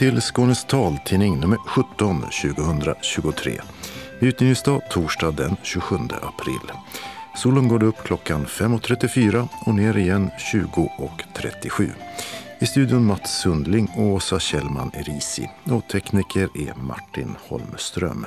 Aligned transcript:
Till 0.00 0.20
Skånes 0.20 0.64
taltidning 0.64 1.40
nummer 1.40 1.58
17 1.58 2.20
2023. 2.20 3.60
Utgivningsdag 4.20 4.82
torsdag 4.90 5.30
den 5.30 5.56
27 5.62 5.96
april. 6.22 6.76
Solen 7.36 7.68
går 7.68 7.82
upp 7.82 7.96
klockan 8.04 8.46
5.34 8.46 9.48
och 9.66 9.74
ner 9.74 9.96
igen 9.96 10.30
20.37. 10.52 11.90
I 12.60 12.66
studion 12.66 13.04
Mats 13.04 13.40
Sundling 13.40 13.88
och 13.96 14.02
Åsa 14.02 14.38
Kjellman 14.38 14.90
Erisi 14.94 15.50
och 15.64 15.88
tekniker 15.88 16.48
är 16.54 16.82
Martin 16.82 17.36
Holmström. 17.48 18.26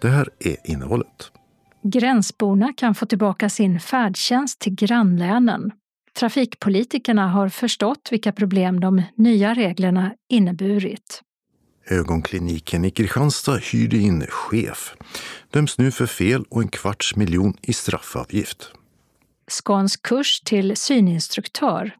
Det 0.00 0.08
här 0.08 0.28
är 0.38 0.56
innehållet. 0.64 1.32
Gränsborna 1.82 2.72
kan 2.76 2.94
få 2.94 3.06
tillbaka 3.06 3.48
sin 3.48 3.80
färdtjänst 3.80 4.58
till 4.58 4.74
grannlänen. 4.74 5.72
Trafikpolitikerna 6.18 7.28
har 7.28 7.48
förstått 7.48 8.08
vilka 8.10 8.32
problem 8.32 8.80
de 8.80 9.02
nya 9.14 9.54
reglerna 9.54 10.14
inneburit. 10.28 11.22
Ögonkliniken 11.90 12.84
i 12.84 12.90
Kristianstad 12.90 13.56
hyrde 13.56 13.96
in 13.96 14.26
chef. 14.28 14.94
Döms 15.50 15.78
nu 15.78 15.90
för 15.90 16.06
fel 16.06 16.44
och 16.50 16.62
en 16.62 16.68
kvarts 16.68 17.16
miljon 17.16 17.56
i 17.62 17.72
straffavgift. 17.72 18.72
Skånsk 19.50 20.02
kurs 20.02 20.40
till 20.40 20.76
syninstruktör 20.76 21.94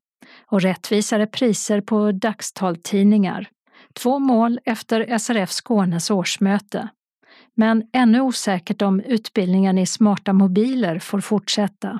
och 0.46 0.62
rättvisare 0.62 1.26
priser 1.26 1.80
på 1.80 2.12
dagstaltidningar. 2.12 3.48
Två 3.94 4.18
mål 4.18 4.60
efter 4.64 5.18
SRF 5.18 5.50
Skånes 5.50 6.10
årsmöte. 6.10 6.88
Men 7.54 7.82
ännu 7.92 8.20
osäkert 8.20 8.82
om 8.82 9.00
utbildningen 9.00 9.78
i 9.78 9.86
smarta 9.86 10.32
mobiler 10.32 10.98
får 10.98 11.20
fortsätta. 11.20 11.98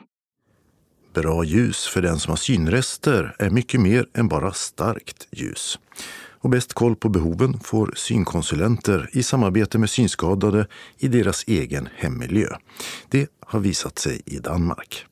Bra 1.14 1.45
ljus 1.45 1.87
för 1.87 2.03
den 2.03 2.19
som 2.19 2.31
har 2.31 2.37
synrester 2.37 3.37
är 3.39 3.51
mycket 3.51 3.81
mer 3.81 4.06
än 4.14 4.28
bara 4.28 4.53
starkt 4.53 5.28
ljus. 5.31 5.78
Och 6.41 6.50
bäst 6.50 6.73
koll 6.73 6.97
på 6.97 7.09
behoven 7.09 7.61
får 7.61 7.92
synkonsulenter 7.97 9.11
i 9.12 9.23
samarbete 9.23 9.78
med 9.78 9.91
synskadade 9.91 10.67
i 10.98 11.09
deras 11.09 11.45
egen 11.47 11.89
hemmiljö. 11.97 12.48
Det 13.09 13.28
har 13.41 13.61
visat 13.61 13.98
sig 13.98 14.23
i 14.27 14.39
Danmark. 14.39 15.06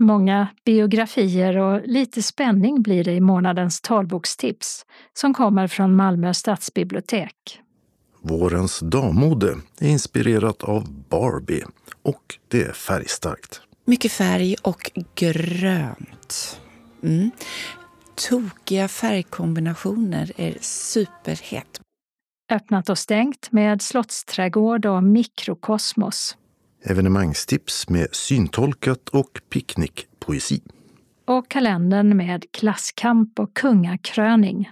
Många 0.00 0.48
biografier 0.64 1.56
och 1.56 1.80
lite 1.84 2.22
spänning 2.22 2.82
blir 2.82 3.04
det 3.04 3.12
i 3.12 3.20
månadens 3.20 3.80
talbokstips 3.80 4.86
som 5.12 5.34
kommer 5.34 5.66
från 5.66 5.96
Malmö 5.96 6.34
stadsbibliotek. 6.34 7.60
Vårens 8.22 8.80
dammode 8.80 9.56
är 9.80 9.88
inspirerat 9.88 10.62
av 10.62 10.92
Barbie 11.08 11.64
och 12.02 12.38
det 12.48 12.62
är 12.62 12.72
färgstarkt. 12.72 13.60
Mycket 13.88 14.12
färg 14.12 14.56
och 14.62 14.90
grönt. 15.14 16.60
Mm. 17.02 17.30
Tokiga 18.28 18.88
färgkombinationer 18.88 20.32
är 20.36 20.56
superhett. 20.60 21.80
Öppnat 22.50 22.88
och 22.88 22.98
stängt 22.98 23.52
med 23.52 23.82
slottsträdgård 23.82 24.86
och 24.86 25.02
mikrokosmos. 25.04 26.36
Evenemangstips 26.84 27.88
med 27.88 28.08
syntolkat 28.12 29.08
och 29.08 29.40
picknickpoesi. 29.50 30.62
Och 31.24 31.50
kalendern 31.50 32.16
med 32.16 32.44
klasskamp 32.52 33.38
och 33.38 33.54
kungakröning. 33.54 34.70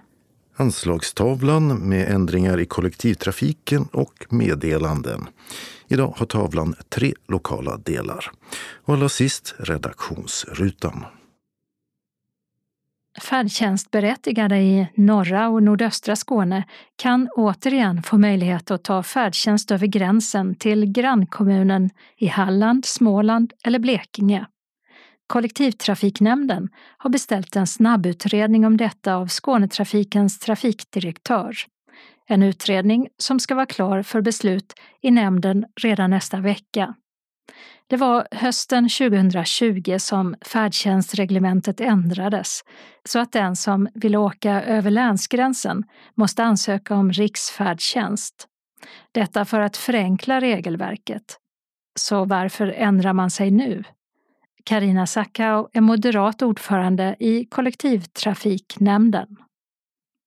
Anslagstavlan 0.57 1.89
med 1.89 2.09
ändringar 2.09 2.61
i 2.61 2.67
kollektivtrafiken 2.67 3.89
och 3.93 4.27
meddelanden. 4.29 5.27
Idag 5.89 6.15
har 6.17 6.27
tavlan 6.27 6.75
tre 6.89 7.13
lokala 7.29 7.77
delar. 7.77 8.31
Och 8.85 8.95
allra 8.95 9.09
sist 9.09 9.55
redaktionsrutan. 9.59 11.05
Färdtjänstberättigade 13.23 14.57
i 14.59 14.89
norra 14.95 15.49
och 15.49 15.63
nordöstra 15.63 16.17
Skåne 16.17 16.65
kan 16.97 17.29
återigen 17.37 18.03
få 18.03 18.19
möjlighet 18.19 18.71
att 18.71 18.85
ta 18.85 19.03
färdtjänst 19.03 19.71
över 19.71 19.87
gränsen 19.87 20.55
till 20.55 20.93
grannkommunen 20.93 21.91
i 22.17 22.27
Halland, 22.27 22.85
Småland 22.85 23.53
eller 23.65 23.79
Blekinge. 23.79 24.47
Kollektivtrafiknämnden 25.27 26.69
har 26.99 27.11
beställt 27.11 27.57
en 27.57 27.67
snabbutredning 27.67 28.67
om 28.67 28.77
detta 28.77 29.15
av 29.15 29.29
Skånetrafikens 29.29 30.39
trafikdirektör. 30.39 31.57
En 32.29 32.43
utredning 32.43 33.09
som 33.19 33.41
ska 33.41 33.55
vara 33.55 33.67
klar 33.67 34.03
för 34.03 34.21
beslut 34.21 34.73
i 35.03 35.11
nämnden 35.11 35.65
redan 35.83 36.11
nästa 36.11 36.41
vecka. 36.41 36.95
Det 37.87 37.97
var 37.97 38.29
hösten 38.31 38.89
2020 38.89 39.97
som 39.99 40.35
färdtjänstreglementet 40.41 41.81
ändrades 41.81 42.61
så 43.05 43.19
att 43.19 43.33
den 43.33 43.57
som 43.57 43.89
vill 43.95 44.17
åka 44.17 44.63
över 44.63 44.91
länsgränsen 44.91 45.85
måste 46.15 46.45
ansöka 46.45 46.95
om 46.95 47.13
riksfärdtjänst. 47.13 48.47
Detta 49.13 49.45
för 49.45 49.61
att 49.61 49.77
förenkla 49.77 50.41
regelverket. 50.41 51.39
Så 51.99 52.25
varför 52.25 52.67
ändrar 52.67 53.13
man 53.13 53.31
sig 53.31 53.51
nu? 53.51 53.85
Karina 54.65 55.07
Sackau 55.07 55.69
är 55.73 55.81
moderat 55.81 56.43
ordförande 56.43 57.17
i 57.19 57.45
kollektivtrafiknämnden 57.45 59.37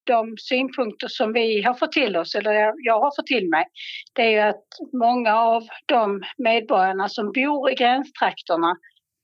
de 0.09 0.35
synpunkter 0.37 1.07
som 1.07 1.33
vi 1.33 1.61
har 1.61 1.73
fått 1.73 1.91
till 1.91 2.17
oss, 2.17 2.35
eller 2.35 2.73
jag 2.77 2.99
har 2.99 3.15
fått 3.15 3.27
till 3.27 3.49
mig, 3.49 3.65
det 4.13 4.21
är 4.21 4.29
ju 4.29 4.39
att 4.39 4.65
många 4.93 5.35
av 5.35 5.63
de 5.85 6.23
medborgarna 6.37 7.09
som 7.09 7.31
bor 7.31 7.71
i 7.71 7.75
gränstrakterna 7.75 8.77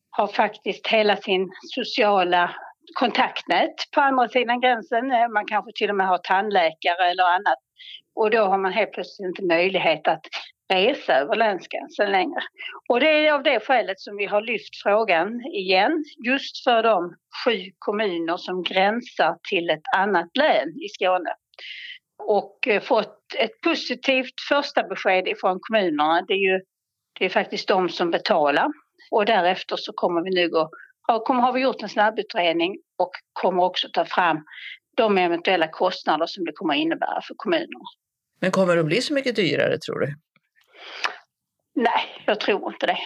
har 0.09 0.27
faktiskt 0.27 0.87
hela 0.87 1.15
sin 1.17 1.51
sociala 1.75 2.55
kontaktnät 2.99 3.75
på 3.95 4.01
andra 4.01 4.27
sidan 4.27 4.61
gränsen. 4.61 5.11
Eh, 5.11 5.29
man 5.29 5.45
kanske 5.45 5.71
till 5.75 5.89
och 5.89 5.95
med 5.95 6.07
har 6.07 6.17
tandläkare 6.17 7.09
eller 7.11 7.23
annat. 7.23 7.59
Och 8.15 8.31
då 8.31 8.41
har 8.45 8.57
man 8.57 8.73
helt 8.73 8.91
plötsligt 8.91 9.27
inte 9.27 9.45
möjlighet 9.45 10.07
att 10.07 10.25
resa 10.73 11.13
över 11.13 11.35
länsgränsen 11.35 12.11
längre. 12.11 12.39
Och 12.89 12.99
det 12.99 13.27
är 13.27 13.33
av 13.33 13.43
det 13.43 13.59
skälet 13.59 13.99
som 13.99 14.17
vi 14.17 14.25
har 14.25 14.41
lyft 14.41 14.81
frågan 14.83 15.41
igen, 15.41 16.03
just 16.25 16.63
för 16.63 16.83
de 16.83 17.15
sju 17.45 17.71
kommuner 17.79 18.37
som 18.37 18.63
gränsar 18.63 19.37
till 19.49 19.69
ett 19.69 19.95
annat 19.97 20.37
län 20.37 20.69
i 20.69 20.89
Skåne. 20.89 21.33
Och 22.23 22.67
eh, 22.67 22.81
fått 22.81 23.19
ett 23.39 23.61
positivt 23.61 24.41
första 24.49 24.83
besked 24.83 25.27
ifrån 25.27 25.59
kommunerna. 25.61 26.25
Det 26.27 26.33
är 26.33 26.53
ju 26.53 26.61
det 27.19 27.25
är 27.25 27.29
faktiskt 27.29 27.67
de 27.67 27.89
som 27.89 28.11
betalar. 28.11 28.67
Och 29.11 29.25
därefter 29.25 29.75
så 29.75 29.93
kommer 29.93 30.21
vi 30.21 30.29
nu 30.29 30.49
gå, 30.49 30.69
har, 31.01 31.41
har 31.41 31.53
vi 31.53 31.61
gjort 31.61 31.81
en 31.81 31.89
snabbutredning 31.89 32.77
och 32.97 33.11
kommer 33.33 33.63
också 33.63 33.87
ta 33.93 34.05
fram 34.05 34.43
de 34.97 35.17
eventuella 35.17 35.67
kostnader 35.67 36.25
som 36.25 36.45
det 36.45 36.51
kommer 36.51 36.73
innebära 36.73 37.21
för 37.27 37.33
kommunerna. 37.37 37.85
Men 38.39 38.51
kommer 38.51 38.75
det 38.75 38.79
att 38.79 38.85
bli 38.85 39.01
så 39.01 39.13
mycket 39.13 39.35
dyrare 39.35 39.77
tror 39.77 39.99
du? 39.99 40.15
Nej, 41.75 42.23
jag 42.25 42.39
tror 42.39 42.73
inte 42.73 42.85
det. 42.85 42.97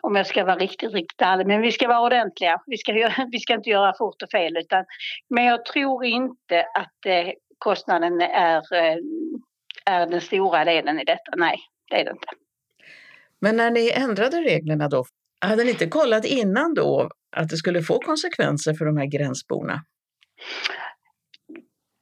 Om 0.00 0.16
jag 0.16 0.26
ska 0.26 0.44
vara 0.44 0.56
riktigt, 0.56 0.92
riktigt 0.92 1.22
ärlig. 1.22 1.46
Men 1.46 1.60
vi 1.60 1.72
ska 1.72 1.88
vara 1.88 2.00
ordentliga. 2.00 2.62
Vi 2.66 2.76
ska, 2.76 2.92
vi 3.32 3.38
ska 3.38 3.54
inte 3.54 3.70
göra 3.70 3.94
fort 3.98 4.22
och 4.22 4.30
fel. 4.30 4.56
Utan, 4.56 4.84
men 5.30 5.44
jag 5.44 5.64
tror 5.64 6.04
inte 6.04 6.66
att 6.74 7.06
eh, 7.06 7.32
kostnaden 7.58 8.20
är, 8.20 8.74
eh, 8.74 8.96
är 9.86 10.06
den 10.06 10.20
stora 10.20 10.64
delen 10.64 11.00
i 11.00 11.04
detta. 11.04 11.36
Nej, 11.36 11.58
det 11.90 12.00
är 12.00 12.04
det 12.04 12.10
inte. 12.10 12.28
Men 13.40 13.56
när 13.56 13.70
ni 13.70 13.90
ändrade 13.90 14.40
reglerna 14.40 14.88
då, 14.88 15.04
hade 15.40 15.64
ni 15.64 15.70
inte 15.70 15.86
kollat 15.86 16.24
innan 16.24 16.74
då 16.74 17.10
att 17.36 17.48
det 17.48 17.56
skulle 17.56 17.82
få 17.82 17.98
konsekvenser 17.98 18.74
för 18.74 18.84
de 18.84 18.96
här 18.96 19.06
gränsborna? 19.06 19.80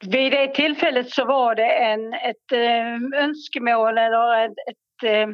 Vid 0.06 0.32
det 0.32 0.54
tillfället 0.54 1.10
så 1.10 1.24
var 1.24 1.54
det 1.54 1.70
en, 1.70 2.12
ett 2.12 2.52
äh, 2.52 3.22
önskemål 3.24 3.98
eller 3.98 4.44
ett, 4.44 4.52
Eh, 5.02 5.28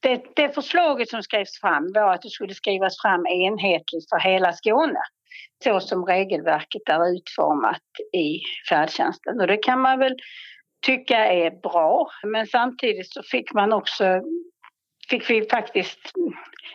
det, 0.00 0.22
det 0.36 0.54
förslaget 0.54 1.08
som 1.08 1.22
skrevs 1.22 1.60
fram 1.60 1.92
var 1.94 2.14
att 2.14 2.22
det 2.22 2.30
skulle 2.30 2.54
skrivas 2.54 3.02
fram 3.02 3.26
enhetligt 3.26 4.08
för 4.10 4.18
hela 4.18 4.52
Skåne 4.52 5.00
så 5.64 5.80
som 5.80 6.04
regelverket 6.04 6.88
är 6.88 7.16
utformat 7.16 7.82
i 8.16 8.40
färdtjänsten. 8.68 9.40
Och 9.40 9.46
det 9.46 9.56
kan 9.56 9.80
man 9.80 9.98
väl 9.98 10.16
tycka 10.86 11.16
är 11.16 11.50
bra 11.50 12.10
men 12.26 12.46
samtidigt 12.46 13.12
så 13.12 13.22
fick 13.22 13.52
man 13.52 13.72
också 13.72 14.04
fick 15.10 15.30
vi 15.30 15.48
faktiskt 15.50 15.98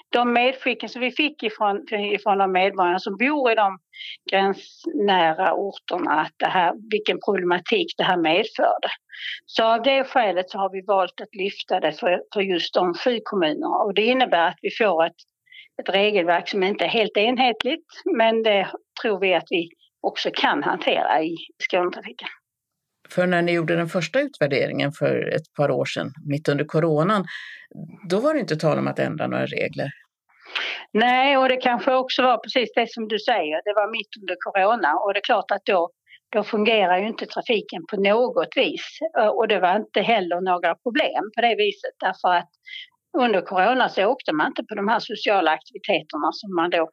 de 0.09 0.33
medskicken 0.33 0.89
som 0.89 1.01
vi 1.01 1.11
fick 1.11 1.43
ifrån, 1.43 1.85
ifrån 1.91 2.37
de 2.37 2.51
medborgare 2.51 2.99
som 2.99 3.17
bor 3.17 3.51
i 3.51 3.55
de 3.55 3.77
gränsnära 4.31 5.53
orterna, 5.53 6.21
att 6.21 6.33
det 6.37 6.47
här, 6.47 6.73
vilken 6.91 7.19
problematik 7.25 7.93
det 7.97 8.03
här 8.03 8.17
medförde. 8.17 8.87
Så 9.45 9.63
av 9.63 9.81
det 9.81 10.03
skälet 10.03 10.49
så 10.49 10.57
har 10.57 10.69
vi 10.71 10.81
valt 10.81 11.21
att 11.21 11.35
lyfta 11.35 11.79
det 11.79 11.93
för, 11.93 12.23
för 12.33 12.41
just 12.41 12.73
de 12.73 12.93
sju 12.93 13.19
kommunerna 13.23 13.77
och 13.77 13.93
det 13.93 14.05
innebär 14.05 14.47
att 14.47 14.59
vi 14.61 14.69
får 14.71 15.05
ett, 15.05 15.15
ett 15.81 15.95
regelverk 15.95 16.49
som 16.49 16.63
inte 16.63 16.85
är 16.85 16.89
helt 16.89 17.17
enhetligt 17.17 17.85
men 18.17 18.43
det 18.43 18.67
tror 19.01 19.19
vi 19.19 19.33
att 19.33 19.47
vi 19.49 19.69
också 20.01 20.29
kan 20.33 20.63
hantera 20.63 21.23
i 21.23 21.35
Skånetrafiken. 21.59 22.27
För 23.15 23.27
när 23.27 23.41
ni 23.41 23.51
gjorde 23.51 23.75
den 23.75 23.89
första 23.89 24.19
utvärderingen 24.19 24.91
för 24.91 25.35
ett 25.35 25.53
par 25.57 25.71
år 25.71 25.85
sedan, 25.85 26.11
mitt 26.29 26.49
under 26.49 26.65
coronan, 26.65 27.25
då 28.09 28.19
var 28.19 28.33
det 28.33 28.39
inte 28.39 28.55
tal 28.55 28.77
om 28.77 28.87
att 28.87 28.99
ändra 28.99 29.27
några 29.27 29.45
regler. 29.45 29.89
Nej, 30.93 31.37
och 31.37 31.49
det 31.49 31.57
kanske 31.57 31.93
också 31.93 32.23
var 32.23 32.37
precis 32.37 32.71
det 32.75 32.91
som 32.91 33.07
du 33.07 33.19
säger. 33.19 33.55
Det 33.63 33.73
var 33.75 33.91
mitt 33.91 34.13
under 34.21 34.35
corona 34.39 34.93
och 34.93 35.13
det 35.13 35.19
är 35.19 35.27
klart 35.31 35.51
att 35.51 35.65
då 35.65 35.89
då 36.33 36.43
fungerar 36.43 36.97
ju 36.97 37.07
inte 37.07 37.25
trafiken 37.25 37.81
på 37.91 37.95
något 37.97 38.53
vis. 38.55 38.99
Och 39.33 39.47
det 39.47 39.59
var 39.59 39.75
inte 39.75 40.01
heller 40.01 40.41
några 40.41 40.75
problem 40.75 41.23
på 41.35 41.41
det 41.41 41.55
viset 41.55 41.95
därför 41.99 42.33
att 42.39 42.49
under 43.17 43.41
corona 43.41 43.89
så 43.89 44.05
åkte 44.05 44.33
man 44.33 44.47
inte 44.47 44.63
på 44.63 44.75
de 44.75 44.87
här 44.87 44.99
sociala 44.99 45.51
aktiviteterna 45.51 46.29
som 46.31 46.55
man 46.55 46.69
då 46.69 46.89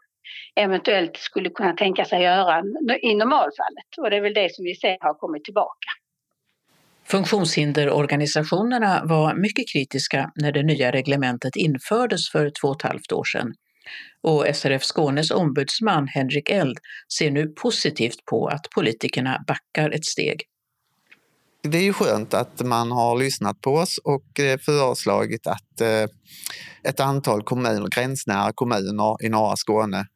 eventuellt 0.56 1.16
skulle 1.16 1.50
kunna 1.50 1.72
tänka 1.72 2.04
sig 2.04 2.22
göra 2.22 2.62
i 3.02 3.14
normalfallet. 3.14 3.90
Och 3.98 4.10
det 4.10 4.16
är 4.16 4.20
väl 4.20 4.34
det 4.34 4.54
som 4.54 4.64
vi 4.64 4.74
ser 4.74 4.96
har 5.00 5.14
kommit 5.14 5.44
tillbaka. 5.44 5.90
Funktionshinderorganisationerna 7.10 9.02
var 9.04 9.34
mycket 9.34 9.68
kritiska 9.72 10.30
när 10.34 10.52
det 10.52 10.62
nya 10.62 10.92
reglementet 10.92 11.56
infördes 11.56 12.30
för 12.30 12.50
två 12.60 12.68
och 12.68 12.76
ett 12.76 12.88
halvt 12.88 13.12
år 13.12 13.24
sedan. 13.24 13.52
Och 14.22 14.46
SRF 14.54 14.82
Skånes 14.82 15.30
ombudsman 15.30 16.08
Henrik 16.08 16.50
Eld 16.50 16.78
ser 17.18 17.30
nu 17.30 17.46
positivt 17.46 18.24
på 18.30 18.46
att 18.46 18.66
politikerna 18.74 19.44
backar 19.46 19.90
ett 19.90 20.04
steg. 20.04 20.42
Det 21.62 21.78
är 21.78 21.82
ju 21.82 21.92
skönt 21.92 22.34
att 22.34 22.60
man 22.60 22.92
har 22.92 23.18
lyssnat 23.18 23.60
på 23.60 23.74
oss 23.74 23.98
och 24.04 24.40
eh, 24.40 24.58
föreslagit 24.58 25.46
att 25.46 25.80
eh, 25.80 26.08
ett 26.84 27.00
antal 27.00 27.42
kommuner, 27.42 27.88
gränsnära 27.88 28.52
kommuner 28.54 29.24
i 29.24 29.28
norra 29.28 29.56
Skåne 29.56 30.06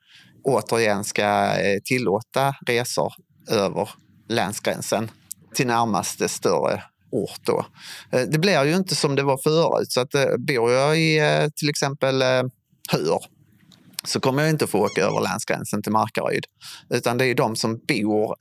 återigen 0.44 1.04
ska 1.04 1.24
eh, 1.24 1.80
tillåta 1.84 2.54
resor 2.66 3.12
över 3.50 3.88
länsgränsen 4.28 5.10
till 5.54 5.66
närmaste 5.66 6.28
större 6.28 6.82
ort. 7.14 7.40
Då. 7.46 7.66
Eh, 8.12 8.22
det 8.22 8.38
blir 8.38 8.64
ju 8.64 8.76
inte 8.76 8.94
som 8.94 9.16
det 9.16 9.22
var 9.22 9.38
förut. 9.44 9.92
Så 9.92 10.00
att, 10.00 10.14
eh, 10.14 10.36
bor 10.38 10.72
jag 10.72 10.98
i 10.98 11.18
eh, 11.18 11.48
till 11.56 11.68
exempel 11.68 12.22
Hör 12.90 13.18
så 14.06 14.20
kommer 14.20 14.42
jag 14.42 14.50
inte 14.50 14.66
få 14.66 14.78
åka 14.78 15.02
över 15.02 15.20
länsgränsen 15.20 15.82
till 15.82 15.92
Markaryd. 15.92 16.44
Utan 16.90 17.18
det 17.18 17.26
är 17.26 17.34
de 17.34 17.56
som 17.56 17.80
bor 17.88 18.36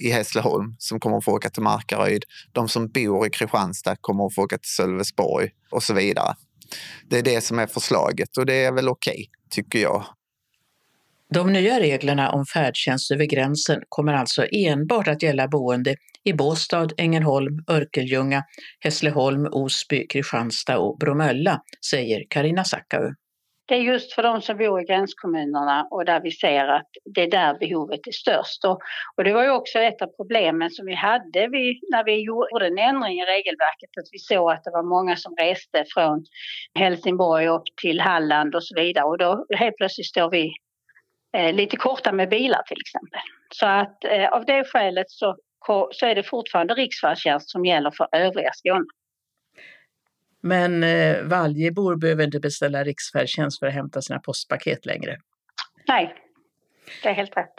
i 0.00 0.10
Hässleholm 0.10 0.74
som 0.78 1.00
kommer 1.00 1.16
att 1.16 1.24
få 1.24 1.32
åka 1.32 1.50
till 1.50 1.62
Markaryd. 1.62 2.24
De 2.52 2.68
som 2.68 2.88
bor 2.88 3.26
i 3.26 3.30
Kristianstad 3.30 3.96
kommer 4.00 4.26
att 4.26 4.34
få 4.34 4.42
åka 4.42 4.58
till 4.58 4.70
Sölvesborg 4.70 5.48
och 5.70 5.82
så 5.82 5.94
vidare. 5.94 6.34
Det 7.10 7.18
är 7.18 7.22
det 7.22 7.40
som 7.40 7.58
är 7.58 7.66
förslaget 7.66 8.36
och 8.36 8.46
det 8.46 8.64
är 8.64 8.72
väl 8.72 8.88
okej, 8.88 9.12
okay, 9.12 9.26
tycker 9.50 9.78
jag. 9.78 10.04
De 11.34 11.52
nya 11.52 11.80
reglerna 11.80 12.30
om 12.30 12.44
färdtjänst 12.46 13.10
över 13.10 13.24
gränsen 13.24 13.82
kommer 13.88 14.12
alltså 14.12 14.46
enbart 14.52 15.08
att 15.08 15.22
gälla 15.22 15.48
boende 15.48 15.96
i 16.24 16.32
Båstad, 16.32 16.88
Ängelholm, 16.96 17.64
Örkelljunga, 17.70 18.42
Hässleholm, 18.80 19.46
Osby, 19.52 20.06
Kristianstad 20.06 20.78
och 20.78 20.98
Bromölla, 20.98 21.60
säger 21.90 22.24
Karina 22.30 22.64
Sackau. 22.64 23.14
Det 23.68 23.74
är 23.74 23.78
just 23.78 24.12
för 24.14 24.22
de 24.22 24.40
som 24.42 24.56
bor 24.56 24.80
i 24.80 24.84
gränskommunerna 24.84 25.88
och 25.90 26.04
där 26.04 26.20
vi 26.20 26.30
ser 26.30 26.68
att 26.68 26.90
det 27.14 27.22
är 27.22 27.30
där 27.30 27.58
behovet 27.58 28.06
är 28.06 28.12
störst. 28.12 28.64
Och, 28.64 28.78
och 29.16 29.24
det 29.24 29.32
var 29.32 29.44
ju 29.44 29.50
också 29.50 29.78
ett 29.78 30.02
av 30.02 30.06
problemen 30.06 30.70
som 30.70 30.86
vi 30.86 30.94
hade 30.94 31.48
vi, 31.48 31.80
när 31.90 32.04
vi 32.04 32.24
gjorde 32.24 32.66
en 32.66 32.78
ändring 32.78 33.18
i 33.18 33.24
regelverket, 33.24 33.90
att 34.00 34.08
vi 34.12 34.18
såg 34.18 34.50
att 34.50 34.64
det 34.64 34.70
var 34.70 34.82
många 34.82 35.16
som 35.16 35.34
reste 35.36 35.84
från 35.94 36.24
Helsingborg 36.78 37.48
upp 37.48 37.68
till 37.82 38.00
Halland 38.00 38.54
och 38.54 38.64
så 38.64 38.74
vidare 38.80 39.04
och 39.04 39.18
då 39.18 39.46
helt 39.58 39.76
plötsligt 39.76 40.06
står 40.06 40.30
vi 40.30 40.52
lite 41.52 41.76
korta 41.76 42.12
med 42.12 42.28
bilar 42.28 42.62
till 42.62 42.80
exempel. 42.80 43.20
Så 43.54 43.66
att 43.66 44.04
eh, 44.04 44.28
av 44.32 44.44
det 44.44 44.64
skälet 44.64 45.10
så, 45.10 45.36
så 45.92 46.06
är 46.06 46.14
det 46.14 46.22
fortfarande 46.22 46.74
riksfärdtjänst 46.74 47.50
som 47.50 47.64
gäller 47.64 47.90
för 47.90 48.08
övriga 48.12 48.50
Skåne. 48.52 48.84
Men 50.42 50.82
eh, 50.82 51.22
Valjebor 51.22 51.96
behöver 51.96 52.24
inte 52.24 52.40
beställa 52.40 52.84
riksfärdtjänst 52.84 53.58
för 53.58 53.66
att 53.66 53.74
hämta 53.74 54.02
sina 54.02 54.18
postpaket 54.18 54.86
längre. 54.86 55.16
Nej, 55.88 56.14
det 57.02 57.08
är 57.08 57.12
helt 57.12 57.36
rätt. 57.36 57.54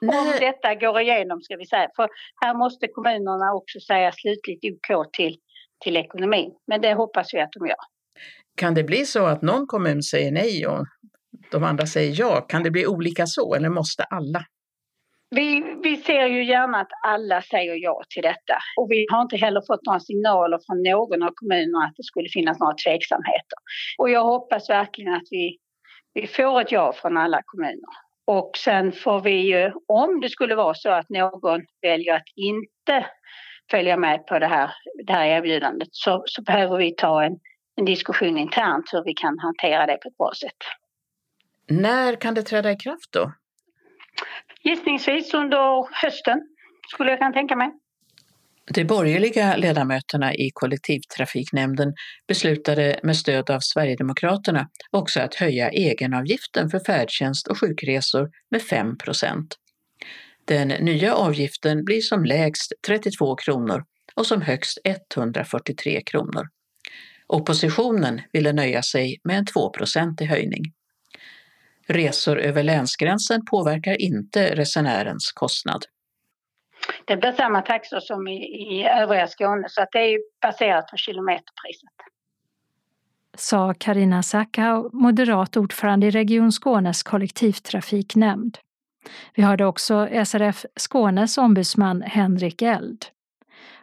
Nej. 0.00 0.18
Om 0.18 0.26
detta 0.40 0.74
går 0.74 1.00
igenom 1.00 1.40
ska 1.40 1.56
vi 1.56 1.66
säga. 1.66 1.88
För 1.96 2.08
här 2.44 2.54
måste 2.54 2.88
kommunerna 2.88 3.54
också 3.54 3.80
säga 3.80 4.12
slutligt 4.12 4.64
OK 4.64 5.12
till, 5.12 5.36
till 5.84 5.96
ekonomin. 5.96 6.50
Men 6.66 6.80
det 6.80 6.94
hoppas 6.94 7.34
vi 7.34 7.40
att 7.40 7.52
de 7.52 7.66
gör. 7.66 7.76
Kan 8.56 8.74
det 8.74 8.84
bli 8.84 9.06
så 9.06 9.26
att 9.26 9.42
någon 9.42 9.66
kommun 9.66 10.02
säger 10.02 10.32
nej 10.32 10.66
och 10.66 10.86
de 11.50 11.64
andra 11.64 11.86
säger 11.86 12.14
ja? 12.18 12.40
Kan 12.40 12.62
det 12.62 12.70
bli 12.70 12.86
olika 12.86 13.26
så 13.26 13.54
eller 13.54 13.68
måste 13.68 14.04
alla? 14.04 14.44
Vi, 15.34 15.76
vi 15.82 15.96
ser 15.96 16.26
ju 16.26 16.44
gärna 16.44 16.80
att 16.80 16.92
alla 17.04 17.42
säger 17.42 17.74
ja 17.74 18.02
till 18.14 18.22
detta. 18.22 18.56
Och 18.76 18.90
vi 18.90 19.06
har 19.10 19.22
inte 19.22 19.36
heller 19.36 19.62
fått 19.66 19.86
några 19.86 20.00
signaler 20.00 20.58
från 20.66 20.82
någon 20.82 21.22
av 21.22 21.32
kommunerna 21.34 21.84
att 21.84 21.96
det 21.96 22.02
skulle 22.02 22.28
finnas 22.28 22.60
några 22.60 22.74
tveksamheter. 22.74 23.58
Och 23.98 24.10
jag 24.10 24.24
hoppas 24.24 24.70
verkligen 24.70 25.14
att 25.14 25.28
vi, 25.30 25.58
vi 26.14 26.26
får 26.26 26.60
ett 26.60 26.72
ja 26.72 26.92
från 26.92 27.16
alla 27.16 27.40
kommuner. 27.44 27.92
Och 28.24 28.50
sen 28.56 28.92
får 28.92 29.20
vi 29.20 29.36
ju, 29.36 29.72
om 29.88 30.20
det 30.20 30.28
skulle 30.28 30.54
vara 30.54 30.74
så 30.74 30.90
att 30.90 31.08
någon 31.08 31.60
väljer 31.82 32.14
att 32.14 32.28
inte 32.36 33.06
följa 33.70 33.96
med 33.96 34.26
på 34.26 34.38
det 34.38 34.46
här, 34.46 34.70
det 35.06 35.12
här 35.12 35.26
erbjudandet 35.26 35.88
så, 35.92 36.22
så 36.26 36.42
behöver 36.42 36.76
vi 36.76 36.94
ta 36.94 37.24
en, 37.24 37.38
en 37.76 37.84
diskussion 37.84 38.38
internt 38.38 38.84
hur 38.92 39.04
vi 39.04 39.14
kan 39.14 39.38
hantera 39.38 39.86
det 39.86 39.96
på 40.02 40.08
ett 40.08 40.16
bra 40.16 40.32
sätt. 40.40 40.81
När 41.80 42.20
kan 42.20 42.34
det 42.34 42.42
träda 42.42 42.72
i 42.72 42.76
kraft 42.76 43.12
då? 43.12 43.32
Gissningsvis 44.64 45.34
under 45.34 46.02
hösten 46.02 46.40
skulle 46.94 47.10
jag 47.10 47.18
kunna 47.18 47.32
tänka 47.32 47.56
mig. 47.56 47.70
De 48.74 48.84
borgerliga 48.84 49.56
ledamöterna 49.56 50.34
i 50.34 50.50
kollektivtrafiknämnden 50.54 51.94
beslutade 52.28 53.00
med 53.02 53.16
stöd 53.16 53.50
av 53.50 53.60
Sverigedemokraterna 53.60 54.68
också 54.90 55.20
att 55.20 55.34
höja 55.34 55.70
egenavgiften 55.70 56.70
för 56.70 56.80
färdtjänst 56.86 57.48
och 57.48 57.60
sjukresor 57.60 58.30
med 58.50 58.62
5 58.62 58.98
procent. 58.98 59.56
Den 60.44 60.68
nya 60.68 61.14
avgiften 61.14 61.84
blir 61.84 62.00
som 62.00 62.24
lägst 62.24 62.72
32 62.86 63.36
kronor 63.36 63.84
och 64.14 64.26
som 64.26 64.42
högst 64.42 64.78
143 64.84 66.02
kronor. 66.06 66.48
Oppositionen 67.26 68.20
ville 68.32 68.52
nöja 68.52 68.82
sig 68.82 69.20
med 69.24 69.38
en 69.38 69.46
2 69.46 69.72
i 70.20 70.24
höjning. 70.24 70.62
Resor 71.88 72.38
över 72.38 72.62
länsgränsen 72.62 73.44
påverkar 73.50 74.02
inte 74.02 74.54
resenärens 74.54 75.32
kostnad. 75.32 75.84
Det 77.04 77.16
blir 77.16 77.32
samma 77.32 77.62
taxor 77.62 78.00
som 78.00 78.28
i, 78.28 78.34
i 78.34 78.88
övriga 78.88 79.26
Skåne 79.26 79.64
så 79.68 79.82
att 79.82 79.92
det 79.92 79.98
är 79.98 80.18
baserat 80.42 80.90
på 80.90 80.96
kilometerpriset. 80.96 81.90
Sa 83.36 83.74
Karina 83.78 84.22
Sackau, 84.22 84.90
moderat 84.92 85.56
ordförande 85.56 86.06
i 86.06 86.10
Region 86.10 86.52
Skånes 86.52 87.02
kollektivtrafiknämnd. 87.02 88.58
Vi 89.34 89.42
hörde 89.42 89.66
också 89.66 90.08
SRF 90.26 90.64
Skånes 90.76 91.38
ombudsman 91.38 92.02
Henrik 92.02 92.62
Eld. 92.62 93.04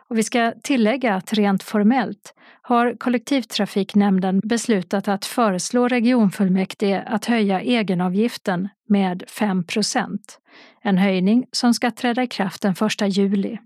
Och 0.10 0.18
vi 0.18 0.24
ska 0.24 0.54
tillägga 0.64 1.16
att 1.16 1.34
rent 1.34 1.64
formellt 1.64 2.34
har 2.62 2.96
kollektivtrafiknämnden 3.00 4.42
beslutat 4.44 5.08
att 5.08 5.26
föreslå 5.26 5.88
regionfullmäktige 5.88 7.04
att 7.08 7.26
höja 7.26 7.62
egenavgiften 7.62 8.70
med 8.88 9.24
5% 9.28 10.18
en 10.82 10.98
höjning 10.98 11.46
som 11.52 11.74
ska 11.74 11.92
träda 11.92 12.24
i 12.24 12.28
kraft 12.28 12.62
den 12.62 12.76
1 13.02 13.18
juli. 13.18 13.58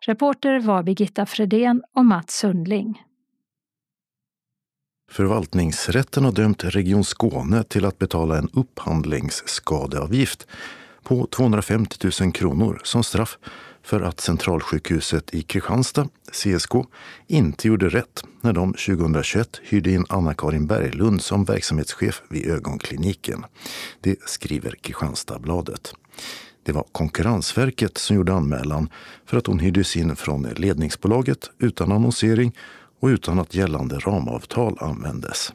Reporter 0.00 0.60
var 0.60 0.82
Birgitta 0.82 1.26
Fredén 1.26 1.82
och 1.96 2.04
Mats 2.04 2.38
Sundling. 2.38 3.02
Förvaltningsrätten 5.10 6.24
har 6.24 6.32
dömt 6.32 6.64
Region 6.64 7.04
Skåne 7.04 7.62
till 7.62 7.84
att 7.84 7.98
betala 7.98 8.38
en 8.38 8.48
upphandlingsskadeavgift 8.52 10.46
på 11.02 11.26
250 11.26 12.10
000 12.20 12.32
kronor 12.32 12.80
som 12.84 13.04
straff 13.04 13.38
för 13.82 14.00
att 14.00 14.20
Centralsjukhuset 14.20 15.34
i 15.34 15.42
Kristianstad, 15.42 16.08
CSK, 16.32 16.72
inte 17.26 17.68
gjorde 17.68 17.88
rätt 17.88 18.24
när 18.40 18.52
de 18.52 18.72
2021 18.72 19.60
hyrde 19.62 19.90
in 19.90 20.06
Anna-Karin 20.08 20.66
Berglund 20.66 21.22
som 21.22 21.44
verksamhetschef 21.44 22.22
vid 22.28 22.50
ögonkliniken. 22.50 23.44
Det 24.00 24.28
skriver 24.28 24.74
Kristianstadsbladet. 24.80 25.94
Det 26.62 26.72
var 26.72 26.84
Konkurrensverket 26.92 27.98
som 27.98 28.16
gjorde 28.16 28.32
anmälan 28.32 28.88
för 29.26 29.36
att 29.36 29.46
hon 29.46 29.58
hyrdes 29.58 29.96
in 29.96 30.16
från 30.16 30.42
ledningsbolaget 30.42 31.50
utan 31.58 31.92
annonsering 31.92 32.56
och 33.00 33.06
utan 33.06 33.38
att 33.38 33.54
gällande 33.54 33.98
ramavtal 33.98 34.76
användes. 34.80 35.52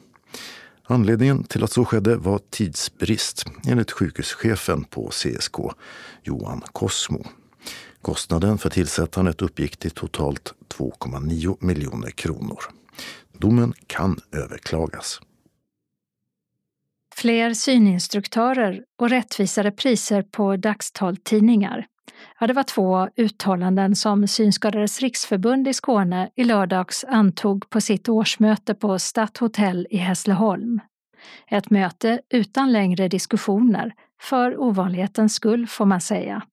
Anledningen 0.84 1.44
till 1.44 1.64
att 1.64 1.72
så 1.72 1.86
skedde 1.86 2.16
var 2.16 2.40
tidsbrist 2.50 3.46
enligt 3.68 3.92
sjukhuschefen 3.92 4.84
på 4.84 5.10
CSK, 5.10 5.56
Johan 6.24 6.62
Kosmo. 6.72 7.26
Kostnaden 8.08 8.58
för 8.58 8.70
tillsättandet 8.70 9.42
uppgick 9.42 9.78
till 9.78 9.92
totalt 9.92 10.54
2,9 10.78 11.58
miljoner 11.60 12.10
kronor. 12.10 12.60
Domen 13.34 13.74
kan 13.88 14.20
överklagas. 14.32 15.20
Fler 17.16 17.54
syninstruktörer 17.54 18.84
och 19.00 19.10
rättvisare 19.10 19.72
priser 19.72 20.22
på 20.22 20.56
dagstaltidningar. 20.56 21.86
Ja, 22.40 22.48
det 22.48 22.54
var 22.54 22.64
två 22.64 23.10
uttalanden 23.16 23.96
som 23.96 24.28
Synskadades 24.28 25.00
riksförbund 25.00 25.68
i 25.68 25.74
Skåne 25.74 26.30
i 26.36 26.44
lördags 26.44 27.06
antog 27.08 27.70
på 27.70 27.82
sitt 27.82 28.10
årsmöte 28.10 28.74
på 28.74 29.00
Stadthotell 29.00 29.88
i 29.90 29.98
Hässleholm. 29.98 30.80
Ett 31.48 31.70
möte 31.70 32.22
utan 32.30 32.72
längre 32.72 33.08
diskussioner, 33.08 33.94
för 34.22 34.62
ovanlighetens 34.62 35.34
skull 35.34 35.68
får 35.68 35.86
man 35.86 36.02
säga. 36.02 36.44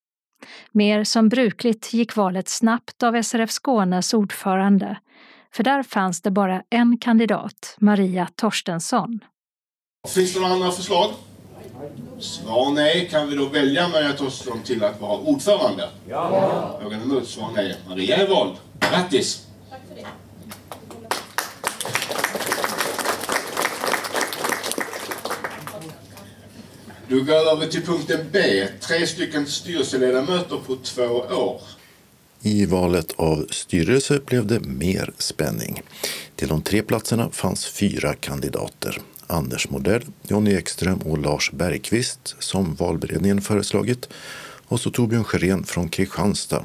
Mer 0.72 1.04
som 1.04 1.28
brukligt 1.28 1.92
gick 1.92 2.16
valet 2.16 2.48
snabbt 2.48 3.02
av 3.02 3.22
SRF 3.22 3.50
Skånes 3.50 4.14
ordförande, 4.14 4.98
för 5.54 5.62
där 5.62 5.82
fanns 5.82 6.22
det 6.22 6.30
bara 6.30 6.62
en 6.70 6.98
kandidat, 6.98 7.76
Maria 7.78 8.28
Torstensson. 8.36 9.20
Finns 10.08 10.34
det 10.34 10.40
några 10.40 10.54
andra 10.54 10.70
förslag? 10.70 11.10
Svar 12.18 12.72
nej. 12.72 13.08
Kan 13.10 13.28
vi 13.28 13.36
då 13.36 13.46
välja 13.46 13.88
Maria 13.88 14.12
Torstensson 14.12 14.62
till 14.62 14.84
att 14.84 15.00
vara 15.00 15.18
ordförande? 15.18 15.88
Ja. 16.08 16.80
Någon 16.82 17.02
emot? 17.02 17.28
Svar 17.28 17.50
nej. 17.54 17.76
Maria 17.88 18.16
är 18.16 18.28
vald. 18.28 18.56
Grattis! 18.80 19.46
Tack 19.70 19.80
för 19.88 19.94
det. 19.94 20.06
Då 27.14 27.21
går 27.21 27.35
jag 27.35 27.56
över 27.56 27.66
till 27.66 27.83
punkten 27.83 28.21
B. 28.33 28.68
Tre 28.80 29.06
stycken 29.06 29.47
styrelseledamöter 29.47 30.56
på 30.66 30.76
två 30.76 31.02
år. 31.18 31.61
I 32.42 32.66
valet 32.66 33.12
av 33.16 33.47
styrelse 33.50 34.21
blev 34.26 34.47
det 34.47 34.61
mer 34.61 35.12
spänning. 35.18 35.83
Till 36.37 36.49
de 36.49 36.62
tre 36.62 36.83
platserna 36.83 37.30
fanns 37.30 37.66
fyra 37.66 38.14
kandidater. 38.14 39.00
Anders 39.26 39.71
Modell, 39.71 40.02
Jonny 40.28 40.54
Ekström 40.54 40.99
och 40.99 41.18
Lars 41.18 41.52
Bergqvist 41.52 42.37
som 42.38 42.75
valberedningen 42.75 43.40
föreslagit 43.40 44.09
och 44.68 44.80
så 44.80 44.90
Torbjörn 44.90 45.25
Sjörén 45.25 45.64
från 45.64 45.88
Kristianstad 45.88 46.64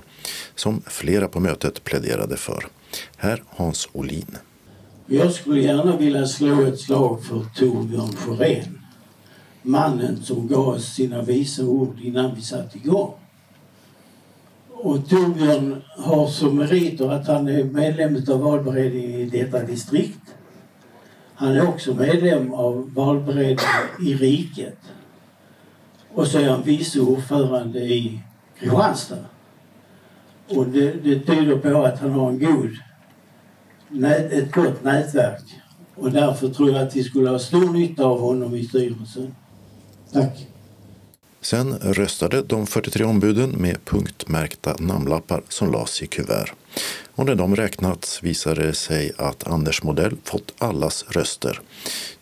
som 0.56 0.82
flera 0.88 1.28
på 1.28 1.40
mötet 1.40 1.84
pläderade 1.84 2.38
för. 2.38 2.68
Här 3.18 3.44
Hans 3.50 3.90
Olin. 3.92 4.38
Jag 5.06 5.32
skulle 5.32 5.62
gärna 5.62 5.98
vilja 5.98 6.28
slå 6.28 6.66
ett 6.66 6.80
slag 6.80 7.24
för 7.24 7.46
Torbjörn 7.56 8.16
Sjörén. 8.16 8.79
Mannen 9.62 10.24
som 10.24 10.48
gav 10.48 10.68
oss 10.68 10.86
sina 10.86 11.22
visa 11.22 11.64
ord 11.64 12.00
innan 12.02 12.36
vi 12.36 12.42
satte 12.42 12.78
igång. 12.78 13.14
Och 14.70 15.10
Torbjörn 15.10 15.82
har 15.98 16.28
som 16.28 16.58
meriter 16.58 17.12
att 17.12 17.28
han 17.28 17.48
är 17.48 17.64
medlem 17.64 18.24
av 18.30 18.40
valberedningen 18.40 19.20
i 19.20 19.26
detta 19.26 19.64
distrikt. 19.64 20.36
Han 21.36 21.52
är 21.52 21.68
också 21.68 21.94
medlem 21.94 22.54
av 22.54 22.94
valberedningen 22.94 24.06
i 24.08 24.14
riket. 24.14 24.78
Och 26.14 26.28
så 26.28 26.40
är 26.40 26.50
han 26.50 26.64
vice 26.64 27.00
ordförande 27.00 27.80
i 27.80 28.22
Kristianstad. 28.60 29.26
Och 30.48 30.68
det, 30.68 30.92
det 30.92 31.20
tyder 31.20 31.56
på 31.56 31.86
att 31.86 32.00
han 32.00 32.12
har 32.12 32.30
en 32.30 32.40
god, 32.40 32.72
ett 34.32 34.52
gott 34.52 34.84
nätverk. 34.84 35.44
Och 35.96 36.12
därför 36.12 36.50
tror 36.50 36.72
jag 36.72 36.88
att 36.88 36.96
vi 36.96 37.04
skulle 37.04 37.30
ha 37.30 37.40
stor 37.40 37.74
nytta 37.74 38.06
av 38.06 38.20
honom 38.20 38.56
i 38.56 38.64
styrelsen. 38.64 39.36
Tack. 40.14 40.48
Sen 41.42 41.78
röstade 41.82 42.42
de 42.42 42.68
43 42.68 43.04
ombuden 43.04 43.50
med 43.50 43.86
punktmärkta 43.86 44.76
namnlappar 44.80 45.42
som 45.50 45.72
lades 45.72 46.02
i 46.02 46.08
kuvert. 46.08 46.54
Och 47.16 47.26
när 47.26 47.36
de 47.36 47.56
räknats 47.56 48.24
visade 48.24 48.68
det 48.68 48.74
sig 48.74 49.12
att 49.18 49.48
Anders 49.48 49.84
Modell 49.84 50.18
fått 50.24 50.54
allas 50.58 51.06
röster. 51.10 51.62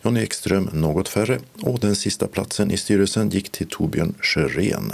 Jon 0.02 0.16
Ekström 0.16 0.70
något 0.72 1.08
färre 1.08 1.38
och 1.62 1.78
den 1.78 1.96
sista 1.96 2.26
platsen 2.26 2.70
i 2.70 2.76
styrelsen 2.76 3.28
gick 3.28 3.50
till 3.50 3.68
Torbjörn 3.68 4.14
Sjörén 4.20 4.92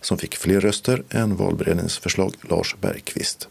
som 0.00 0.18
fick 0.18 0.36
fler 0.36 0.60
röster 0.60 1.02
än 1.10 1.36
valberedningens 1.36 1.98
förslag 1.98 2.34
Lars 2.40 2.76
Bergqvist. 2.80 3.48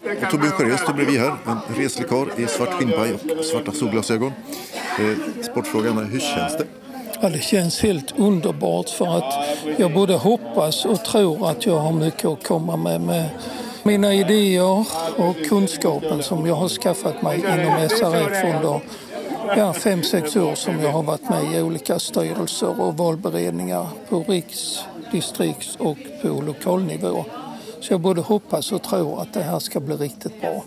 Och 0.00 0.30
Torbjörn 0.30 0.52
Sjörén 0.52 0.78
står 0.78 0.92
bredvid 0.92 1.20
här, 1.20 1.36
en 1.46 1.76
reslig 1.76 2.08
karl 2.08 2.28
i 2.40 2.46
svart 2.46 2.72
skinnpaj 2.72 3.12
och 3.12 3.44
svarta 3.44 3.72
solglasögon. 3.72 4.32
Eh, 4.98 5.42
sportfrågan 5.42 5.98
är, 5.98 6.04
hur 6.04 6.20
känns 6.20 6.56
det? 6.56 6.66
Ja, 7.22 7.28
det 7.28 7.42
känns 7.42 7.82
helt 7.82 8.18
underbart 8.18 8.88
för 8.88 9.06
att 9.06 9.34
jag 9.78 9.94
både 9.94 10.14
hoppas 10.14 10.84
och 10.84 11.04
tror 11.04 11.50
att 11.50 11.66
jag 11.66 11.78
har 11.78 11.92
mycket 11.92 12.24
att 12.24 12.46
komma 12.46 12.76
med, 12.76 13.00
med 13.00 13.28
mina 13.82 14.14
idéer 14.14 14.84
och 15.16 15.36
kunskapen 15.48 16.22
som 16.22 16.46
jag 16.46 16.54
har 16.54 16.68
skaffat 16.68 17.22
mig 17.22 17.38
inom 17.38 17.88
SRF 17.88 18.54
under 18.54 18.80
ja, 19.56 19.72
fem, 19.72 20.02
sex 20.02 20.36
år 20.36 20.54
som 20.54 20.80
jag 20.80 20.92
har 20.92 21.02
varit 21.02 21.28
med 21.30 21.54
i 21.54 21.62
olika 21.62 21.98
styrelser 21.98 22.80
och 22.80 22.96
valberedningar 22.96 23.86
på 24.08 24.24
riks, 24.28 24.84
distrikts 25.12 25.76
och 25.76 25.98
på 26.22 26.28
lokalnivå. 26.28 27.24
Så 27.80 27.92
jag 27.92 28.00
både 28.00 28.20
hoppas 28.20 28.72
och 28.72 28.82
tror 28.82 29.20
att 29.20 29.34
det 29.34 29.42
här 29.42 29.58
ska 29.58 29.80
bli 29.80 29.96
riktigt 29.96 30.40
bra. 30.40 30.64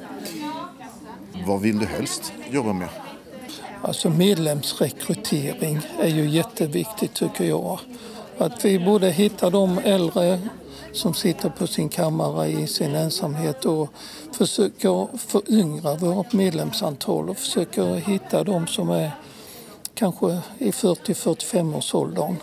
Vad 1.47 1.61
vill 1.61 1.79
du 1.79 1.85
helst 1.85 2.33
jobba 2.51 2.73
med? 2.73 2.89
Alltså 3.87 4.09
medlemsrekrytering 4.09 5.79
är 5.99 6.07
ju 6.07 6.29
jätteviktigt 6.29 7.13
tycker 7.13 7.43
jag. 7.43 7.79
Att 8.37 8.65
vi 8.65 8.79
borde 8.79 9.09
hitta 9.09 9.49
de 9.49 9.79
äldre 9.83 10.39
som 10.93 11.13
sitter 11.13 11.49
på 11.49 11.67
sin 11.67 11.89
kammare 11.89 12.47
i 12.47 12.67
sin 12.67 12.95
ensamhet 12.95 13.65
och 13.65 13.89
försöker 14.31 15.17
föryngra 15.17 15.95
vårt 15.95 16.33
medlemsantal 16.33 17.29
och 17.29 17.37
försöker 17.37 17.95
hitta 17.95 18.43
de 18.43 18.67
som 18.67 18.89
är 18.89 19.11
kanske 19.93 20.39
i 20.57 20.71
40-45 20.71 21.77
års 21.77 21.95
åldern. 21.95 22.35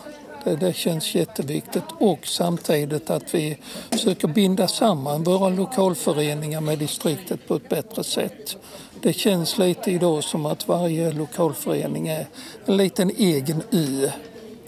Det, 0.43 0.55
det 0.55 0.73
känns 0.73 1.15
jätteviktigt 1.15 1.83
och 1.99 2.27
samtidigt 2.27 3.09
att 3.09 3.35
vi 3.35 3.57
försöker 3.89 4.27
binda 4.27 4.67
samman 4.67 5.23
våra 5.23 5.49
lokalföreningar 5.49 6.61
med 6.61 6.79
distriktet 6.79 7.47
på 7.47 7.55
ett 7.55 7.69
bättre 7.69 8.03
sätt. 8.03 8.57
Det 9.03 9.13
känns 9.13 9.57
lite 9.57 9.91
idag 9.91 10.23
som 10.23 10.45
att 10.45 10.67
varje 10.67 11.11
lokalförening 11.11 12.07
är 12.07 12.27
en 12.65 12.77
liten 12.77 13.11
egen 13.17 13.63
ö 13.71 14.09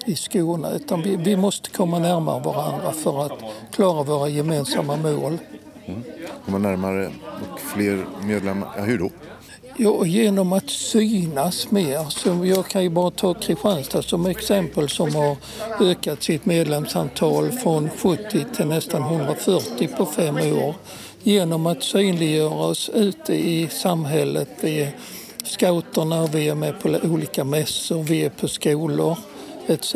i 0.06 0.16
Skåne. 0.16 0.72
Utan 0.76 1.02
vi, 1.02 1.16
vi 1.16 1.38
måste 1.38 1.70
komma 1.70 2.00
närmare 2.00 2.44
varandra 2.44 2.92
för 2.92 3.26
att 3.26 3.32
klara 3.72 4.04
våra 4.04 4.30
gemensamma 4.30 4.96
mål. 4.96 5.38
Mm. 5.86 6.04
Komma 6.46 6.58
närmare 6.58 7.12
och 7.54 7.60
fler 7.60 8.06
medlemmar. 8.24 8.70
Ja, 8.78 8.84
hur 8.84 8.98
då? 8.98 9.10
Ja, 9.78 10.06
genom 10.06 10.54
att 10.54 10.70
synas 10.70 11.72
mer. 11.72 12.10
Så 12.10 12.46
jag 12.46 12.68
kan 12.68 12.84
ju 12.84 12.90
bara 12.90 13.12
ta 13.12 13.34
Kristianstad 13.34 14.02
som 14.02 14.26
exempel 14.26 14.90
som 14.90 15.16
har 15.16 15.38
ökat 15.82 16.24
sitt 16.24 16.46
medlemsantal 16.46 17.52
från 17.52 17.90
70 17.90 18.46
till 18.56 18.66
nästan 18.66 19.02
140 19.02 19.90
på 19.98 20.06
fem 20.06 20.38
år. 20.38 20.76
Genom 21.28 21.66
att 21.66 21.84
synliggöra 21.84 22.50
oss 22.50 22.90
ute 22.94 23.34
i 23.34 23.68
samhället. 23.72 24.50
Vi 24.62 24.82
är 24.82 24.96
scouterna, 25.44 26.28
vi 26.28 26.50
är 26.50 26.56
med 26.56 26.80
på 26.80 27.00
olika 27.04 27.44
mässor, 27.44 28.04
vi 28.04 28.26
är 28.26 28.30
på 28.30 28.48
skolor 28.48 29.18
etc. 29.68 29.96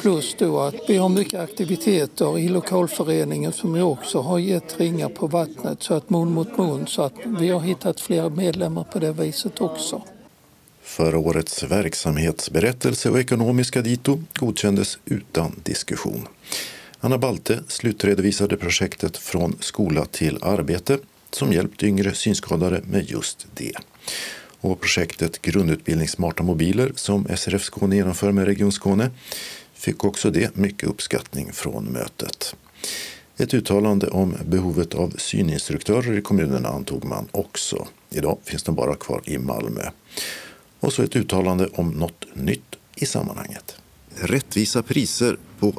Plus 0.00 0.34
då 0.38 0.60
att 0.60 0.74
vi 0.88 0.96
har 0.96 1.08
mycket 1.08 1.40
aktiviteter 1.40 2.38
i 2.38 2.48
lokalföreningen 2.48 3.52
som 3.52 3.76
ju 3.76 3.82
också 3.82 4.20
har 4.20 4.38
gett 4.38 4.80
ringar 4.80 5.08
på 5.08 5.26
vattnet 5.26 5.82
så 5.82 5.94
att 5.94 6.10
mun 6.10 6.32
mot 6.32 6.58
mun 6.58 6.86
så 6.86 7.02
att 7.02 7.14
vi 7.24 7.48
har 7.48 7.60
hittat 7.60 8.00
fler 8.00 8.30
medlemmar 8.30 8.84
på 8.84 8.98
det 8.98 9.12
viset 9.12 9.60
också. 9.60 10.02
Förra 10.82 11.18
årets 11.18 11.62
verksamhetsberättelse 11.62 13.10
och 13.10 13.20
ekonomiska 13.20 13.82
dito 13.82 14.18
godkändes 14.34 14.98
utan 15.04 15.60
diskussion. 15.64 16.28
Anna 17.04 17.18
Balte 17.18 17.62
slutredovisade 17.68 18.56
projektet 18.56 19.16
Från 19.16 19.56
skola 19.60 20.04
till 20.04 20.38
arbete 20.42 20.98
som 21.30 21.52
hjälpt 21.52 21.82
yngre 21.82 22.14
synskadade 22.14 22.80
med 22.84 23.10
just 23.10 23.46
det 23.54 23.72
och 24.60 24.80
projektet 24.80 25.42
Grundutbildning 25.42 26.08
smarta 26.08 26.42
mobiler 26.42 26.92
som 26.94 27.26
SRF 27.36 27.62
Skåne 27.62 27.96
genomför 27.96 28.32
med 28.32 28.46
Region 28.46 28.72
Skåne 28.72 29.10
fick 29.74 30.04
också 30.04 30.30
det 30.30 30.56
mycket 30.56 30.88
uppskattning 30.88 31.52
från 31.52 31.84
mötet. 31.84 32.56
Ett 33.36 33.54
uttalande 33.54 34.08
om 34.08 34.34
behovet 34.46 34.94
av 34.94 35.14
syninstruktörer 35.18 36.18
i 36.18 36.22
kommunerna 36.22 36.68
antog 36.68 37.04
man 37.04 37.28
också. 37.30 37.86
Idag 38.10 38.38
finns 38.44 38.62
de 38.62 38.74
bara 38.74 38.94
kvar 38.94 39.22
i 39.24 39.38
Malmö. 39.38 39.90
Och 40.80 40.92
så 40.92 41.02
ett 41.02 41.16
uttalande 41.16 41.68
om 41.74 41.90
något 41.90 42.26
nytt 42.34 42.76
i 42.94 43.06
sammanhanget. 43.06 43.76
Rättvisa 44.14 44.82
priser 44.82 45.36
på 45.58 45.72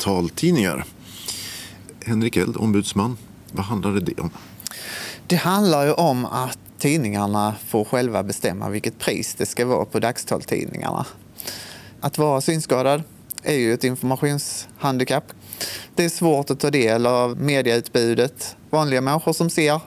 taltidningar. 0.00 0.84
Henrik 2.04 2.36
Eld, 2.36 2.56
ombudsman, 2.56 3.16
vad 3.52 3.64
handlade 3.64 4.00
det 4.00 4.20
om? 4.20 4.30
Det 5.26 5.36
handlar 5.36 5.86
ju 5.86 5.92
om 5.92 6.26
att 6.26 6.58
tidningarna 6.78 7.54
får 7.66 7.84
själva 7.84 8.22
bestämma 8.22 8.68
vilket 8.68 8.98
pris 8.98 9.34
det 9.34 9.46
ska 9.46 9.66
vara 9.66 9.84
på 9.84 9.98
dagstaltidningarna. 9.98 11.06
Att 12.00 12.18
vara 12.18 12.40
synskadad 12.40 13.02
är 13.42 13.54
ju 13.54 13.74
ett 13.74 13.84
informationshandikapp. 13.84 15.24
Det 15.94 16.04
är 16.04 16.08
svårt 16.08 16.50
att 16.50 16.60
ta 16.60 16.70
del 16.70 17.06
av 17.06 17.40
medieutbudet. 17.40 18.56
Vanliga 18.70 19.00
människor 19.00 19.32
som 19.32 19.50
ser, 19.50 19.80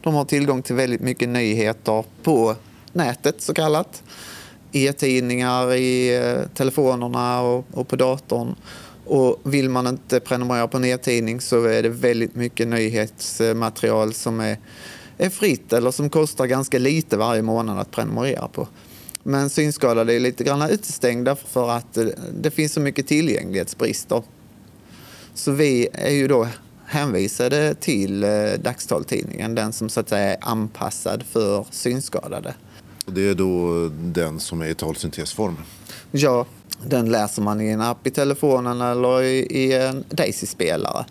de 0.00 0.14
har 0.14 0.24
tillgång 0.24 0.62
till 0.62 0.74
väldigt 0.74 1.00
mycket 1.00 1.28
nyheter 1.28 2.04
på 2.22 2.54
nätet 2.92 3.42
så 3.42 3.54
kallat. 3.54 4.02
E-tidningar 4.72 5.74
i 5.74 6.16
eh, 6.16 6.48
telefonerna 6.54 7.40
och, 7.40 7.66
och 7.72 7.88
på 7.88 7.96
datorn. 7.96 8.54
Och 9.06 9.40
vill 9.42 9.68
man 9.68 9.86
inte 9.86 10.20
prenumerera 10.20 10.68
på 10.68 10.76
en 10.76 10.84
e-tidning 10.84 11.40
så 11.40 11.64
är 11.64 11.82
det 11.82 11.88
väldigt 11.88 12.34
mycket 12.34 12.68
nyhetsmaterial 12.68 14.14
som 14.14 14.40
är 14.40 14.58
är 15.18 15.30
fritt 15.30 15.72
eller 15.72 15.90
som 15.90 16.10
kostar 16.10 16.46
ganska 16.46 16.78
lite 16.78 17.16
varje 17.16 17.42
månad 17.42 17.78
att 17.78 17.90
prenumerera 17.90 18.48
på. 18.48 18.68
Men 19.22 19.50
synskadade 19.50 20.14
är 20.14 20.20
lite 20.20 20.44
grann 20.44 20.70
utestängda 20.70 21.36
för 21.36 21.70
att 21.70 21.98
det 22.40 22.50
finns 22.50 22.72
så 22.72 22.80
mycket 22.80 23.06
tillgänglighetsbrister. 23.06 24.22
Så 25.34 25.52
vi 25.52 25.88
är 25.92 26.12
ju 26.12 26.28
då 26.28 26.48
hänvisade 26.86 27.74
till 27.74 28.24
eh, 28.24 28.30
Dagstaltidningen, 28.58 29.54
den 29.54 29.72
som 29.72 29.88
så 29.88 30.00
att 30.00 30.08
säga 30.08 30.32
är 30.32 30.38
anpassad 30.40 31.22
för 31.22 31.66
synskadade. 31.70 32.54
Och 33.06 33.12
det 33.12 33.28
är 33.28 33.34
då 33.34 33.88
den 33.88 34.40
som 34.40 34.62
är 34.62 34.66
i 34.66 34.74
talsyntesform? 34.74 35.56
Ja, 36.10 36.46
den 36.84 37.10
läser 37.10 37.42
man 37.42 37.60
i 37.60 37.68
en 37.68 37.80
app 37.80 38.06
i 38.06 38.10
telefonen 38.10 38.80
eller 38.80 39.22
i, 39.22 39.38
i 39.38 39.72
en 39.72 40.04
Daisy-spelare. 40.10 41.04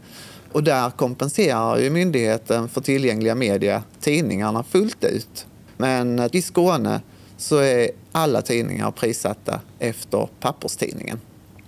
Och 0.52 0.64
där 0.64 0.90
kompenserar 0.90 1.78
ju 1.78 1.90
myndigheten 1.90 2.70
för 2.70 2.82
tillgängliga 2.82 3.36
media 3.36 3.84
tidningarna 4.00 4.64
fullt 4.64 5.04
ut. 5.04 5.46
Men 5.78 6.30
i 6.32 6.42
Skåne 6.42 7.02
så 7.38 7.58
är 7.58 7.90
alla 8.12 8.42
tidningar 8.42 8.92
prissatta 8.92 9.62
efter 9.80 10.30
papperstidningen. 10.40 11.20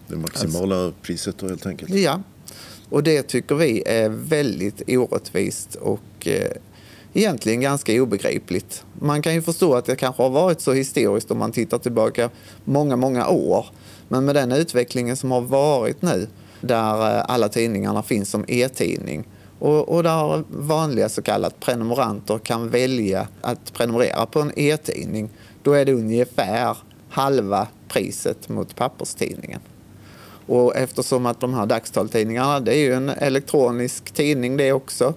Det 0.08 0.16
maximala 0.16 0.92
priset 1.02 1.38
då 1.38 1.48
helt 1.48 1.66
enkelt? 1.66 1.94
Ja, 1.94 2.22
och 2.90 3.04
det 3.04 3.24
tycker 3.24 3.56
vi 3.56 3.84
är 3.86 4.10
väldigt 4.10 4.82
orättvist 4.88 5.76
och 5.76 6.28
eh, 6.28 6.52
egentligen 7.14 7.62
ganska 7.62 8.02
obegripligt. 8.02 8.84
Man 9.00 9.22
kan 9.22 9.34
ju 9.34 9.42
förstå 9.42 9.76
att 9.76 9.86
det 9.86 9.96
kanske 9.96 10.24
har 10.24 10.30
varit 10.30 10.62
så 10.62 10.74
historiskt 10.74 11.32
om 11.32 11.38
man 11.38 11.52
tittar 11.52 11.78
tillbaka 11.78 12.30
många, 12.64 12.96
många 12.96 13.28
år. 13.28 13.66
Men 14.08 14.26
med 14.26 14.36
den 14.36 14.52
utvecklingen 14.52 15.18
som 15.18 15.32
har 15.32 15.42
varit 15.42 16.02
nu, 16.02 16.28
där 16.62 17.18
eh, 17.18 17.26
alla 17.28 17.50
tidningarna 17.50 18.04
finns 18.04 18.30
som 18.30 18.46
e-tidning 18.48 19.28
och, 19.60 19.90
och 19.90 20.04
där 20.04 20.44
vanliga 20.50 21.10
så 21.10 21.22
kallade 21.22 21.56
prenumeranter 21.60 22.38
kan 22.38 22.70
välja 22.70 23.28
att 23.42 23.74
prenumerera 23.74 24.26
på 24.26 24.42
en 24.42 24.52
e-tidning, 24.56 25.30
då 25.64 25.74
är 25.74 25.86
det 25.86 25.94
ungefär 25.94 26.78
halva 27.10 27.68
priset 27.88 28.50
mot 28.50 28.76
papperstidningen. 28.76 29.60
Och 30.48 30.76
eftersom 30.76 31.26
att 31.26 31.40
de 31.40 31.54
här 31.54 31.66
dagstaltidningarna, 31.66 32.60
det 32.60 32.76
är 32.76 32.80
ju 32.80 32.94
en 32.94 33.10
elektronisk 33.10 34.12
tidning 34.12 34.58
det 34.58 34.74
också, 34.74 35.14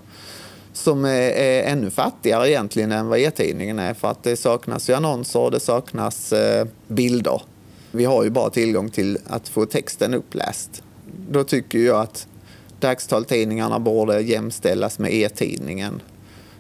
som 0.72 1.04
är, 1.04 1.30
är 1.30 1.62
ännu 1.62 1.90
fattigare 1.90 2.50
egentligen 2.50 2.92
än 2.92 3.08
vad 3.08 3.18
e-tidningen 3.18 3.78
är 3.78 3.94
för 3.94 4.10
att 4.10 4.22
det 4.22 4.36
saknas 4.36 4.90
ju 4.90 4.94
annonser 4.94 5.40
och 5.40 5.50
det 5.50 5.60
saknas 5.60 6.32
eh, 6.32 6.66
bilder. 6.88 7.42
Vi 7.92 8.04
har 8.04 8.24
ju 8.24 8.30
bara 8.30 8.50
tillgång 8.50 8.90
till 8.90 9.18
att 9.26 9.48
få 9.48 9.66
texten 9.66 10.14
uppläst. 10.14 10.82
Då 11.30 11.44
tycker 11.44 11.78
jag 11.78 12.00
att 12.00 12.26
dagstaltidningarna 12.80 13.80
borde 13.80 14.20
jämställas 14.20 14.98
med 14.98 15.14
e-tidningen 15.14 16.02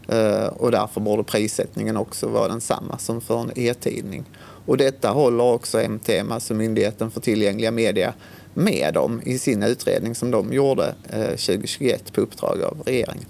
eh, 0.08 0.46
och 0.46 0.70
därför 0.70 1.00
borde 1.00 1.24
prissättningen 1.24 1.96
också 1.96 2.28
vara 2.28 2.48
densamma 2.48 2.98
som 2.98 3.20
för 3.20 3.40
en 3.40 3.52
e-tidning. 3.56 4.24
Och 4.66 4.76
detta 4.76 5.10
håller 5.10 5.44
också 5.44 5.80
MTM, 5.80 6.32
alltså 6.32 6.54
Myndigheten 6.54 7.10
för 7.10 7.20
tillgängliga 7.20 7.70
media, 7.70 8.14
med 8.54 8.96
om 8.96 9.22
i 9.24 9.38
sin 9.38 9.62
utredning 9.62 10.14
som 10.14 10.30
de 10.30 10.52
gjorde 10.52 10.94
eh, 11.10 11.20
2021 11.20 12.12
på 12.12 12.20
uppdrag 12.20 12.62
av 12.62 12.82
regeringen. 12.86 13.26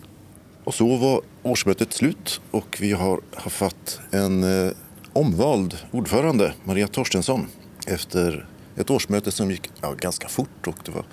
Och 0.65 0.75
så 0.75 0.97
var 0.97 1.21
årsmötet 1.43 1.93
slut 1.93 2.41
och 2.51 2.79
vi 2.81 2.93
har 2.93 3.21
haft 3.35 4.01
en 4.11 4.67
eh, 4.67 4.73
omvald 5.13 5.77
ordförande, 5.91 6.53
Maria 6.65 6.89
Torstensson, 6.89 7.47
efter 7.91 8.47
ett 8.77 8.91
årsmöte 8.91 9.33
som 9.33 9.51
gick 9.51 9.71
ja, 9.81 9.93
ganska 9.93 10.29
fort 10.29 10.67
och 10.67 10.77
det 10.85 10.91
var 10.91 11.05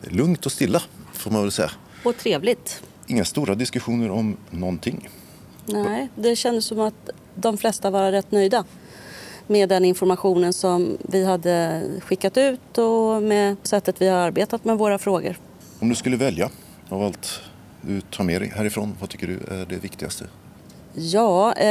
lugnt 0.00 0.46
och 0.46 0.52
stilla 0.52 0.82
får 1.12 1.30
man 1.30 1.42
väl 1.42 1.52
säga. 1.52 1.70
Och 2.04 2.16
trevligt. 2.16 2.82
Inga 3.06 3.24
stora 3.24 3.54
diskussioner 3.54 4.10
om 4.10 4.36
någonting. 4.50 5.08
Nej, 5.66 6.08
det 6.14 6.36
kändes 6.36 6.64
som 6.64 6.80
att 6.80 7.10
de 7.34 7.58
flesta 7.58 7.90
var 7.90 8.12
rätt 8.12 8.30
nöjda 8.30 8.64
med 9.46 9.68
den 9.68 9.84
informationen 9.84 10.52
som 10.52 10.98
vi 11.00 11.24
hade 11.24 11.82
skickat 12.02 12.36
ut 12.36 12.78
och 12.78 13.22
med 13.22 13.56
sättet 13.62 14.02
vi 14.02 14.08
har 14.08 14.18
arbetat 14.18 14.64
med 14.64 14.78
våra 14.78 14.98
frågor. 14.98 15.36
Om 15.78 15.88
du 15.88 15.94
skulle 15.94 16.16
välja 16.16 16.50
av 16.88 17.02
allt 17.02 17.40
du 17.80 18.00
tar 18.00 18.24
med 18.24 18.40
dig 18.40 18.48
härifrån, 18.48 18.96
vad 19.00 19.10
tycker 19.10 19.26
du 19.26 19.54
är 19.54 19.66
det 19.66 19.76
viktigaste? 19.76 20.24
Ja, 20.94 21.52
eh, 21.52 21.66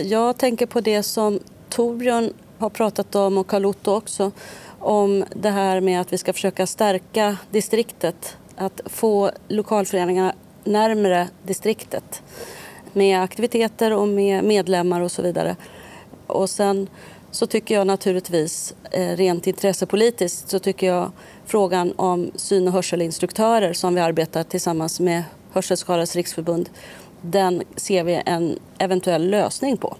jag 0.00 0.38
tänker 0.38 0.66
på 0.66 0.80
det 0.80 1.02
som 1.02 1.40
Torbjörn 1.68 2.32
har 2.62 2.70
pratat 2.70 3.14
om 3.14 3.38
och 3.38 3.46
Carlotto 3.46 3.90
också 3.90 4.32
om 4.78 5.24
det 5.34 5.50
här 5.50 5.80
med 5.80 6.00
att 6.00 6.12
vi 6.12 6.18
ska 6.18 6.32
försöka 6.32 6.66
stärka 6.66 7.36
distriktet, 7.50 8.36
att 8.56 8.80
få 8.86 9.30
lokalföreningarna 9.48 10.32
närmre 10.64 11.28
distriktet 11.42 12.22
med 12.92 13.22
aktiviteter 13.22 13.92
och 13.92 14.08
med 14.08 14.44
medlemmar 14.44 15.00
och 15.00 15.12
så 15.12 15.22
vidare. 15.22 15.56
Och 16.26 16.50
sen 16.50 16.88
så 17.30 17.46
tycker 17.46 17.74
jag 17.74 17.86
naturligtvis, 17.86 18.74
eh, 18.90 19.16
rent 19.16 19.46
intressepolitiskt, 19.46 20.50
så 20.50 20.58
tycker 20.58 20.86
jag 20.86 21.12
frågan 21.46 21.92
om 21.96 22.30
syn 22.34 22.66
och 22.66 22.72
hörselinstruktörer 22.72 23.72
som 23.72 23.94
vi 23.94 24.00
arbetar 24.00 24.42
tillsammans 24.44 25.00
med 25.00 25.22
Hörselskadades 25.52 26.16
riksförbund, 26.16 26.70
den 27.20 27.62
ser 27.76 28.04
vi 28.04 28.22
en 28.26 28.58
eventuell 28.78 29.30
lösning 29.30 29.76
på. 29.76 29.96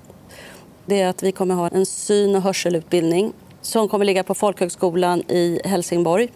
Det 0.87 1.01
är 1.01 1.09
att 1.09 1.23
vi 1.23 1.33
kommer 1.33 1.55
ha 1.55 1.69
en 1.69 1.87
syn 1.87 2.37
och 2.37 2.43
hörselutbildning 2.43 3.33
som 3.61 3.89
kommer 3.89 4.05
ligga 4.05 4.23
på 4.23 4.35
Folkhögskolan 4.35 5.23
i 5.29 5.61
Helsingborg. 5.65 6.29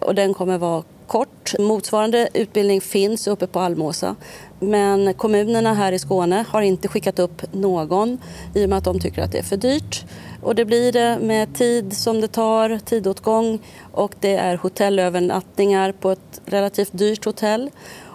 Och 0.00 0.14
den 0.14 0.34
kommer 0.34 0.58
vara 0.58 0.82
kort. 1.06 1.58
Motsvarande 1.58 2.28
utbildning 2.34 2.80
finns 2.80 3.26
uppe 3.26 3.46
på 3.46 3.60
Almåsa. 3.60 4.16
Men 4.60 5.14
kommunerna 5.14 5.74
här 5.74 5.92
i 5.92 5.98
Skåne 5.98 6.44
har 6.48 6.62
inte 6.62 6.88
skickat 6.88 7.18
upp 7.18 7.42
någon 7.52 8.18
i 8.54 8.64
och 8.64 8.68
med 8.68 8.78
att 8.78 8.84
de 8.84 9.00
tycker 9.00 9.22
att 9.22 9.32
det 9.32 9.38
är 9.38 9.42
för 9.42 9.56
dyrt. 9.56 10.04
Och 10.42 10.54
det 10.54 10.64
blir 10.64 10.92
det 10.92 11.18
med 11.22 11.54
tid 11.54 11.96
som 11.96 12.20
det 12.20 12.28
tar, 12.28 12.78
tidåtgång 12.78 13.58
och 13.92 14.14
det 14.20 14.36
är 14.36 14.56
hotellövernattningar 14.56 15.92
på 15.92 16.10
ett 16.10 16.40
relativt 16.46 16.92
dyrt 16.92 17.24
hotell. 17.24 17.70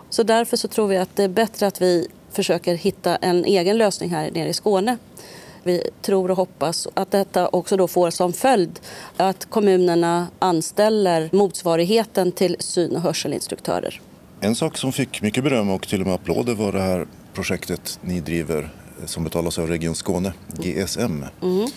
Så 0.10 0.24
därför 0.24 0.58
så 0.58 0.68
tror 0.68 0.88
vi 0.88 0.98
att 0.98 1.16
det 1.16 1.24
är 1.24 1.28
bättre 1.28 1.68
att 1.68 1.82
vi 1.82 2.08
försöker 2.32 2.76
hitta 2.76 3.16
en 3.16 3.46
egen 3.46 3.78
lösning 3.78 4.10
här 4.10 4.32
nere 4.32 4.50
i 4.50 4.54
Skåne. 4.54 4.98
Vi 5.64 5.84
tror 6.02 6.32
och 6.32 6.38
hoppas 6.38 6.88
att 6.94 7.12
detta 7.12 7.48
också 7.48 7.78
då 7.78 7.88
får 7.88 8.10
som 8.10 8.34
följd 8.34 8.80
att 9.18 9.46
kommunerna 9.46 10.28
anställer 10.40 11.30
motsvarigheten 11.34 12.32
till 12.32 12.56
syn 12.60 12.96
och 12.96 13.02
hörselinstruktörer. 13.02 14.02
En 14.40 14.56
sak 14.56 14.78
som 14.78 14.92
fick 14.92 15.22
mycket 15.22 15.44
beröm 15.44 15.70
och 15.70 15.88
till 15.88 16.02
och 16.02 16.08
med 16.08 16.16
applåder 16.16 16.56
var 16.56 16.72
det 16.72 16.82
här 16.82 17.08
projektet 17.34 18.00
ni 18.02 18.20
driver 18.20 18.70
som 19.06 19.24
betalas 19.24 19.60
av 19.60 19.68
Region 19.68 19.96
Skåne, 19.96 20.34
GSM. 20.48 21.26
Mm. 21.42 21.70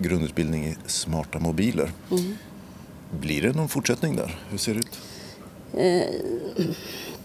Grundutbildning 0.00 0.64
i 0.64 0.76
smarta 0.86 1.38
mobiler. 1.38 1.92
Mm. 2.10 2.36
Blir 3.20 3.42
det 3.42 3.52
någon 3.52 3.68
fortsättning 3.68 4.16
där? 4.16 4.38
Hur 4.50 4.58
ser 4.58 4.74
det 4.74 4.80
ut? 4.80 4.98
Eh, 5.76 6.02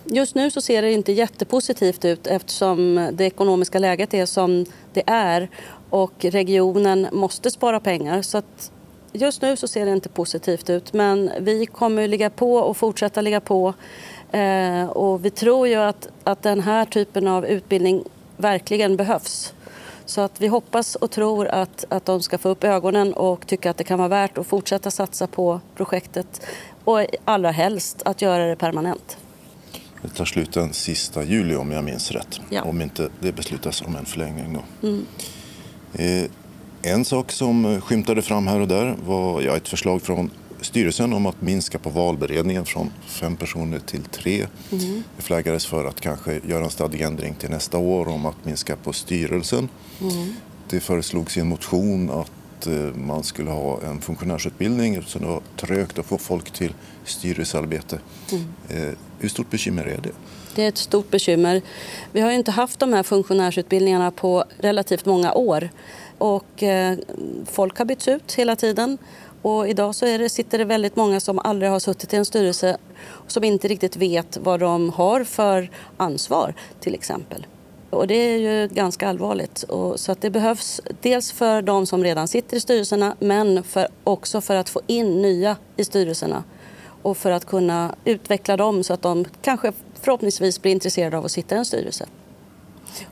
just 0.05 0.35
nu 0.35 0.51
så 0.51 0.61
ser 0.61 0.81
det 0.81 0.91
inte 0.91 1.11
jättepositivt 1.11 2.05
ut 2.05 2.27
eftersom 2.27 3.09
det 3.13 3.25
ekonomiska 3.25 3.79
läget 3.79 4.13
är 4.13 4.25
som 4.25 4.65
det 4.93 5.03
är 5.07 5.49
och 5.93 6.25
regionen 6.25 7.07
måste 7.11 7.51
spara 7.51 7.79
pengar. 7.79 8.21
Så 8.21 8.37
att 8.37 8.71
just 9.11 9.41
nu 9.41 9.55
så 9.55 9.67
ser 9.67 9.85
det 9.85 9.91
inte 9.91 10.09
positivt 10.09 10.69
ut 10.69 10.93
men 10.93 11.31
vi 11.39 11.65
kommer 11.65 12.07
ligga 12.07 12.29
på 12.29 12.55
och 12.55 12.77
fortsätta 12.77 13.21
ligga 13.21 13.41
på. 13.41 13.73
Eh, 14.31 14.85
och 14.85 15.25
vi 15.25 15.29
tror 15.29 15.67
ju 15.67 15.75
att, 15.75 16.07
att 16.23 16.41
den 16.41 16.61
här 16.61 16.85
typen 16.85 17.27
av 17.27 17.45
utbildning 17.45 18.03
verkligen 18.37 18.97
behövs. 18.97 19.53
Så 20.05 20.21
att 20.21 20.41
vi 20.41 20.47
hoppas 20.47 20.95
och 20.95 21.11
tror 21.11 21.47
att, 21.47 21.85
att 21.89 22.05
de 22.05 22.21
ska 22.21 22.37
få 22.37 22.49
upp 22.49 22.63
ögonen 22.63 23.13
och 23.13 23.47
tycka 23.47 23.69
att 23.69 23.77
det 23.77 23.83
kan 23.83 23.99
vara 23.99 24.09
värt 24.09 24.37
att 24.37 24.47
fortsätta 24.47 24.91
satsa 24.91 25.27
på 25.27 25.61
projektet 25.75 26.41
och 26.83 27.05
allra 27.25 27.51
helst 27.51 28.01
att 28.05 28.21
göra 28.21 28.45
det 28.45 28.55
permanent. 28.55 29.17
Det 30.01 30.09
tar 30.09 30.25
slut 30.25 30.53
den 30.53 30.73
sista 30.73 31.23
juli 31.23 31.55
om 31.55 31.71
jag 31.71 31.83
minns 31.83 32.11
rätt. 32.11 32.41
Ja. 32.49 32.63
Om 32.63 32.81
inte 32.81 33.09
det 33.19 33.31
beslutas 33.31 33.81
om 33.81 33.95
en 33.95 34.05
förlängning 34.05 34.53
då. 34.53 34.87
Mm. 34.87 35.05
Eh, 35.95 36.25
en 36.81 37.05
sak 37.05 37.31
som 37.31 37.81
skymtade 37.81 38.21
fram 38.21 38.47
här 38.47 38.59
och 38.59 38.67
där 38.67 38.95
var 39.05 39.41
ja, 39.41 39.57
ett 39.57 39.67
förslag 39.67 40.01
från 40.01 40.31
styrelsen 40.61 41.13
om 41.13 41.25
att 41.25 41.41
minska 41.41 41.79
på 41.79 41.89
valberedningen 41.89 42.65
från 42.65 42.91
fem 43.07 43.35
personer 43.35 43.79
till 43.79 44.03
tre. 44.03 44.47
Mm. 44.71 45.03
Det 45.17 45.23
flaggades 45.23 45.65
för 45.65 45.85
att 45.85 46.01
kanske 46.01 46.39
göra 46.47 46.63
en 46.63 46.69
stadgeändring 46.69 47.35
till 47.35 47.49
nästa 47.49 47.77
år 47.77 48.07
om 48.07 48.25
att 48.25 48.45
minska 48.45 48.75
på 48.75 48.93
styrelsen. 48.93 49.69
Mm. 50.01 50.33
Det 50.69 50.79
föreslogs 50.79 51.37
i 51.37 51.39
en 51.39 51.47
motion 51.47 52.09
att 52.09 52.67
eh, 52.67 52.95
man 52.95 53.23
skulle 53.23 53.51
ha 53.51 53.81
en 53.81 54.01
funktionärsutbildning 54.01 54.95
eftersom 54.95 55.21
det 55.21 55.27
var 55.27 55.41
trögt 55.57 55.99
att 55.99 56.05
få 56.05 56.17
folk 56.17 56.51
till 56.51 56.73
styrelsearbete. 57.05 57.99
Mm. 58.31 58.43
Eh, 58.69 58.93
hur 59.19 59.29
stort 59.29 59.49
bekymmer 59.49 59.85
är 59.85 59.99
det? 60.01 60.11
Det 60.55 60.63
är 60.63 60.69
ett 60.69 60.77
stort 60.77 61.11
bekymmer. 61.11 61.61
Vi 62.11 62.21
har 62.21 62.31
inte 62.31 62.51
haft 62.51 62.79
de 62.79 62.93
här 62.93 63.03
funktionärsutbildningarna 63.03 64.11
på 64.11 64.43
relativt 64.57 65.05
många 65.05 65.33
år 65.33 65.69
och 66.17 66.63
eh, 66.63 66.97
folk 67.45 67.77
har 67.77 67.85
bytts 67.85 68.07
ut 68.07 68.33
hela 68.33 68.55
tiden. 68.55 68.97
Och 69.41 69.67
idag 69.69 69.95
så 69.95 70.05
det, 70.05 70.29
sitter 70.29 70.57
det 70.57 70.65
väldigt 70.65 70.95
många 70.95 71.19
som 71.19 71.39
aldrig 71.39 71.71
har 71.71 71.79
suttit 71.79 72.13
i 72.13 72.17
en 72.17 72.25
styrelse 72.25 72.77
och 73.03 73.31
som 73.31 73.43
inte 73.43 73.67
riktigt 73.67 73.95
vet 73.95 74.37
vad 74.37 74.59
de 74.59 74.89
har 74.89 75.23
för 75.23 75.69
ansvar 75.97 76.53
till 76.79 76.93
exempel. 76.93 77.45
Och 77.89 78.07
det 78.07 78.15
är 78.15 78.37
ju 78.37 78.67
ganska 78.67 79.09
allvarligt. 79.09 79.63
Och, 79.63 79.99
så 79.99 80.11
att 80.11 80.21
det 80.21 80.29
behövs 80.29 80.81
dels 81.01 81.31
för 81.31 81.61
de 81.61 81.85
som 81.85 82.03
redan 82.03 82.27
sitter 82.27 82.57
i 82.57 82.59
styrelserna 82.59 83.15
men 83.19 83.63
för, 83.63 83.87
också 84.03 84.41
för 84.41 84.55
att 84.55 84.69
få 84.69 84.81
in 84.87 85.21
nya 85.21 85.57
i 85.77 85.83
styrelserna 85.83 86.43
och 87.01 87.17
för 87.17 87.31
att 87.31 87.45
kunna 87.45 87.95
utveckla 88.05 88.57
dem 88.57 88.83
så 88.83 88.93
att 88.93 89.01
de 89.01 89.25
kanske 89.41 89.73
förhoppningsvis 90.03 90.61
blir 90.61 90.71
intresserade 90.71 91.17
av 91.17 91.25
att 91.25 91.31
sitta 91.31 91.55
i 91.55 91.57
en 91.57 91.65
styrelse. 91.65 92.05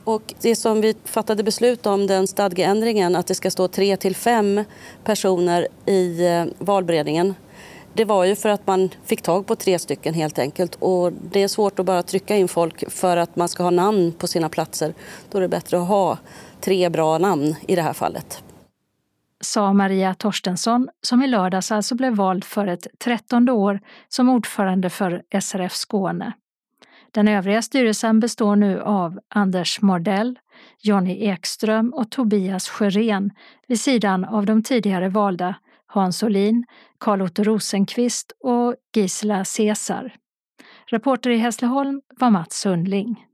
Och 0.04 0.34
det 0.41 0.56
som 0.56 0.82
vi 0.82 0.95
fattade 1.06 1.43
beslut 1.43 1.86
om, 1.86 2.08
den 2.08 2.27
stadgeändringen, 2.27 3.15
att 3.15 3.27
det 3.27 3.36
ska 3.36 3.51
stå 3.51 3.67
tre 3.67 3.97
till 3.97 4.15
fem 4.15 4.63
personer 5.04 5.67
i 5.86 6.27
eh, 6.27 6.45
valberedningen. 6.58 7.36
Det 7.93 8.06
var 8.06 8.25
ju 8.25 8.36
för 8.36 8.49
att 8.49 8.67
man 8.67 8.89
fick 9.06 9.21
tag 9.21 9.47
på 9.47 9.56
tre 9.56 9.80
stycken 9.80 10.13
helt 10.13 10.39
enkelt. 10.39 10.75
Och 10.75 11.13
det 11.13 11.43
är 11.43 11.47
svårt 11.47 11.80
att 11.80 11.86
bara 11.86 12.04
trycka 12.04 12.36
in 12.36 12.47
folk 12.47 12.91
för 12.91 13.17
att 13.17 13.36
man 13.36 13.47
ska 13.47 13.63
ha 13.63 13.69
namn 13.69 14.12
på 14.12 14.27
sina 14.27 14.49
platser. 14.49 14.93
Då 15.32 15.38
är 15.38 15.41
det 15.41 15.47
bättre 15.47 15.82
att 15.82 15.88
ha 15.88 16.17
tre 16.62 16.89
bra 16.89 17.17
namn 17.17 17.56
i 17.67 17.75
det 17.75 17.82
här 17.82 17.93
fallet. 17.93 18.43
Sa 19.43 19.73
Maria 19.73 20.13
Torstensson 20.13 20.88
som 21.01 21.23
i 21.23 21.27
lördags 21.27 21.71
alltså 21.71 21.95
blev 21.95 22.15
vald 22.15 22.43
för 22.43 22.67
ett 22.67 22.88
trettonde 22.99 23.51
år 23.51 23.80
som 24.10 24.30
ordförande 24.30 24.89
för 24.89 25.21
SRF 25.41 25.73
Skåne. 25.73 26.34
Den 27.13 27.28
övriga 27.28 27.62
styrelsen 27.62 28.19
består 28.19 28.56
nu 28.56 28.82
av 28.82 29.19
Anders 29.30 29.82
Mordell, 29.82 30.39
Jonny 30.80 31.26
Ekström 31.26 31.93
och 31.93 32.12
Tobias 32.12 32.69
Sjörén 32.69 33.32
vid 33.67 33.80
sidan 33.80 34.26
av 34.26 34.45
de 34.45 34.63
tidigare 34.63 35.10
valda 35.10 35.56
Hans 35.88 36.24
Olin, 36.24 36.65
Carl-Otto 37.00 37.43
Rosenqvist 37.43 38.32
och 38.39 38.76
Gisela 38.95 39.45
Cesar. 39.45 40.15
Reporter 40.86 41.30
i 41.30 41.38
Hässleholm 41.38 42.02
var 42.19 42.30
Mats 42.30 42.60
Sundling. 42.60 43.26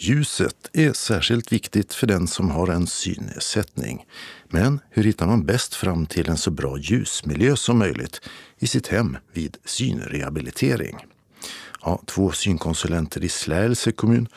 Ljuset 0.00 0.70
är 0.72 0.92
särskilt 0.92 1.52
viktigt 1.52 1.94
för 1.94 2.06
den 2.06 2.26
som 2.26 2.50
har 2.50 2.68
en 2.68 2.86
synnedsättning. 2.86 4.06
Men 4.48 4.80
hur 4.90 5.02
hittar 5.02 5.26
man 5.26 5.46
bäst 5.46 5.74
fram 5.74 6.06
till 6.06 6.28
en 6.28 6.36
så 6.36 6.50
bra 6.50 6.78
ljusmiljö 6.78 7.56
som 7.56 7.78
möjligt 7.78 8.28
i 8.58 8.66
sitt 8.66 8.86
hem 8.86 9.16
vid 9.32 9.56
synrehabilitering? 9.64 10.96
Ja, 11.88 12.00
två 12.06 12.32
synkonsulenter 12.32 13.24
i 13.24 13.28
Slälse 13.28 13.92
kommun 13.92 14.28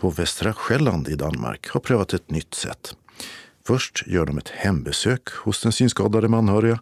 på 0.00 0.10
Västra 0.10 0.52
Själland 0.52 1.08
i 1.08 1.14
Danmark 1.14 1.68
har 1.68 1.80
prövat 1.80 2.14
ett 2.14 2.30
nytt 2.30 2.54
sätt. 2.54 2.96
Först 3.66 4.06
gör 4.06 4.26
de 4.26 4.38
ett 4.38 4.48
hembesök 4.48 5.28
hos 5.28 5.62
den 5.62 5.72
synskadade 5.72 6.28
med 6.28 6.38
anhöriga 6.38 6.80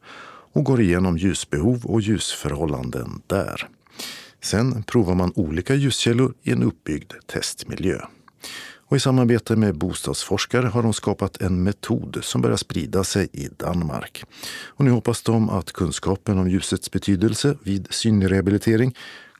och 0.52 0.64
går 0.64 0.80
igenom 0.80 1.18
ljusbehov 1.18 1.86
och 1.86 2.00
ljusförhållanden 2.00 3.22
där. 3.26 3.68
Sen 4.42 4.82
provar 4.82 5.14
man 5.14 5.32
olika 5.34 5.74
ljuskällor 5.74 6.34
i 6.42 6.52
en 6.52 6.62
uppbyggd 6.62 7.12
testmiljö. 7.26 8.00
Och 8.88 8.96
I 8.96 9.00
samarbete 9.00 9.56
med 9.56 9.78
bostadsforskare 9.78 10.66
har 10.66 10.82
de 10.82 10.92
skapat 10.92 11.40
en 11.40 11.62
metod 11.62 12.18
som 12.22 12.42
börjar 12.42 12.56
sprida 12.56 13.04
sig 13.04 13.28
i 13.32 13.48
Danmark. 13.56 14.24
Och 14.64 14.84
nu 14.84 14.90
hoppas 14.90 15.22
de 15.22 15.50
att 15.50 15.72
kunskapen 15.72 16.38
om 16.38 16.50
ljusets 16.50 16.90
betydelse 16.90 17.56
vid 17.62 17.86
synrehabilitering 17.90 18.94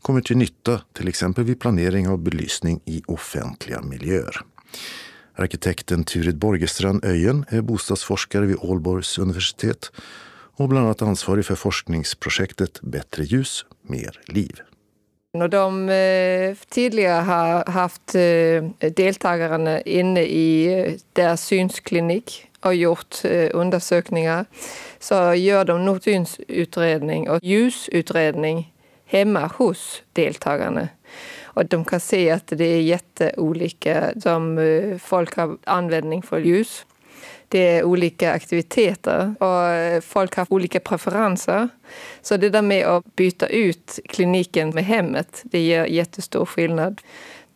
kommer 0.07 0.21
till 0.21 0.37
nytta 0.37 0.81
till 0.93 1.09
exempel 1.09 1.45
vid 1.45 1.61
planering 1.61 2.09
av 2.09 2.19
belysning 2.19 2.81
i 2.85 3.03
offentliga 3.07 3.83
miljöer. 3.83 4.41
Arkitekten 5.35 6.05
Turid 6.05 6.39
Borgestrand 6.39 7.05
Öjen 7.05 7.45
är 7.49 7.61
bostadsforskare 7.61 8.47
vid 8.47 8.57
Ålborgs 8.61 9.19
universitet 9.19 9.93
och 10.57 10.69
bland 10.69 10.87
annat 10.87 11.03
ansvarig 11.03 11.47
för 11.47 11.55
forskningsprojektet 11.55 12.81
Bättre 12.83 13.25
ljus, 13.25 13.65
mer 13.83 14.21
liv. 14.27 14.61
När 15.35 15.49
de 15.49 15.89
eh, 15.89 16.69
tidigare 16.69 17.23
har 17.23 17.71
haft 17.71 18.15
eh, 18.15 18.91
deltagarna 18.91 19.81
inne 19.81 20.23
i 20.23 20.81
eh, 20.81 20.93
deras 21.13 21.45
synsklinik 21.45 22.47
och 22.61 22.75
gjort 22.75 23.25
eh, 23.25 23.51
undersökningar 23.55 24.47
så 24.99 25.35
gör 25.35 25.65
de 25.65 25.85
notsynsutredning 25.85 27.31
och 27.31 27.39
ljusutredning 27.43 28.73
hemma 29.07 29.51
hos 29.59 30.03
deltagarna. 30.13 30.89
Och 31.45 31.67
de 31.67 31.85
kan 31.85 32.01
se 32.01 32.31
att 32.31 32.47
det 32.47 32.65
är 32.65 32.81
jätteolika 32.81 34.13
som 34.23 34.59
eh, 34.59 34.99
folk 34.99 35.37
har 35.37 35.57
användning 35.65 36.23
för 36.23 36.39
ljus. 36.39 36.87
Det 37.49 37.59
är 37.59 37.85
olika 37.85 38.33
aktiviteter 38.33 39.35
och 39.39 39.69
eh, 39.69 40.01
folk 40.01 40.37
har 40.37 40.47
olika 40.51 40.81
preferenser. 40.81 41.69
Så 42.23 42.37
det 42.37 42.51
där 42.51 42.63
med 42.63 42.87
att 42.87 43.17
byta 43.17 43.47
ut 43.47 43.99
kliniken 44.09 44.71
med 44.71 44.85
hemmet, 44.85 45.43
det 45.45 45.67
gör 45.67 45.87
jättestor 45.87 46.47
skillnad. 46.47 47.01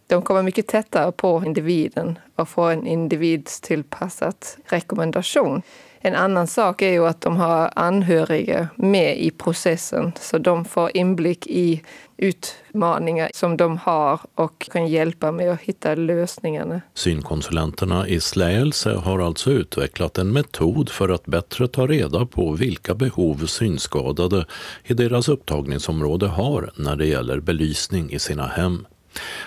De 0.06 0.22
kommer 0.22 0.42
mycket 0.42 0.66
tättare 0.66 1.12
på 1.12 1.42
individen 1.46 2.18
och 2.36 2.48
får 2.48 2.70
en 2.70 2.86
individstillpassad 2.86 4.36
rekommendation. 4.64 5.62
En 6.02 6.14
annan 6.14 6.46
sak 6.46 6.82
är 6.82 6.92
ju 6.92 7.06
att 7.06 7.20
de 7.20 7.36
har 7.36 7.70
anhöriga 7.76 8.68
med 8.76 9.20
i 9.20 9.30
processen 9.30 10.12
så 10.20 10.38
de 10.38 10.64
får 10.64 10.96
inblick 10.96 11.46
i 11.46 11.82
utmaningar 12.16 13.30
som 13.34 13.56
de 13.56 13.78
har 13.78 14.20
och 14.34 14.68
kan 14.72 14.86
hjälpa 14.86 15.32
med 15.32 15.52
att 15.52 15.60
hitta 15.60 15.94
lösningarna. 15.94 16.80
Synkonsulenterna 16.94 18.08
i 18.08 18.20
Släelse 18.20 18.94
har 18.94 19.18
alltså 19.18 19.50
utvecklat 19.50 20.18
en 20.18 20.32
metod 20.32 20.88
för 20.88 21.08
att 21.08 21.26
bättre 21.26 21.68
ta 21.68 21.86
reda 21.86 22.26
på 22.26 22.52
vilka 22.52 22.94
behov 22.94 23.46
synskadade 23.46 24.44
i 24.84 24.94
deras 24.94 25.28
upptagningsområde 25.28 26.26
har 26.26 26.70
när 26.76 26.96
det 26.96 27.06
gäller 27.06 27.40
belysning 27.40 28.12
i 28.12 28.18
sina 28.18 28.46
hem. 28.46 28.86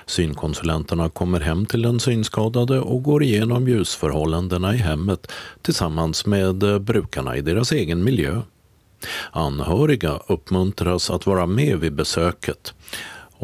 Synkonsulenterna 0.05 1.09
kommer 1.09 1.39
hem 1.39 1.65
till 1.65 1.81
den 1.81 1.99
synskadade 1.99 2.79
och 2.79 3.03
går 3.03 3.23
igenom 3.23 3.67
ljusförhållandena 3.67 4.75
i 4.75 4.77
hemmet 4.77 5.31
tillsammans 5.61 6.25
med 6.25 6.63
eh, 6.63 6.79
brukarna 6.79 7.37
i 7.37 7.41
deras 7.41 7.71
egen 7.71 8.03
miljö. 8.03 8.41
Anhöriga 9.31 10.19
uppmuntras 10.27 11.09
att 11.09 11.25
vara 11.25 11.45
med 11.45 11.79
vid 11.79 11.93
besöket 11.93 12.73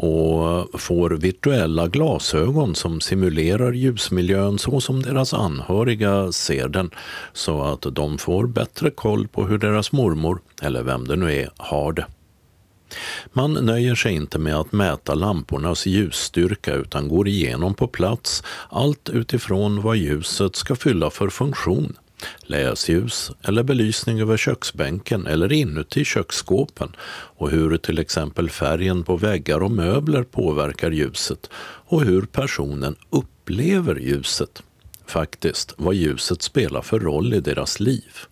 och 0.02 0.80
får 0.80 1.10
virtuella 1.10 1.88
glasögon 1.88 2.74
som 2.74 3.00
simulerar 3.00 3.72
ljusmiljön 3.72 4.58
så 4.58 4.80
som 4.80 5.02
deras 5.02 5.34
anhöriga 5.34 6.32
ser 6.32 6.68
den 6.68 6.90
så 7.32 7.62
att 7.62 7.86
de 7.94 8.18
får 8.18 8.46
bättre 8.46 8.90
koll 8.90 9.28
på 9.28 9.44
hur 9.44 9.58
deras 9.58 9.92
mormor, 9.92 10.40
eller 10.62 10.82
vem 10.82 11.08
det 11.08 11.16
nu 11.16 11.34
är, 11.34 11.50
har 11.56 11.92
det. 11.92 12.06
Man 13.32 13.52
nöjer 13.54 13.94
sig 13.94 14.12
inte 14.12 14.38
med 14.38 14.56
att 14.56 14.72
mäta 14.72 15.14
lampornas 15.14 15.86
ljusstyrka 15.86 16.74
utan 16.74 17.08
går 17.08 17.28
igenom 17.28 17.74
på 17.74 17.86
plats 17.86 18.42
allt 18.68 19.08
utifrån 19.08 19.82
vad 19.82 19.96
ljuset 19.96 20.56
ska 20.56 20.76
fylla 20.76 21.10
för 21.10 21.28
funktion. 21.28 21.96
Läsljus 22.40 23.32
eller 23.42 23.62
belysning 23.62 24.20
över 24.20 24.36
köksbänken 24.36 25.26
eller 25.26 25.52
inuti 25.52 26.04
köksskåpen 26.04 26.96
och 27.36 27.50
hur 27.50 27.76
till 27.76 27.98
exempel 27.98 28.50
färgen 28.50 29.02
på 29.02 29.16
väggar 29.16 29.62
och 29.62 29.70
möbler 29.70 30.22
påverkar 30.22 30.90
ljuset 30.90 31.50
och 31.62 32.02
hur 32.02 32.22
personen 32.22 32.96
upplever 33.10 33.96
ljuset. 33.96 34.62
Faktiskt 35.06 35.74
vad 35.76 35.94
ljuset 35.94 36.42
spelar 36.42 36.82
för 36.82 37.00
roll 37.00 37.34
i 37.34 37.40
deras 37.40 37.80
liv. 37.80 38.29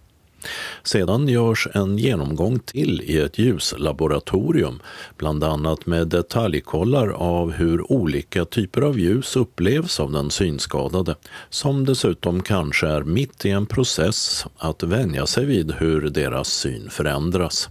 Sedan 0.82 1.28
görs 1.28 1.68
en 1.74 1.98
genomgång 1.98 2.58
till 2.58 3.02
i 3.02 3.18
ett 3.18 3.38
ljuslaboratorium, 3.38 4.82
bland 5.16 5.44
annat 5.44 5.86
med 5.86 6.08
detaljkollar 6.08 7.08
av 7.08 7.52
hur 7.52 7.92
olika 7.92 8.44
typer 8.44 8.82
av 8.82 8.98
ljus 8.98 9.36
upplevs 9.36 10.00
av 10.00 10.12
den 10.12 10.30
synskadade, 10.30 11.14
som 11.50 11.84
dessutom 11.84 12.42
kanske 12.42 12.86
är 12.86 13.02
mitt 13.02 13.44
i 13.44 13.50
en 13.50 13.66
process 13.66 14.46
att 14.56 14.82
vänja 14.82 15.26
sig 15.26 15.44
vid 15.44 15.72
hur 15.72 16.00
deras 16.00 16.48
syn 16.48 16.90
förändras. 16.90 17.68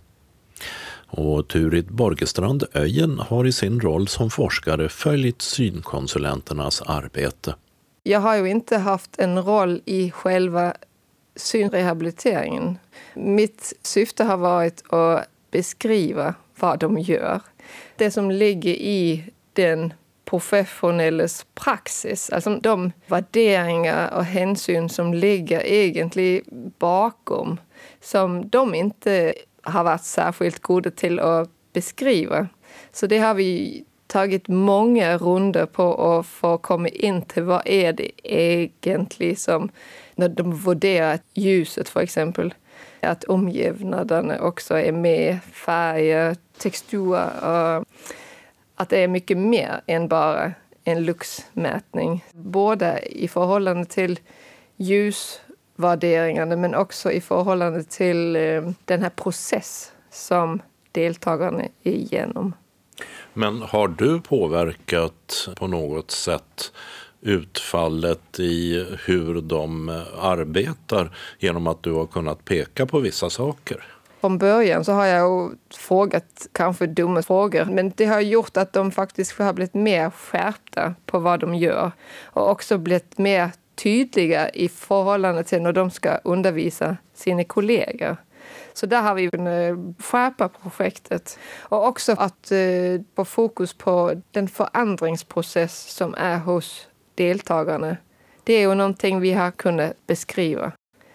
Och 1.09 1.47
Turid 1.47 1.87
Borgestrand 1.87 2.63
Öjen 2.73 3.19
har 3.19 3.47
i 3.47 3.51
sin 3.51 3.79
roll 3.79 4.07
som 4.07 4.29
forskare 4.29 4.89
följt 4.89 5.41
synkonsulenternas 5.41 6.81
arbete. 6.81 7.55
Jag 8.03 8.19
har 8.19 8.35
ju 8.35 8.49
inte 8.49 8.77
haft 8.77 9.19
en 9.19 9.43
roll 9.43 9.81
i 9.85 10.11
själva 10.11 10.73
synrehabiliteringen. 11.37 12.79
Mitt 13.13 13.73
syfte 13.81 14.23
har 14.23 14.37
varit 14.37 14.93
att 14.93 15.27
beskriva 15.51 16.35
vad 16.59 16.79
de 16.79 16.97
gör. 16.97 17.41
Det 17.95 18.11
som 18.11 18.31
ligger 18.31 18.71
i 18.71 19.23
den 19.53 19.93
professionelles 20.25 21.45
praxis, 21.55 22.29
alltså 22.29 22.55
de 22.55 22.91
värderingar 23.07 24.13
och 24.13 24.23
hänsyn 24.25 24.89
som 24.89 25.13
ligger 25.13 25.65
egentligen 25.65 26.43
bakom 26.79 27.59
som 28.01 28.49
de 28.49 28.75
inte 28.75 29.33
har 29.61 29.83
varit 29.83 30.03
särskilt 30.03 30.59
goda 30.59 30.91
till 30.91 31.19
att 31.19 31.49
beskriva. 31.73 32.47
Så 32.91 33.07
det 33.07 33.17
har 33.17 33.33
vi 33.33 33.83
tagit 34.07 34.47
många 34.47 35.17
runder 35.17 35.65
på 35.65 36.17
att 36.19 36.25
få 36.25 36.57
komma 36.57 36.87
in 36.87 37.21
till 37.21 37.43
vad 37.43 37.61
är 37.65 37.93
det 37.93 38.11
egentligen 38.23 39.35
som 39.35 39.69
när 40.17 40.29
de 40.29 40.55
värderar 40.55 41.19
ljuset 41.33 41.89
för 41.89 41.99
exempel, 41.99 42.53
att 43.01 43.23
omgivnaden 43.23 44.39
också 44.39 44.77
är 44.77 44.91
med, 44.91 45.39
färger, 45.53 46.35
texturer. 46.57 47.85
Att 48.75 48.89
det 48.89 48.97
är 48.97 49.07
mycket 49.07 49.37
mer 49.37 49.81
än 49.87 50.07
bara 50.07 50.53
en 50.83 51.05
luxmätning. 51.05 52.25
Både 52.33 52.99
i 52.99 53.27
förhållande 53.27 53.85
till 53.85 54.19
ljusvärderingarna 54.77 56.55
men 56.55 56.75
också 56.75 57.11
i 57.11 57.21
förhållande 57.21 57.83
till 57.83 58.35
eh, 58.35 58.69
den 58.85 59.01
här 59.01 59.09
processen 59.09 59.93
som 60.11 60.61
deltagarna 60.91 61.63
är 61.83 61.91
igenom. 61.91 62.53
Men 63.33 63.61
har 63.61 63.87
du 63.87 64.21
påverkat 64.21 65.49
på 65.55 65.67
något 65.67 66.11
sätt 66.11 66.71
utfallet 67.21 68.39
i 68.39 68.85
hur 69.05 69.41
de 69.41 69.89
arbetar 70.21 71.17
genom 71.39 71.67
att 71.67 71.83
du 71.83 71.91
har 71.91 72.05
kunnat 72.05 72.45
peka 72.45 72.85
på 72.85 72.99
vissa 72.99 73.29
saker? 73.29 73.83
Från 74.21 74.37
början 74.37 74.85
så 74.85 74.91
har 74.91 75.05
jag 75.05 75.51
frågat 75.73 76.47
kanske 76.51 76.87
dumma 76.87 77.21
frågor, 77.21 77.65
men 77.65 77.91
det 77.95 78.05
har 78.05 78.21
gjort 78.21 78.57
att 78.57 78.73
de 78.73 78.91
faktiskt 78.91 79.39
har 79.39 79.53
blivit 79.53 79.73
mer 79.73 80.09
skärpta 80.09 80.95
på 81.05 81.19
vad 81.19 81.39
de 81.39 81.55
gör 81.55 81.91
och 82.23 82.49
också 82.49 82.77
blivit 82.77 83.17
mer 83.17 83.51
tydliga 83.75 84.49
i 84.49 84.69
förhållande 84.69 85.43
till 85.43 85.61
när 85.61 85.73
de 85.73 85.91
ska 85.91 86.17
undervisa 86.23 86.97
sina 87.13 87.43
kollegor. 87.43 88.17
Så 88.73 88.85
där 88.85 89.01
har 89.01 89.15
vi 89.15 89.29
kunnat 89.29 89.77
skärpa 89.99 90.49
projektet. 90.49 91.39
Och 91.59 91.87
också 91.87 92.11
att 92.11 92.51
eh, 92.51 93.01
få 93.15 93.25
fokus 93.25 93.73
på 93.73 94.21
den 94.31 94.47
förändringsprocess 94.47 95.95
som 95.95 96.15
är 96.17 96.37
hos 96.37 96.87
deltagarna. 97.17 97.97
Det 98.43 98.53
är 98.53 98.61
ju 98.61 98.75
någonting 98.75 99.19
vi 99.19 99.33
har 99.33 99.51
kunnat 99.51 100.07
beskriva. 100.07 100.71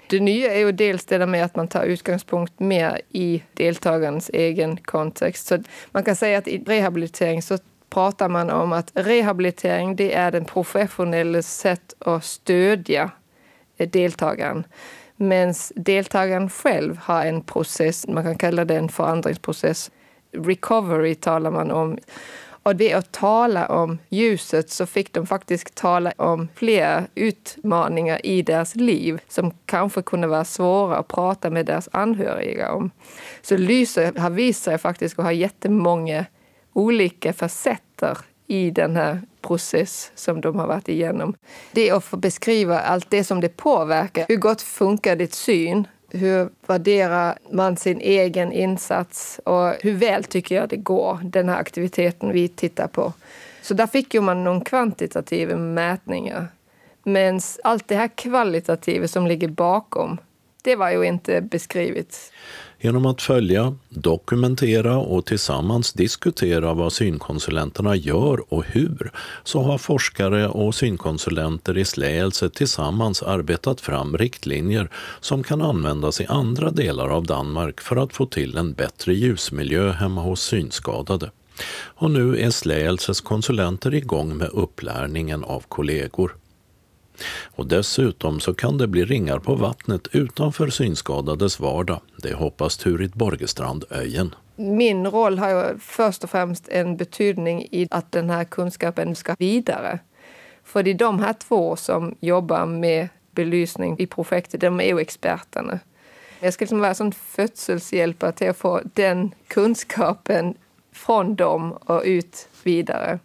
Det 0.07 0.21
nya 0.21 0.55
är 0.55 0.59
ju 0.59 0.73
dels 0.73 1.05
det 1.05 1.19
där 1.19 1.27
med 1.27 1.45
att 1.45 1.57
man 1.57 1.69
tar 1.69 1.85
utgångspunkt 1.85 2.61
mer 2.61 3.01
i 3.09 3.43
deltagarens 3.55 4.31
egen 4.35 4.77
kontext. 4.77 5.47
Så 5.47 5.59
man 5.91 6.05
kan 6.05 6.17
säga 6.17 6.39
att 6.39 6.49
i 6.49 6.59
rehabilitering 6.59 7.43
så 7.43 7.59
pratar 7.91 8.29
man 8.29 8.51
om 8.51 8.73
att 8.73 8.91
rehabilitering 8.95 9.97
det 9.97 10.15
är 10.15 10.31
den 10.31 10.45
professionella 10.45 11.43
sätt 11.43 11.95
att 11.99 12.25
stödja 12.25 13.11
deltagaren. 13.77 14.65
Medan 15.17 15.55
deltagaren 15.77 16.51
själv 16.51 16.99
har 16.99 17.25
en 17.25 17.43
process, 17.43 18.09
man 18.09 18.25
kan 18.25 18.39
kalla 18.39 18.65
det 18.65 18.77
en 18.77 18.89
förändringsprocess. 18.89 19.91
Recovery 20.33 21.15
talar 21.15 21.51
man 21.51 21.71
om. 21.71 21.99
Och 22.63 22.77
det 22.77 22.93
att 22.93 23.13
tala 23.13 23.67
om 23.67 23.99
ljuset 24.09 24.71
så 24.71 24.87
fick 24.87 25.13
de 25.13 25.27
faktiskt 25.27 25.75
tala 25.75 26.13
om 26.17 26.49
fler 26.55 27.07
utmaningar 27.15 28.27
i 28.27 28.43
deras 28.43 28.77
liv 28.77 29.21
som 29.29 29.51
kanske 29.67 30.03
kunde 30.03 30.27
vara 30.27 30.45
svåra 30.45 30.97
att 30.97 31.09
prata 31.09 31.51
med 31.51 31.67
deras 31.67 31.89
anhöriga 31.93 32.73
om. 32.73 32.91
Så 33.43 33.57
lyset 33.57 34.19
har 34.19 34.31
visat 34.31 34.65
sig 34.65 34.79
faktiskt 34.79 35.19
att 35.19 35.25
ha 35.25 35.33
jättemånga 35.33 36.25
olika 36.73 37.33
facetter 37.33 38.19
i 38.47 38.71
den 38.71 38.97
här 38.97 39.21
process 39.41 40.13
som 40.15 40.41
de 40.41 40.59
har 40.59 40.67
varit 40.67 40.89
igenom. 40.89 41.35
Det 41.73 41.89
är 41.89 41.95
att 41.95 42.05
få 42.05 42.17
beskriva 42.17 42.81
allt 42.81 43.11
det 43.11 43.25
som 43.25 43.41
det 43.41 43.57
påverkar. 43.57 44.25
Hur 44.29 44.37
gott 44.37 44.63
funkar 44.63 45.17
ditt 45.17 45.35
syn? 45.35 45.87
Hur 46.15 46.49
värderar 46.67 47.39
man 47.51 47.77
sin 47.77 48.01
egen 48.01 48.53
insats? 48.53 49.41
Och 49.45 49.75
hur 49.81 49.93
väl 49.93 50.25
tycker 50.25 50.55
jag 50.55 50.69
det 50.69 50.77
går, 50.77 51.19
den 51.23 51.49
här 51.49 51.57
aktiviteten 51.57 52.33
vi 52.33 52.49
tittar 52.49 52.87
på? 52.87 53.13
Så 53.63 53.75
där 53.75 53.87
fick 53.87 54.15
ju 54.15 54.21
man 54.21 54.45
någon 54.45 54.61
kvantitativa 54.61 55.57
mätningar. 55.57 56.47
Men 57.03 57.41
allt 57.65 57.89
det 57.89 57.97
här 57.97 58.09
kvalitativa 58.09 59.09
som 59.09 59.27
ligger 59.27 59.49
bakom, 59.49 60.19
det 60.63 60.77
var 60.77 60.91
ju 60.91 61.05
inte 61.05 61.41
beskrivet. 61.41 62.33
Genom 62.85 63.07
att 63.07 63.23
följa, 63.23 63.75
dokumentera 63.89 64.97
och 64.97 65.27
tillsammans 65.27 65.93
diskutera 65.93 66.75
vad 66.75 66.93
synkonsulenterna 66.93 67.97
gör 67.97 68.55
och 68.55 68.65
hur 68.65 69.13
så 69.45 69.63
har 69.63 69.79
forskare 69.79 70.49
och 70.49 70.75
synkonsulenter 70.75 71.79
i 71.79 71.85
Släelse 71.85 72.51
tillsammans 72.51 73.23
arbetat 73.23 73.81
fram 73.81 74.17
riktlinjer 74.19 74.91
som 75.21 75.43
kan 75.43 75.63
användas 75.63 76.21
i 76.21 76.27
andra 76.27 76.71
delar 76.71 77.09
av 77.09 77.27
Danmark 77.27 77.81
för 77.81 77.97
att 77.97 78.13
få 78.13 78.27
till 78.27 78.57
en 78.57 78.73
bättre 78.73 79.15
ljusmiljö 79.15 79.93
hemma 79.93 80.21
hos 80.21 80.43
synskadade. 80.43 81.31
Och 81.75 82.11
nu 82.11 82.39
är 82.39 82.51
Släelses 82.51 83.21
konsulenter 83.21 83.95
igång 83.95 84.37
med 84.37 84.49
upplärningen 84.49 85.45
av 85.45 85.65
kollegor. 85.69 86.37
Och 87.57 87.67
dessutom 87.67 88.41
så 88.41 88.55
kan 88.55 88.79
det 88.79 88.87
bli 88.87 89.05
ringar 89.05 89.39
på 89.39 89.55
vattnet 89.55 90.09
utanför 90.13 90.69
synskadades 90.69 91.61
vardag. 91.61 92.01
Det 92.17 92.35
hoppas 92.35 92.77
Turit 92.77 93.15
Borgestrand 93.15 93.85
Öjen. 93.91 94.35
Min 94.57 95.07
roll 95.07 95.39
har 95.39 95.51
ju 95.51 95.79
först 95.79 96.25
och 96.25 96.31
främst 96.31 96.69
en 96.69 96.97
betydning 96.97 97.63
i 97.71 97.89
att 97.91 98.13
den 98.13 98.31
här 98.31 98.45
kunskapen 98.45 99.17
ska 99.17 99.37
vidare. 99.39 99.99
För 100.65 100.83
det 100.83 100.91
är 100.91 100.95
de 100.95 101.19
här 101.19 101.33
två 101.33 101.77
som 101.77 102.15
jobbar 102.21 102.67
med 102.67 103.09
belysning 103.31 103.99
i 103.99 104.07
projektet, 104.07 104.61
de 104.61 104.81
är 104.81 104.85
ju 104.85 104.99
experterna. 104.99 105.79
Jag 106.41 106.55
ska 106.55 106.63
liksom 106.63 106.81
vara 106.81 106.95
en 107.01 107.13
födselshjälpare 107.13 108.33
till 108.33 108.51
att 108.51 108.57
få 108.57 108.81
den 108.95 109.35
kunskapen 109.49 110.55
från 110.93 111.35
dem 111.35 111.73
och 111.73 112.03
ut 112.05 112.49
vidare. 112.63 113.19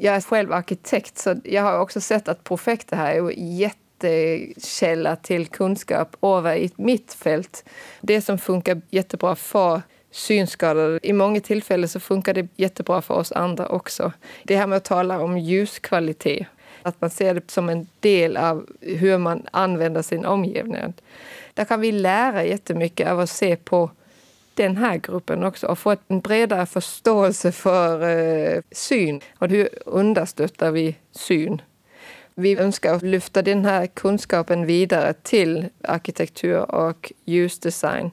Jag 0.00 0.16
är 0.16 0.20
själv 0.20 0.52
arkitekt 0.52 1.18
så 1.18 1.36
jag 1.44 1.62
har 1.62 1.80
också 1.80 2.00
sett 2.00 2.28
att 2.28 2.44
projektet 2.44 2.98
här 2.98 3.14
är 3.14 3.30
en 3.30 3.56
jättekälla 3.56 5.16
till 5.16 5.46
kunskap 5.46 6.16
över 6.22 6.56
i 6.56 6.70
mitt 6.76 7.12
fält. 7.12 7.64
Det 8.00 8.20
som 8.20 8.38
funkar 8.38 8.80
jättebra 8.90 9.36
för 9.36 9.82
synskadade. 10.10 11.00
I 11.02 11.12
många 11.12 11.40
tillfällen 11.40 11.88
så 11.88 12.00
funkar 12.00 12.34
det 12.34 12.48
jättebra 12.56 13.02
för 13.02 13.14
oss 13.14 13.32
andra 13.32 13.68
också. 13.68 14.12
Det 14.42 14.56
här 14.56 14.66
med 14.66 14.76
att 14.76 14.84
tala 14.84 15.20
om 15.20 15.38
ljuskvalitet, 15.38 16.46
att 16.82 17.00
man 17.00 17.10
ser 17.10 17.34
det 17.34 17.50
som 17.50 17.68
en 17.68 17.86
del 18.00 18.36
av 18.36 18.66
hur 18.80 19.18
man 19.18 19.46
använder 19.50 20.02
sin 20.02 20.24
omgivning. 20.24 20.94
Där 21.54 21.64
kan 21.64 21.80
vi 21.80 21.92
lära 21.92 22.44
jättemycket 22.44 23.08
av 23.08 23.20
att 23.20 23.30
se 23.30 23.56
på 23.56 23.90
den 24.62 24.76
här 24.76 24.96
gruppen 24.96 25.44
också 25.44 25.66
och 25.66 25.78
få 25.78 25.96
en 26.08 26.20
bredare 26.20 26.66
förståelse 26.66 27.52
för 27.52 28.02
eh, 28.02 28.62
syn 28.72 29.20
och 29.38 29.48
hur 29.48 29.68
understöttar 29.86 30.70
vi 30.70 30.96
syn. 31.12 31.62
Vi 32.34 32.58
önskar 32.58 33.00
lyfta 33.00 33.42
den 33.42 33.64
här 33.64 33.86
kunskapen 33.86 34.66
vidare 34.66 35.12
till 35.12 35.66
arkitektur 35.82 36.70
och 36.70 37.12
ljusdesign. 37.24 38.10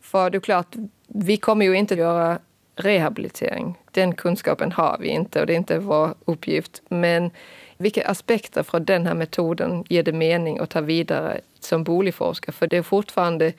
För 0.00 0.30
det 0.30 0.38
är 0.38 0.40
klart, 0.40 0.74
vi 1.08 1.36
kommer 1.36 1.64
ju 1.64 1.74
inte 1.74 1.94
att 1.94 1.98
göra 1.98 2.38
rehabilitering. 2.76 3.74
Den 3.90 4.14
kunskapen 4.14 4.72
har 4.72 4.98
vi 5.00 5.08
inte 5.08 5.40
och 5.40 5.46
det 5.46 5.52
är 5.52 5.56
inte 5.56 5.78
vår 5.78 6.14
uppgift. 6.24 6.82
Men 6.88 7.30
vilka 7.76 8.08
aspekter 8.08 8.62
från 8.62 8.84
den 8.84 9.06
här 9.06 9.14
metoden 9.14 9.84
ger 9.88 10.02
det 10.02 10.12
mening 10.12 10.58
att 10.58 10.70
ta 10.70 10.80
vidare 10.80 11.40
som 11.60 11.84
boligforskare? 11.84 12.52
För 12.52 12.66
det 12.66 12.76
är 12.76 12.82
fortfarande 12.82 13.52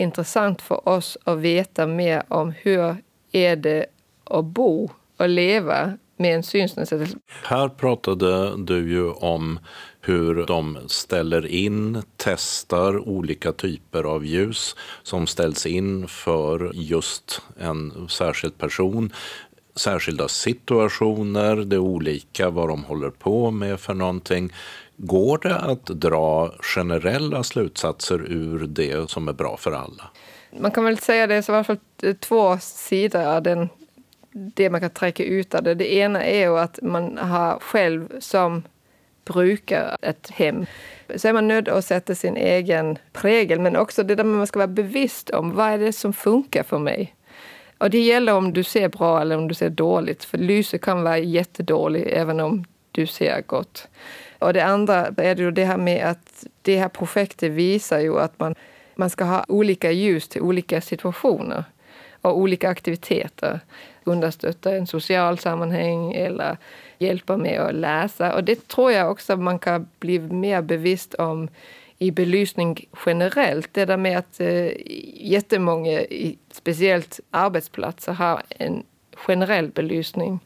intressant 0.00 0.62
för 0.62 0.88
oss 0.88 1.18
att 1.24 1.38
veta 1.38 1.86
mer 1.86 2.22
om 2.28 2.52
hur 2.62 2.96
är 3.32 3.56
det 3.56 3.86
att 4.24 4.44
bo 4.44 4.90
och 5.16 5.28
leva 5.28 5.98
med 6.16 6.34
en 6.34 6.42
synsnedsättelse. 6.42 7.18
Här 7.44 7.68
pratade 7.68 8.56
du 8.56 8.90
ju 8.90 9.10
om 9.10 9.58
hur 10.00 10.46
de 10.46 10.78
ställer 10.86 11.46
in, 11.46 12.02
testar 12.16 13.08
olika 13.08 13.52
typer 13.52 14.04
av 14.04 14.24
ljus 14.24 14.76
som 15.02 15.26
ställs 15.26 15.66
in 15.66 16.08
för 16.08 16.70
just 16.74 17.42
en 17.58 18.08
särskild 18.08 18.58
person 18.58 19.12
särskilda 19.74 20.28
situationer, 20.28 21.56
det 21.56 21.76
är 21.76 21.80
olika 21.80 22.50
vad 22.50 22.68
de 22.68 22.84
håller 22.84 23.10
på 23.10 23.50
med 23.50 23.80
för 23.80 23.94
någonting. 23.94 24.52
Går 25.02 25.38
det 25.38 25.56
att 25.56 25.86
dra 25.86 26.52
generella 26.60 27.42
slutsatser 27.42 28.32
ur 28.32 28.66
det 28.66 29.10
som 29.10 29.28
är 29.28 29.32
bra 29.32 29.56
för 29.56 29.72
alla? 29.72 30.10
Man 30.58 30.70
kan 30.70 30.84
väl 30.84 30.98
säga 30.98 31.26
det 31.26 31.34
är 31.34 31.50
i 31.50 31.52
alla 31.52 31.64
fall 31.64 31.78
eh, 32.02 32.14
två 32.14 32.58
sidor 32.58 33.22
av 33.22 33.42
den, 33.42 33.68
det 34.32 34.70
man 34.70 34.80
kan 34.80 34.90
träcka 34.90 35.24
ut 35.24 35.54
av 35.54 35.62
det. 35.62 35.74
Det 35.74 35.94
ena 35.94 36.24
är 36.24 36.40
ju 36.40 36.58
att 36.58 36.78
man 36.82 37.18
har 37.18 37.58
själv 37.58 38.20
som 38.20 38.62
brukar 39.24 39.96
ett 40.02 40.30
hem 40.30 40.66
så 41.16 41.28
är 41.28 41.32
man 41.32 41.48
nödd 41.48 41.68
att 41.68 41.84
sätta 41.84 42.14
sin 42.14 42.36
egen 42.36 42.98
prägel 43.12 43.60
men 43.60 43.76
också 43.76 44.02
det 44.02 44.14
där 44.14 44.24
man 44.24 44.46
ska 44.46 44.58
vara 44.58 44.68
bevisst 44.68 45.30
om 45.30 45.54
vad 45.54 45.68
är 45.68 45.78
det 45.78 45.92
som 45.92 46.12
funkar 46.12 46.62
för 46.62 46.78
mig. 46.78 47.14
Och 47.78 47.90
det 47.90 48.00
gäller 48.00 48.34
om 48.34 48.52
du 48.52 48.64
ser 48.64 48.88
bra 48.88 49.20
eller 49.20 49.36
om 49.36 49.48
du 49.48 49.54
ser 49.54 49.70
dåligt 49.70 50.24
för 50.24 50.38
lyset 50.38 50.82
kan 50.82 51.02
vara 51.02 51.18
jättedåligt 51.18 52.10
även 52.10 52.40
om 52.40 52.64
du 52.92 53.06
ser 53.06 53.42
gott. 53.46 53.88
Och 54.40 54.52
det 54.52 54.64
andra 54.64 55.06
är 55.16 55.34
det, 55.34 55.50
det 55.50 55.64
här 55.64 55.76
med 55.76 56.06
att 56.06 56.46
det 56.62 56.78
här 56.78 56.88
projektet 56.88 57.52
visar 57.52 57.98
ju 58.00 58.18
att 58.18 58.40
man, 58.40 58.54
man 58.94 59.10
ska 59.10 59.24
ha 59.24 59.44
olika 59.48 59.90
ljus 59.90 60.28
till 60.28 60.40
olika 60.40 60.80
situationer 60.80 61.64
och 62.20 62.38
olika 62.38 62.68
aktiviteter. 62.68 63.60
Understötta 64.04 64.76
en 64.76 64.86
social 64.86 65.38
sammanhang 65.38 66.12
eller 66.12 66.56
hjälpa 66.98 67.36
med 67.36 67.60
att 67.60 67.74
läsa. 67.74 68.34
Och 68.34 68.44
det 68.44 68.68
tror 68.68 68.92
jag 68.92 69.10
också 69.10 69.36
man 69.36 69.58
kan 69.58 69.88
bli 69.98 70.18
mer 70.18 70.62
bevisst 70.62 71.14
om 71.14 71.48
i 71.98 72.10
belysning 72.10 72.88
generellt. 73.06 73.68
Det 73.72 73.84
där 73.84 73.96
med 73.96 74.18
att 74.18 74.40
eh, 74.40 74.70
jättemånga, 75.14 76.00
speciellt 76.50 77.20
arbetsplatser, 77.30 78.12
har 78.12 78.42
en 78.48 78.82
generell 79.16 79.68
belysning 79.68 80.40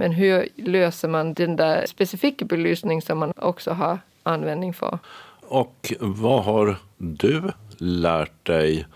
men 0.00 0.12
hur 0.12 0.48
löser 0.56 1.08
man 1.08 1.34
den 1.34 1.56
där 1.56 1.86
specifika 1.86 2.44
belysning 2.44 3.02
som 3.02 3.18
man 3.18 3.32
också 3.36 3.70
har 3.70 3.98
användning 4.22 4.74
för? 4.74 4.98
Och 5.40 5.92
vad 6.00 6.44
har 6.44 6.76
du 6.98 7.42
lärt 7.78 8.46
dig 8.46 8.86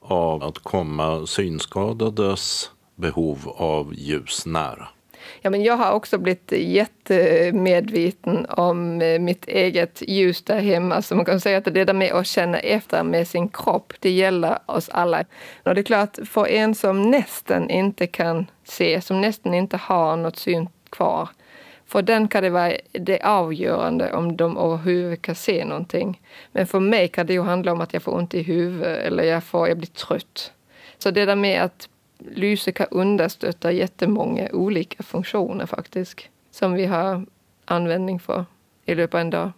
av 0.00 0.42
att 0.42 0.58
komma 0.58 1.26
synskadades 1.26 2.70
behov 2.94 3.54
av 3.56 3.94
ljus 3.94 4.46
nära? 4.46 4.88
Ja, 5.42 5.50
men 5.50 5.62
jag 5.62 5.76
har 5.76 5.92
också 5.92 6.18
blivit 6.18 6.52
jättemedveten 6.52 8.46
om 8.48 9.02
eh, 9.02 9.18
mitt 9.18 9.48
eget 9.48 10.02
ljus 10.08 10.42
där 10.42 10.60
hemma. 10.60 11.02
Så 11.02 11.14
man 11.14 11.24
kan 11.24 11.40
säga 11.40 11.58
att 11.58 11.64
det 11.64 11.84
där 11.84 11.92
med 11.92 12.12
att 12.12 12.26
känna 12.26 12.58
efter 12.58 13.02
med 13.02 13.28
sin 13.28 13.48
kropp, 13.48 13.92
det 14.00 14.10
gäller 14.10 14.58
oss 14.66 14.88
alla. 14.88 15.24
Och 15.62 15.74
det 15.74 15.80
är 15.80 15.82
klart, 15.82 16.18
för 16.24 16.46
en 16.46 16.74
som 16.74 17.10
nästan 17.10 17.70
inte 17.70 18.06
kan 18.06 18.46
se, 18.70 19.00
som 19.00 19.20
nästan 19.20 19.54
inte 19.54 19.76
har 19.76 20.16
något 20.16 20.36
syn 20.36 20.68
kvar, 20.90 21.28
för 21.86 22.02
den 22.02 22.28
kan 22.28 22.42
det 22.42 22.50
vara 22.50 22.76
det 22.92 23.20
avgörande 23.20 24.12
om 24.12 24.36
de 24.36 24.56
överhuvudtaget 24.56 25.22
kan 25.22 25.34
se 25.34 25.64
någonting. 25.64 26.20
Men 26.52 26.66
för 26.66 26.80
mig 26.80 27.08
kan 27.08 27.26
det 27.26 27.32
ju 27.32 27.42
handla 27.42 27.72
om 27.72 27.80
att 27.80 27.92
jag 27.92 28.02
får 28.02 28.14
ont 28.14 28.34
i 28.34 28.42
huvudet 28.42 29.06
eller 29.06 29.24
jag, 29.24 29.44
får, 29.44 29.68
jag 29.68 29.78
blir 29.78 29.88
trött. 29.88 30.52
Så 30.98 31.10
det 31.10 31.24
där 31.24 31.36
med 31.36 31.62
att 31.62 31.88
lyset 32.18 32.74
kan 32.74 32.86
understötta 32.90 33.72
jättemånga 33.72 34.48
olika 34.52 35.02
funktioner 35.02 35.66
faktiskt, 35.66 36.20
som 36.50 36.72
vi 36.72 36.86
har 36.86 37.26
användning 37.64 38.20
för 38.20 38.44
i 38.84 38.94
löpet 38.94 39.14
av 39.14 39.20
en 39.20 39.30
dag. 39.30 39.52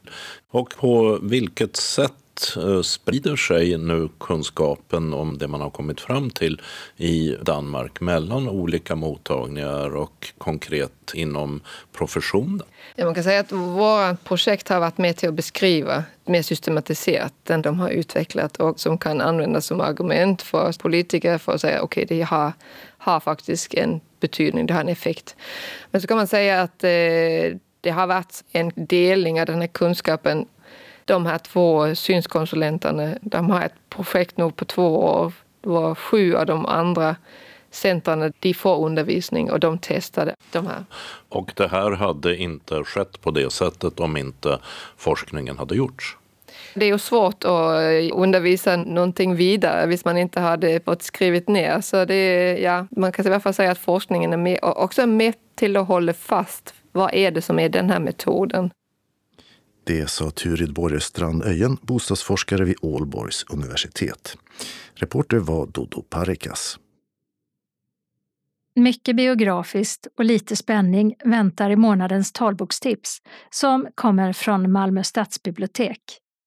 Och 0.50 0.74
på 0.76 1.18
vilket 1.22 1.76
sätt 1.76 2.12
Eh, 2.56 2.82
sprider 2.82 3.36
sig 3.36 3.78
nu 3.78 4.08
kunskapen 4.20 5.14
om 5.14 5.38
det 5.38 5.48
man 5.48 5.60
har 5.60 5.70
kommit 5.70 6.00
fram 6.00 6.30
till 6.30 6.60
i 6.96 7.36
Danmark 7.42 8.00
mellan 8.00 8.48
olika 8.48 8.96
mottagningar 8.96 9.96
och 9.96 10.32
konkret 10.38 10.92
inom 11.14 11.60
professionen? 11.92 12.62
Ja, 12.96 13.04
man 13.04 13.14
kan 13.14 13.24
säga 13.24 13.40
att 13.40 13.52
vårt 13.52 14.24
projekt 14.24 14.68
har 14.68 14.80
varit 14.80 14.98
med 14.98 15.16
till 15.16 15.28
att 15.28 15.34
beskriva 15.34 16.04
mer 16.24 16.42
systematiserat 16.42 17.32
den 17.42 17.62
de 17.62 17.80
har 17.80 17.90
utvecklat 17.90 18.56
och 18.56 18.80
som 18.80 18.98
kan 18.98 19.20
användas 19.20 19.66
som 19.66 19.80
argument 19.80 20.42
för 20.42 20.72
politiker 20.72 21.38
för 21.38 21.52
att 21.52 21.60
säga 21.60 21.82
okej, 21.82 22.04
okay, 22.04 22.18
det 22.18 22.22
har, 22.22 22.52
har 22.98 23.20
faktiskt 23.20 23.74
en 23.74 24.00
betydning, 24.20 24.66
det 24.66 24.74
har 24.74 24.80
en 24.80 24.88
effekt. 24.88 25.36
Men 25.90 26.00
så 26.00 26.06
kan 26.06 26.16
man 26.16 26.26
säga 26.26 26.62
att 26.62 26.84
eh, 26.84 27.56
det 27.80 27.90
har 27.90 28.06
varit 28.06 28.44
en 28.52 28.72
delning 28.74 29.40
av 29.40 29.46
den 29.46 29.60
här 29.60 29.66
kunskapen 29.66 30.46
de 31.10 31.26
här 31.26 31.38
två 31.38 31.94
synskonsulenterna, 31.94 33.14
de 33.20 33.50
har 33.50 33.62
ett 33.62 33.74
projekt 33.88 34.36
nu 34.36 34.50
på 34.50 34.64
två 34.64 35.04
år. 35.04 35.32
Det 35.60 35.68
var 35.68 35.94
sju 35.94 36.36
av 36.36 36.46
de 36.46 36.66
andra 36.66 37.16
centren, 37.70 38.32
de 38.40 38.54
får 38.54 38.84
undervisning 38.84 39.50
och 39.50 39.60
de 39.60 39.78
testade 39.78 40.34
de 40.52 40.66
här. 40.66 40.84
Och 41.28 41.52
det 41.56 41.68
här 41.68 41.90
hade 41.90 42.36
inte 42.36 42.84
skett 42.84 43.20
på 43.20 43.30
det 43.30 43.52
sättet 43.52 44.00
om 44.00 44.16
inte 44.16 44.58
forskningen 44.96 45.58
hade 45.58 45.74
gjorts? 45.74 46.16
Det 46.74 46.84
är 46.84 46.88
ju 46.88 46.98
svårt 46.98 47.44
att 47.44 48.12
undervisa 48.12 48.76
någonting 48.76 49.36
vidare 49.36 49.86
hvis 49.86 50.04
man 50.04 50.18
inte 50.18 50.40
hade 50.40 50.80
fått 50.80 51.02
skrivit 51.02 51.48
ner. 51.48 51.80
Så 51.80 52.04
det, 52.04 52.58
ja, 52.58 52.86
man 52.90 53.12
kan 53.12 53.26
i 53.26 53.28
alla 53.28 53.40
fall 53.40 53.54
säga 53.54 53.70
att 53.70 53.78
forskningen 53.78 54.32
är 54.32 54.36
med, 54.36 54.58
också 54.62 55.06
med 55.06 55.34
till 55.54 55.76
att 55.76 55.88
hålla 55.88 56.12
fast 56.12 56.74
vad 56.92 57.14
är 57.14 57.30
det 57.30 57.42
som 57.42 57.58
är 57.58 57.68
den 57.68 57.90
här 57.90 58.00
metoden. 58.00 58.70
Det 59.90 60.10
sa 60.10 60.30
Turid 60.30 60.72
Borgestrand 60.72 61.42
Öjen, 61.42 61.76
bostadsforskare 61.82 62.64
vid 62.64 62.76
Ålborgs 62.80 63.44
universitet. 63.48 64.36
Reporter 64.94 65.38
var 65.38 65.66
Dodo 65.66 66.02
Parikas. 66.02 66.78
Mycket 68.74 69.16
biografiskt 69.16 70.06
och 70.18 70.24
lite 70.24 70.56
spänning 70.56 71.14
väntar 71.24 71.70
i 71.70 71.76
månadens 71.76 72.32
talbokstips 72.32 73.22
som 73.50 73.86
kommer 73.94 74.32
från 74.32 74.72
Malmö 74.72 75.04
stadsbibliotek. 75.04 76.00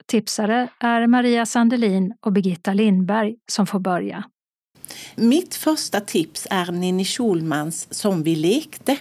Tipsare 0.06 0.70
är 0.80 1.08
Maria 1.08 1.46
Sandelin 1.46 2.14
och 2.22 2.34
Birgitta 2.34 2.74
Lindberg 2.74 3.36
som 3.52 3.68
får 3.68 3.80
börja. 3.80 4.24
Mitt 5.16 5.56
första 5.56 6.00
tips 6.00 6.48
är 6.50 6.72
Ninni 6.72 7.06
Schulmans 7.06 7.94
Som 7.94 8.24
vi 8.24 8.36
lekte 8.36 8.98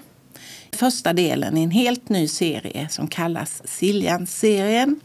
första 0.76 1.12
delen 1.12 1.58
i 1.58 1.62
en 1.62 1.70
helt 1.70 2.08
ny 2.08 2.28
serie 2.28 2.88
som 2.88 3.08
kallas 3.08 3.62
Siljan-serien. 3.64 5.00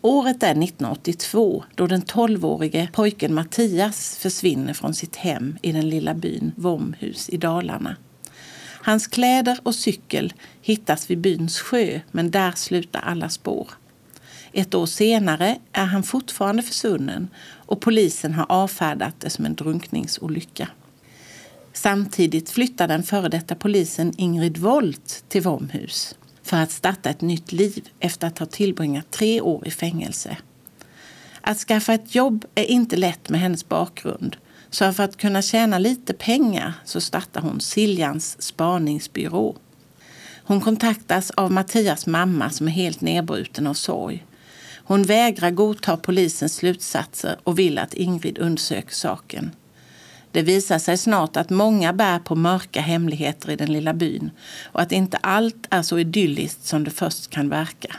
Året 0.00 0.42
är 0.42 0.50
1982 0.50 1.64
då 1.74 1.86
den 1.86 2.02
12-årige 2.02 2.88
pojken 2.92 3.34
Mattias 3.34 4.16
försvinner 4.16 4.74
från 4.74 4.94
sitt 4.94 5.16
hem 5.16 5.58
i 5.62 5.72
den 5.72 5.88
lilla 5.88 6.14
byn 6.14 6.52
Vomhus 6.56 7.28
i 7.28 7.36
Dalarna. 7.36 7.96
Hans 8.82 9.06
kläder 9.06 9.58
och 9.62 9.74
cykel 9.74 10.32
hittas 10.62 11.10
vid 11.10 11.18
byns 11.18 11.60
sjö, 11.60 12.00
men 12.10 12.30
där 12.30 12.52
slutar 12.52 13.00
alla 13.00 13.28
spår. 13.28 13.70
Ett 14.52 14.74
år 14.74 14.86
senare 14.86 15.58
är 15.72 15.84
han 15.84 16.02
fortfarande 16.02 16.62
försvunnen 16.62 17.28
och 17.42 17.80
polisen 17.80 18.34
har 18.34 18.46
avfärdat 18.48 19.14
det 19.20 19.30
som 19.30 19.44
en 19.44 19.54
drunkningsolycka. 19.54 20.68
Samtidigt 21.72 22.50
flyttar 22.50 22.88
den 22.88 23.02
före 23.02 23.28
detta 23.28 23.54
polisen 23.54 24.12
Ingrid 24.16 24.58
Wolt 24.58 25.24
till 25.28 25.42
Vomhus 25.42 26.14
för 26.42 26.56
att 26.56 26.70
starta 26.70 27.10
ett 27.10 27.20
nytt 27.20 27.52
liv 27.52 27.88
efter 28.00 28.26
att 28.26 28.38
ha 28.38 28.46
tillbringat 28.46 29.10
tre 29.10 29.40
år 29.40 29.66
i 29.66 29.70
fängelse. 29.70 30.36
Att 31.40 31.58
skaffa 31.58 31.94
ett 31.94 32.14
jobb 32.14 32.44
är 32.54 32.64
inte 32.64 32.96
lätt 32.96 33.28
med 33.28 33.40
hennes 33.40 33.68
bakgrund 33.68 34.36
så 34.70 34.92
för 34.92 35.02
att 35.02 35.16
kunna 35.16 35.42
tjäna 35.42 35.78
lite 35.78 36.14
pengar 36.14 36.72
så 36.84 37.00
startar 37.00 37.40
hon 37.40 37.60
Siljans 37.60 38.42
spaningsbyrå. 38.42 39.56
Hon 40.44 40.60
kontaktas 40.60 41.30
av 41.30 41.52
Mattias 41.52 42.06
mamma 42.06 42.50
som 42.50 42.68
är 42.68 42.72
helt 42.72 43.00
nedbruten 43.00 43.66
av 43.66 43.74
sorg. 43.74 44.26
Hon 44.84 45.02
vägrar 45.02 45.50
godta 45.50 45.96
polisens 45.96 46.54
slutsatser 46.54 47.36
och 47.44 47.58
vill 47.58 47.78
att 47.78 47.94
Ingrid 47.94 48.38
undersöker 48.38 48.94
saken. 48.94 49.50
Det 50.32 50.42
visar 50.42 50.78
sig 50.78 50.98
snart 50.98 51.36
att 51.36 51.50
många 51.50 51.92
bär 51.92 52.18
på 52.18 52.34
mörka 52.34 52.80
hemligheter 52.80 53.50
i 53.50 53.56
den 53.56 53.72
lilla 53.72 53.94
byn 53.94 54.30
och 54.64 54.80
att 54.80 54.92
inte 54.92 55.16
allt 55.16 55.66
är 55.70 55.82
så 55.82 55.98
idylliskt 55.98 56.66
som 56.66 56.84
det 56.84 56.90
först 56.90 57.30
kan 57.30 57.48
verka. 57.48 57.96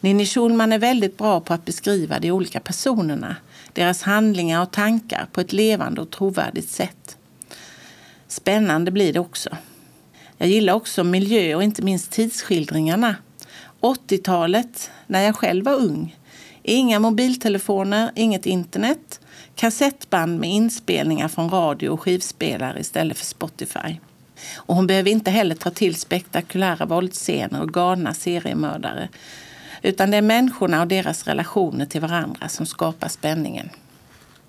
Ninni 0.00 0.26
Schulman 0.26 0.72
är 0.72 0.78
väldigt 0.78 1.18
bra 1.18 1.40
på 1.40 1.54
att 1.54 1.64
beskriva 1.64 2.18
de 2.18 2.30
olika 2.30 2.60
personerna, 2.60 3.36
deras 3.72 4.02
handlingar 4.02 4.62
och 4.62 4.70
tankar 4.70 5.26
på 5.32 5.40
ett 5.40 5.52
levande 5.52 6.00
och 6.00 6.10
trovärdigt 6.10 6.70
sätt. 6.70 7.16
Spännande 8.28 8.90
blir 8.90 9.12
det 9.12 9.20
också. 9.20 9.50
Jag 10.38 10.48
gillar 10.48 10.74
också 10.74 11.04
miljö 11.04 11.54
och 11.54 11.62
inte 11.62 11.82
minst 11.82 12.10
tidsskildringarna. 12.10 13.16
80-talet, 13.80 14.90
när 15.06 15.22
jag 15.22 15.36
själv 15.36 15.64
var 15.64 15.74
ung. 15.74 16.16
Inga 16.62 16.98
mobiltelefoner, 16.98 18.10
inget 18.14 18.46
internet 18.46 19.20
kassettband 19.58 20.40
med 20.40 20.50
inspelningar 20.50 21.28
från 21.28 21.50
radio 21.50 21.88
och 21.88 22.00
skivspelare 22.00 22.80
istället 22.80 23.18
för 23.18 23.24
Spotify. 23.26 23.96
Och 24.56 24.74
hon 24.74 24.86
behöver 24.86 25.10
inte 25.10 25.30
heller 25.30 25.54
ta 25.54 25.70
till 25.70 25.94
spektakulära 25.94 26.86
våldsscener 26.86 27.62
och 27.62 27.72
galna 27.72 28.14
seriemördare. 28.14 29.08
Utan 29.82 30.10
det 30.10 30.16
är 30.16 30.22
människorna 30.22 30.82
och 30.82 30.88
deras 30.88 31.24
relationer 31.24 31.86
till 31.86 32.00
varandra 32.00 32.48
som 32.48 32.66
skapar 32.66 33.08
spänningen. 33.08 33.70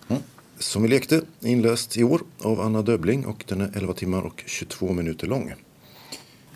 Mm. 0.07 0.21
Som 0.59 0.83
vi 0.83 0.89
lekte, 0.89 1.21
inläst 1.39 1.97
i 1.97 2.03
år 2.03 2.21
av 2.43 2.61
Anna 2.61 2.81
Döbling 2.81 3.25
och 3.25 3.43
den 3.47 3.61
är 3.61 3.77
11 3.77 3.93
timmar 3.93 4.21
och 4.21 4.43
22 4.45 4.93
minuter 4.93 5.27
lång. 5.27 5.53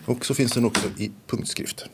Och 0.06 0.26
så 0.26 0.34
finns 0.34 0.52
den 0.52 0.64
också 0.64 0.88
i 0.98 1.10
punktskrift. 1.26 1.84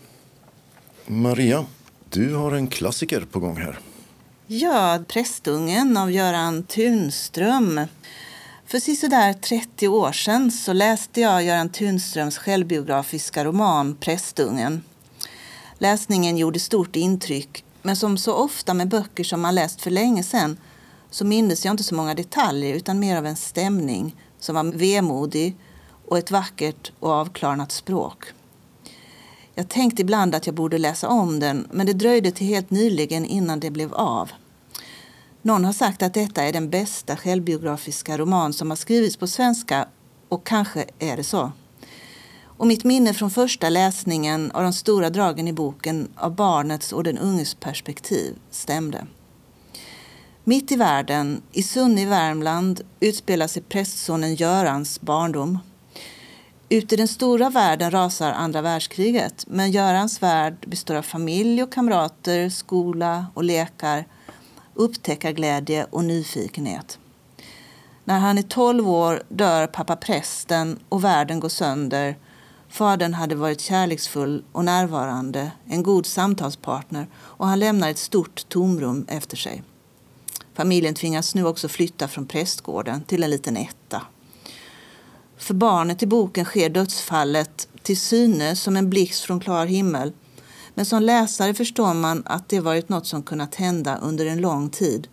Maria, 1.06 1.66
du 2.10 2.34
har 2.34 2.52
en 2.52 2.66
klassiker 2.66 3.20
på 3.30 3.40
gång 3.40 3.56
här. 3.56 3.78
Ja, 4.52 4.98
Prästungen 5.08 5.96
av 5.96 6.10
Göran 6.10 6.62
Tunström. 6.62 7.80
För 8.66 8.80
sisådär 8.80 9.32
30 9.32 9.88
år 9.88 10.12
sedan 10.12 10.50
så 10.50 10.72
läste 10.72 11.20
jag 11.20 11.42
Göran 11.44 11.68
Tunströms 11.68 12.38
självbiografiska 12.38 13.44
roman 13.44 13.96
Prästungen. 13.96 14.82
Läsningen 15.78 16.36
gjorde 16.36 16.60
stort 16.60 16.96
intryck, 16.96 17.64
men 17.82 17.96
som 17.96 18.18
så 18.18 18.34
ofta 18.34 18.74
med 18.74 18.88
böcker 18.88 19.24
som 19.24 19.40
man 19.40 19.54
läst 19.54 19.82
för 19.82 19.90
länge 19.90 20.22
sedan 20.22 20.56
så 21.10 21.24
mindes 21.24 21.64
jag 21.64 21.72
inte 21.72 21.84
så 21.84 21.94
många 21.94 22.14
detaljer 22.14 22.74
utan 22.74 22.98
mer 22.98 23.16
av 23.16 23.26
en 23.26 23.36
stämning 23.36 24.16
som 24.38 24.54
var 24.54 24.64
vemodig 24.64 25.56
och 26.08 26.18
ett 26.18 26.30
vackert 26.30 26.92
och 27.00 27.10
avklarnat 27.10 27.72
språk. 27.72 28.24
Jag 29.54 29.68
tänkte 29.68 30.02
ibland 30.02 30.34
att 30.34 30.46
jag 30.46 30.54
borde 30.54 30.78
läsa 30.78 31.08
om 31.08 31.40
den 31.40 31.68
men 31.72 31.86
det 31.86 31.92
dröjde 31.92 32.30
till 32.30 32.46
helt 32.46 32.70
nyligen 32.70 33.24
innan 33.24 33.60
det 33.60 33.70
blev 33.70 33.94
av. 33.94 34.30
Någon 35.42 35.64
har 35.64 35.72
sagt 35.72 36.02
att 36.02 36.14
detta 36.14 36.42
är 36.42 36.52
den 36.52 36.70
bästa 36.70 37.16
självbiografiska 37.16 38.18
roman 38.18 38.52
som 38.52 38.70
har 38.70 38.76
skrivits 38.76 39.16
på 39.16 39.26
svenska 39.26 39.88
och 40.28 40.46
kanske 40.46 40.84
är 40.98 41.16
det 41.16 41.24
så. 41.24 41.52
Och 42.42 42.66
mitt 42.66 42.84
minne 42.84 43.14
från 43.14 43.30
första 43.30 43.68
läsningen 43.68 44.50
av 44.50 44.62
de 44.62 44.72
stora 44.72 45.10
dragen 45.10 45.48
i 45.48 45.52
boken 45.52 46.08
av 46.16 46.34
barnets 46.34 46.92
och 46.92 47.04
den 47.04 47.18
unges 47.18 47.54
perspektiv 47.54 48.34
stämde. 48.50 49.06
Mitt 50.44 50.72
i 50.72 50.76
världen, 50.76 51.42
i 51.52 51.62
Sunne 51.62 52.02
i 52.02 52.04
Värmland, 52.04 52.80
utspelar 53.00 53.46
sig 53.46 53.62
prästsonen 53.62 54.34
Görans 54.34 55.00
barndom. 55.00 55.58
Ute 56.72 56.94
i 56.94 56.98
den 56.98 57.08
stora 57.08 57.50
världen 57.50 57.90
rasar 57.90 58.32
andra 58.32 58.62
världskriget 58.62 59.44
men 59.46 59.70
Görans 59.70 60.22
värld 60.22 60.68
består 60.68 60.94
av 60.94 61.02
familj 61.02 61.62
och 61.62 61.72
kamrater, 61.72 62.48
skola 62.48 63.26
och 63.34 63.44
lekar 63.44 64.04
upptäckarglädje 64.74 65.86
och 65.90 66.04
nyfikenhet. 66.04 66.98
När 68.04 68.18
han 68.18 68.38
är 68.38 68.42
12 68.42 68.90
år 68.90 69.22
dör 69.28 69.66
pappa 69.66 69.96
prästen 69.96 70.78
och 70.88 71.04
världen 71.04 71.40
går 71.40 71.48
sönder. 71.48 72.16
Fadern 72.68 73.14
hade 73.14 73.34
varit 73.34 73.60
kärleksfull 73.60 74.44
och 74.52 74.64
närvarande, 74.64 75.50
en 75.66 75.82
god 75.82 76.06
samtalspartner 76.06 77.06
och 77.16 77.46
han 77.46 77.58
lämnar 77.58 77.90
ett 77.90 77.98
stort 77.98 78.48
tomrum 78.48 79.06
efter 79.08 79.36
sig. 79.36 79.62
Familjen 80.54 80.94
tvingas 80.94 81.34
nu 81.34 81.46
också 81.46 81.68
flytta 81.68 82.08
från 82.08 82.26
prästgården 82.26 83.02
till 83.02 83.22
en 83.22 83.30
liten 83.30 83.56
etta. 83.56 84.02
För 85.40 85.54
barnet 85.54 86.02
i 86.02 86.06
boken 86.06 86.44
sker 86.44 86.68
dödsfallet 86.68 87.68
till 87.82 88.00
synes 88.00 88.62
som 88.62 88.76
en 88.76 88.90
blixt 88.90 89.20
från 89.20 89.40
klar 89.40 89.66
himmel. 89.66 90.12
Men 90.74 90.86
som 90.86 91.02
läsare 91.02 91.54
förstår 91.54 91.94
man 91.94 92.22
att 92.26 92.48
det 92.48 92.60
varit 92.60 92.88
något 92.88 93.06
som 93.06 93.22
kunnat 93.22 93.54
hända 93.54 93.98
under 93.98 94.26
en 94.26 94.40
lång 94.40 94.70
tid. 94.70 95.08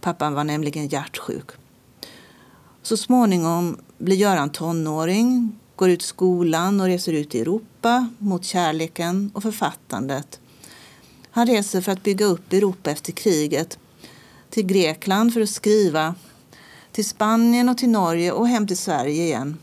Pappan 0.00 0.34
var 0.34 0.44
nämligen 0.44 0.88
hjärtsjuk. 0.88 1.50
Så 2.82 2.96
småningom 2.96 3.76
blir 3.98 4.16
Göran 4.16 4.50
tonåring, 4.50 5.58
går 5.76 5.90
ut 5.90 6.02
skolan 6.02 6.80
och 6.80 6.86
reser 6.86 7.12
ut 7.12 7.34
i 7.34 7.40
Europa 7.40 8.08
mot 8.18 8.44
kärleken 8.44 9.30
och 9.34 9.42
författandet. 9.42 10.40
Han 11.30 11.46
reser 11.46 11.80
för 11.80 11.92
att 11.92 12.02
bygga 12.02 12.26
upp 12.26 12.52
Europa 12.52 12.90
efter 12.90 13.12
kriget. 13.12 13.78
Till 14.50 14.66
Grekland 14.66 15.34
för 15.34 15.40
att 15.40 15.50
skriva, 15.50 16.14
till 16.92 17.08
Spanien 17.08 17.68
och 17.68 17.78
till 17.78 17.90
Norge 17.90 18.32
och 18.32 18.48
hem 18.48 18.66
till 18.66 18.78
Sverige 18.78 19.24
igen. 19.24 19.58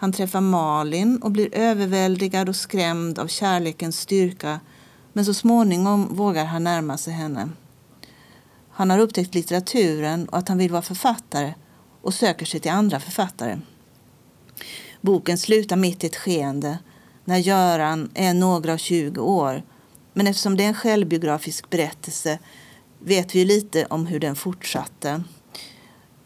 Han 0.00 0.12
träffar 0.12 0.40
Malin 0.40 1.22
och 1.22 1.30
blir 1.30 1.54
överväldigad 1.54 2.48
och 2.48 2.56
skrämd 2.56 3.18
av 3.18 3.26
kärlekens 3.26 4.00
styrka 4.00 4.60
men 5.12 5.24
så 5.24 5.34
småningom 5.34 6.14
vågar 6.16 6.44
han 6.44 6.64
närma 6.64 6.98
sig 6.98 7.12
henne. 7.12 7.48
Han 8.70 8.90
har 8.90 8.98
upptäckt 8.98 9.34
litteraturen 9.34 10.28
och 10.28 10.38
att 10.38 10.48
han 10.48 10.58
vill 10.58 10.72
vara 10.72 10.82
författare 10.82 11.54
och 12.02 12.14
söker 12.14 12.46
sig 12.46 12.60
till 12.60 12.70
andra 12.70 13.00
författare. 13.00 13.58
Boken 15.00 15.38
slutar 15.38 15.76
mitt 15.76 16.04
i 16.04 16.06
ett 16.06 16.16
skeende 16.16 16.78
när 17.24 17.38
Göran 17.38 18.10
är 18.14 18.34
några 18.34 18.72
och 18.72 18.78
20 18.78 19.20
år. 19.20 19.62
Men 20.12 20.26
eftersom 20.26 20.56
det 20.56 20.64
är 20.64 20.68
en 20.68 20.74
självbiografisk 20.74 21.70
berättelse 21.70 22.38
vet 22.98 23.34
vi 23.34 23.44
lite 23.44 23.86
om 23.86 24.06
hur 24.06 24.20
den 24.20 24.36
fortsatte. 24.36 25.22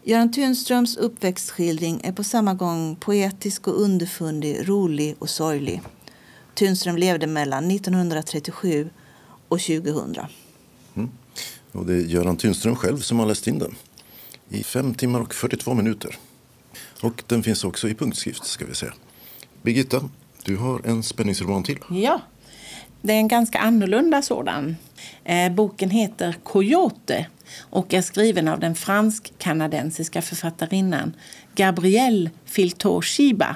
Göran 0.05 0.31
Tunströms 0.31 0.97
uppväxtskildring 0.97 2.01
är 2.03 2.11
på 2.11 2.23
samma 2.23 2.53
gång 2.53 2.95
poetisk 2.95 3.67
och 3.67 3.81
underfundig, 3.81 4.69
rolig 4.69 5.15
och 5.19 5.29
sorglig. 5.29 5.81
Tunström 6.55 6.97
levde 6.97 7.27
mellan 7.27 7.71
1937 7.71 8.89
och 9.47 9.59
2000. 9.59 10.25
Mm. 10.95 11.09
Och 11.71 11.85
det 11.85 11.93
är 11.93 12.01
Göran 12.01 12.37
Tunström 12.37 12.75
själv 12.75 12.97
som 12.97 13.19
har 13.19 13.25
läst 13.25 13.47
in 13.47 13.59
den 13.59 13.75
i 14.49 14.63
fem 14.63 14.93
timmar 14.93 15.19
och 15.19 15.33
42 15.33 15.73
minuter. 15.73 16.17
Och 17.01 17.23
den 17.27 17.43
finns 17.43 17.63
också 17.63 17.89
i 17.89 17.95
punktskrift 17.95 18.45
ska 18.45 18.65
vi 18.65 18.75
säga. 18.75 18.93
Birgitta, 19.61 20.09
du 20.43 20.57
har 20.57 20.81
en 20.85 21.03
spänningsroman 21.03 21.63
till. 21.63 21.79
Ja, 21.89 22.21
det 23.01 23.13
är 23.13 23.17
en 23.17 23.27
ganska 23.27 23.59
annorlunda 23.59 24.21
sådan. 24.21 24.75
Eh, 25.23 25.51
boken 25.51 25.89
heter 25.89 26.35
Coyote 26.43 27.27
och 27.59 27.93
är 27.93 28.01
skriven 28.01 28.47
av 28.47 28.59
den 28.59 28.75
fransk-kanadensiska 28.75 30.21
författarinnan 30.21 31.13
Gabrielle 31.55 32.29
Filtor-Shiba. 32.45 33.55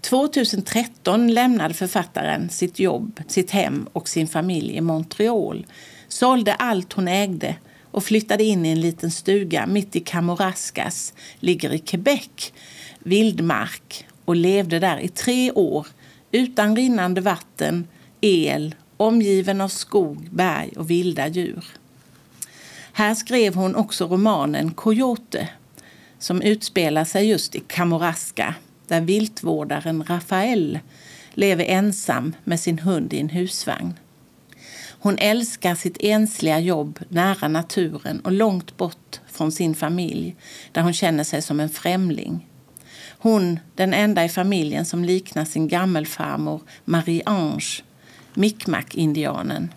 2013 0.00 1.34
lämnade 1.34 1.74
författaren 1.74 2.48
sitt 2.48 2.78
jobb, 2.78 3.20
sitt 3.28 3.50
hem 3.50 3.88
och 3.92 4.08
sin 4.08 4.28
familj 4.28 4.76
i 4.76 4.80
Montreal, 4.80 5.66
sålde 6.08 6.54
allt 6.54 6.92
hon 6.92 7.08
ägde 7.08 7.56
och 7.90 8.04
flyttade 8.04 8.44
in 8.44 8.66
i 8.66 8.68
en 8.68 8.80
liten 8.80 9.10
stuga 9.10 9.66
mitt 9.66 9.96
i 9.96 10.00
Kamouraskas, 10.00 11.14
ligger 11.40 11.72
i 11.72 11.78
Quebec, 11.78 12.52
vildmark 12.98 14.06
och 14.24 14.36
levde 14.36 14.78
där 14.78 14.98
i 14.98 15.08
tre 15.08 15.52
år 15.52 15.86
utan 16.32 16.76
rinnande 16.76 17.20
vatten, 17.20 17.88
el, 18.20 18.74
omgiven 18.96 19.60
av 19.60 19.68
skog, 19.68 20.28
berg 20.30 20.72
och 20.76 20.90
vilda 20.90 21.28
djur. 21.28 21.64
Här 22.98 23.14
skrev 23.14 23.54
hon 23.54 23.74
också 23.74 24.06
romanen 24.06 24.70
Coyote 24.70 25.48
som 26.18 26.42
utspelar 26.42 27.04
sig 27.04 27.28
just 27.28 27.54
i 27.54 27.60
Kamoraska 27.60 28.54
där 28.86 29.00
viltvårdaren 29.00 30.04
Rafael 30.04 30.78
lever 31.34 31.64
ensam 31.64 32.36
med 32.44 32.60
sin 32.60 32.78
hund 32.78 33.12
i 33.12 33.20
en 33.20 33.28
husvagn. 33.28 33.94
Hon 34.88 35.18
älskar 35.18 35.74
sitt 35.74 35.96
ensliga 36.00 36.58
jobb 36.58 36.98
nära 37.08 37.48
naturen 37.48 38.20
och 38.20 38.32
långt 38.32 38.76
bort 38.76 39.20
från 39.26 39.52
sin 39.52 39.74
familj 39.74 40.36
där 40.72 40.82
hon 40.82 40.92
känner 40.92 41.24
sig 41.24 41.42
som 41.42 41.60
en 41.60 41.70
främling. 41.70 42.46
Hon, 43.18 43.60
den 43.74 43.94
enda 43.94 44.24
i 44.24 44.28
familjen 44.28 44.84
som 44.84 45.04
liknar 45.04 45.44
sin 45.44 45.68
gammelfarmor 45.68 46.60
Marie-Ange, 46.84 47.82
Micmac-indianen. 48.34 49.68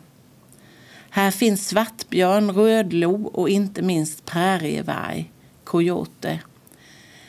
Här 1.20 1.32
finns 1.32 1.68
svartbjörn, 1.68 2.52
rödlo 2.52 3.26
och 3.28 3.50
inte 3.50 3.82
minst 3.82 4.26
prärievarg, 4.26 5.32
coyote, 5.64 6.40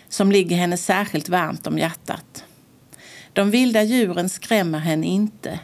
som 0.09 0.32
ligger 0.32 0.57
henne 0.57 0.76
särskilt 0.76 1.28
varmt 1.28 1.66
om 1.66 1.78
hjärtat. 1.78 2.45
De 3.32 3.51
vilda 3.51 3.82
djuren 3.82 4.28
skrämmer 4.28 4.78
henne 4.78 5.07
inte 5.07 5.61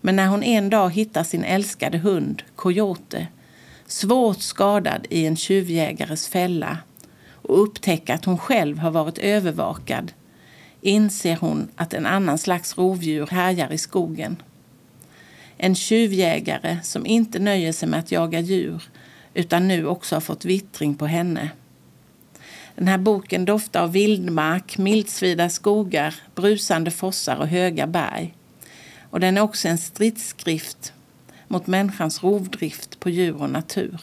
men 0.00 0.16
när 0.16 0.26
hon 0.26 0.42
en 0.42 0.70
dag 0.70 0.90
hittar 0.90 1.24
sin 1.24 1.44
älskade 1.44 1.98
hund, 1.98 2.42
Coyote, 2.54 3.26
svårt 3.86 4.40
skadad 4.40 5.06
i 5.10 5.26
en 5.26 5.36
tjuvjägares 5.36 6.28
fälla 6.28 6.78
och 7.32 7.62
upptäcker 7.62 8.14
att 8.14 8.24
hon 8.24 8.38
själv 8.38 8.78
har 8.78 8.90
varit 8.90 9.18
övervakad 9.18 10.12
inser 10.80 11.36
hon 11.36 11.68
att 11.76 11.94
en 11.94 12.06
annan 12.06 12.38
slags 12.38 12.78
rovdjur 12.78 13.26
härjar 13.26 13.72
i 13.72 13.78
skogen. 13.78 14.36
En 15.56 15.74
tjuvjägare 15.74 16.78
som 16.82 17.06
inte 17.06 17.38
nöjer 17.38 17.72
sig 17.72 17.88
med 17.88 18.00
att 18.00 18.12
jaga 18.12 18.40
djur 18.40 18.82
utan 19.34 19.68
nu 19.68 19.86
också 19.86 20.16
har 20.16 20.20
fått 20.20 20.44
vittring 20.44 20.94
på 20.94 21.06
henne. 21.06 21.50
Den 22.74 22.88
här 22.88 22.98
boken 22.98 23.44
doftar 23.44 23.82
av 23.82 23.92
vildmark, 23.92 24.78
mildsvida 24.78 25.48
skogar, 25.48 26.14
brusande 26.34 26.90
fossar 26.90 27.36
och 27.36 27.48
höga 27.48 27.86
berg. 27.86 28.34
Och 29.10 29.20
den 29.20 29.36
är 29.36 29.40
också 29.40 29.68
en 29.68 29.78
stridsskrift 29.78 30.92
mot 31.48 31.66
människans 31.66 32.22
rovdrift 32.22 33.00
på 33.00 33.10
djur 33.10 33.42
och 33.42 33.50
natur. 33.50 34.00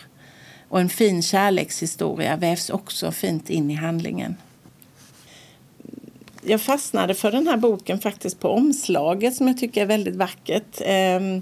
Och 0.69 0.81
en 0.81 0.89
fin 0.89 1.21
kärlekshistoria 1.21 2.35
vävs 2.35 2.69
också 2.69 3.11
fint 3.11 3.49
in 3.49 3.71
i 3.71 3.75
handlingen. 3.75 4.35
Jag 6.45 6.61
fastnade 6.61 7.13
för 7.13 7.31
den 7.31 7.47
här 7.47 7.57
boken 7.57 7.99
faktiskt 7.99 8.39
på 8.39 8.49
omslaget 8.49 9.35
som 9.35 9.47
jag 9.47 9.57
tycker 9.57 9.81
är 9.81 9.85
väldigt 9.85 10.15
vackert. 10.15 10.81
Ehm, 10.81 11.41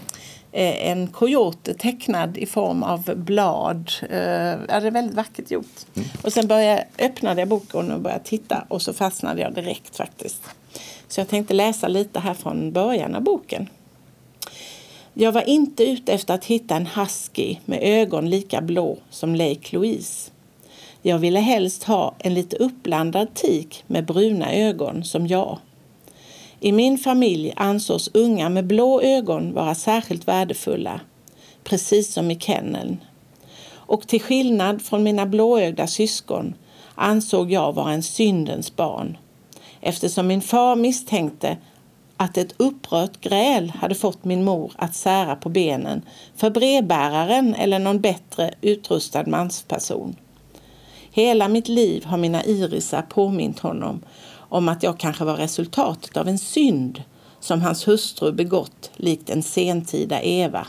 eh, 0.51 0.89
en 0.89 1.07
coyote 1.07 1.73
tecknad 1.73 2.37
i 2.37 2.45
form 2.45 2.83
av 2.83 3.15
blad. 3.15 3.91
Eh, 4.01 4.07
det 4.09 4.67
är 4.67 4.91
väldigt 4.91 5.15
vackert 5.15 5.51
gjort. 5.51 5.95
Mm. 5.95 6.07
Och 6.23 6.33
sen 6.33 6.47
började, 6.47 6.87
öppnade 6.99 7.41
jag 7.41 7.47
boken 7.47 7.91
och 7.91 8.01
började 8.01 8.23
titta 8.23 8.65
och 8.67 8.81
så 8.81 8.93
fastnade 8.93 9.41
jag 9.41 9.53
direkt 9.53 9.95
faktiskt. 9.97 10.41
Så 11.07 11.19
jag 11.19 11.27
tänkte 11.27 11.53
läsa 11.53 11.87
lite 11.87 12.19
här 12.19 12.33
från 12.33 12.71
början 12.71 13.15
av 13.15 13.21
boken. 13.21 13.69
Jag 15.13 15.31
var 15.31 15.49
inte 15.49 15.83
ute 15.83 16.13
efter 16.13 16.33
att 16.33 16.45
hitta 16.45 16.75
en 16.75 16.85
husky 16.85 17.57
med 17.65 17.79
ögon 17.81 18.29
lika 18.29 18.61
blå 18.61 18.97
som 19.09 19.35
Lake 19.35 19.75
Louise. 19.75 20.30
Jag 21.01 21.19
ville 21.19 21.39
helst 21.39 21.83
ha 21.83 22.15
en 22.19 22.33
lite 22.33 22.55
uppblandad 22.55 23.33
tik 23.33 23.83
med 23.87 24.05
bruna 24.05 24.53
ögon 24.53 25.03
som 25.03 25.27
jag. 25.27 25.59
I 26.59 26.71
min 26.71 26.97
familj 26.97 27.53
ansågs 27.55 28.09
unga 28.13 28.49
med 28.49 28.67
blå 28.67 29.01
ögon 29.01 29.53
vara 29.53 29.75
särskilt 29.75 30.27
värdefulla, 30.27 30.99
precis 31.63 32.13
som 32.13 32.31
i 32.31 32.39
kenneln. 32.39 33.03
Och 33.71 34.07
till 34.07 34.21
skillnad 34.21 34.81
från 34.81 35.03
mina 35.03 35.25
blåögda 35.25 35.87
syskon 35.87 36.53
ansåg 36.95 37.51
jag 37.51 37.73
vara 37.73 37.91
en 37.91 38.03
syndens 38.03 38.75
barn 38.75 39.17
eftersom 39.81 40.27
min 40.27 40.41
far 40.41 40.75
misstänkte 40.75 41.57
att 42.17 42.37
ett 42.37 42.53
upprört 42.57 43.21
gräl 43.21 43.69
hade 43.69 43.95
fått 43.95 44.25
min 44.25 44.43
mor 44.43 44.71
att 44.75 44.95
sära 44.95 45.35
på 45.35 45.49
benen 45.49 46.01
för 46.35 46.49
brevbäraren 46.49 47.55
eller 47.55 47.79
någon 47.79 48.01
bättre 48.01 48.53
utrustad 48.61 49.25
mansperson. 49.27 50.15
Hela 51.13 51.47
mitt 51.47 51.67
liv 51.67 52.05
har 52.05 52.17
mina 52.17 52.43
irisar 52.43 53.01
påmint 53.01 53.59
honom 53.59 54.01
om 54.33 54.69
att 54.69 54.83
jag 54.83 54.99
kanske 54.99 55.23
var 55.23 55.35
resultatet 55.37 56.17
av 56.17 56.27
en 56.27 56.37
synd 56.37 57.03
som 57.39 57.61
hans 57.61 57.87
hustru 57.87 58.31
begått 58.31 58.91
likt 58.95 59.29
en 59.29 59.43
sentida 59.43 60.21
Eva. 60.21 60.67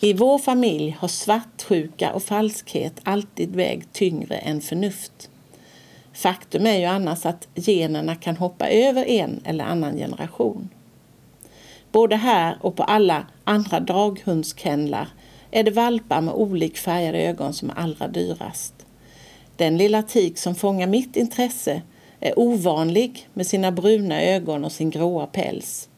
I 0.00 0.12
vår 0.12 0.38
familj 0.38 0.96
har 0.98 1.08
svartsjuka 1.08 2.12
och 2.12 2.22
falskhet 2.22 3.00
alltid 3.02 3.56
vägt 3.56 3.92
tyngre 3.92 4.36
än 4.36 4.60
förnuft. 4.60 5.30
Faktum 6.12 6.66
är 6.66 6.78
ju 6.78 6.84
annars 6.84 7.26
att 7.26 7.48
generna 7.54 8.14
kan 8.14 8.36
hoppa 8.36 8.68
över 8.68 9.04
en 9.04 9.40
eller 9.44 9.64
annan 9.64 9.96
generation. 9.96 10.68
Både 11.92 12.16
här 12.16 12.58
och 12.60 12.76
på 12.76 12.82
alla 12.82 13.26
andra 13.44 13.80
draghundskennlar 13.80 15.08
är 15.56 15.62
det 15.62 15.70
valpar 15.70 16.20
med 16.20 16.34
olikfärgade 16.34 17.18
ögon 17.18 17.52
som 17.52 17.70
är 17.70 17.74
allra 17.74 18.08
dyrast. 18.08 18.74
Den 19.56 19.76
lilla 19.76 20.02
tik 20.02 20.38
som 20.38 20.54
fångar 20.54 20.86
mitt 20.86 21.16
intresse 21.16 21.82
är 22.20 22.38
ovanlig 22.38 23.28
med 23.34 23.46
sina 23.46 23.72
bruna 23.72 24.22
ögon 24.22 24.64
och 24.64 24.72
sin 24.72 24.90
gråa 24.90 25.26
päls. 25.26 25.88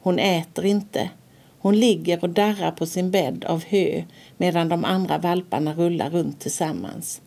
Hon 0.00 0.18
äter 0.18 0.64
inte. 0.66 1.10
Hon 1.58 1.80
ligger 1.80 2.24
och 2.24 2.30
darrar 2.30 2.70
på 2.70 2.86
sin 2.86 3.10
bädd 3.10 3.44
av 3.44 3.64
hö 3.64 4.02
medan 4.36 4.68
de 4.68 4.84
andra 4.84 5.18
valparna 5.18 5.74
rullar 5.74 6.10
runt 6.10 6.40
tillsammans. 6.40 7.20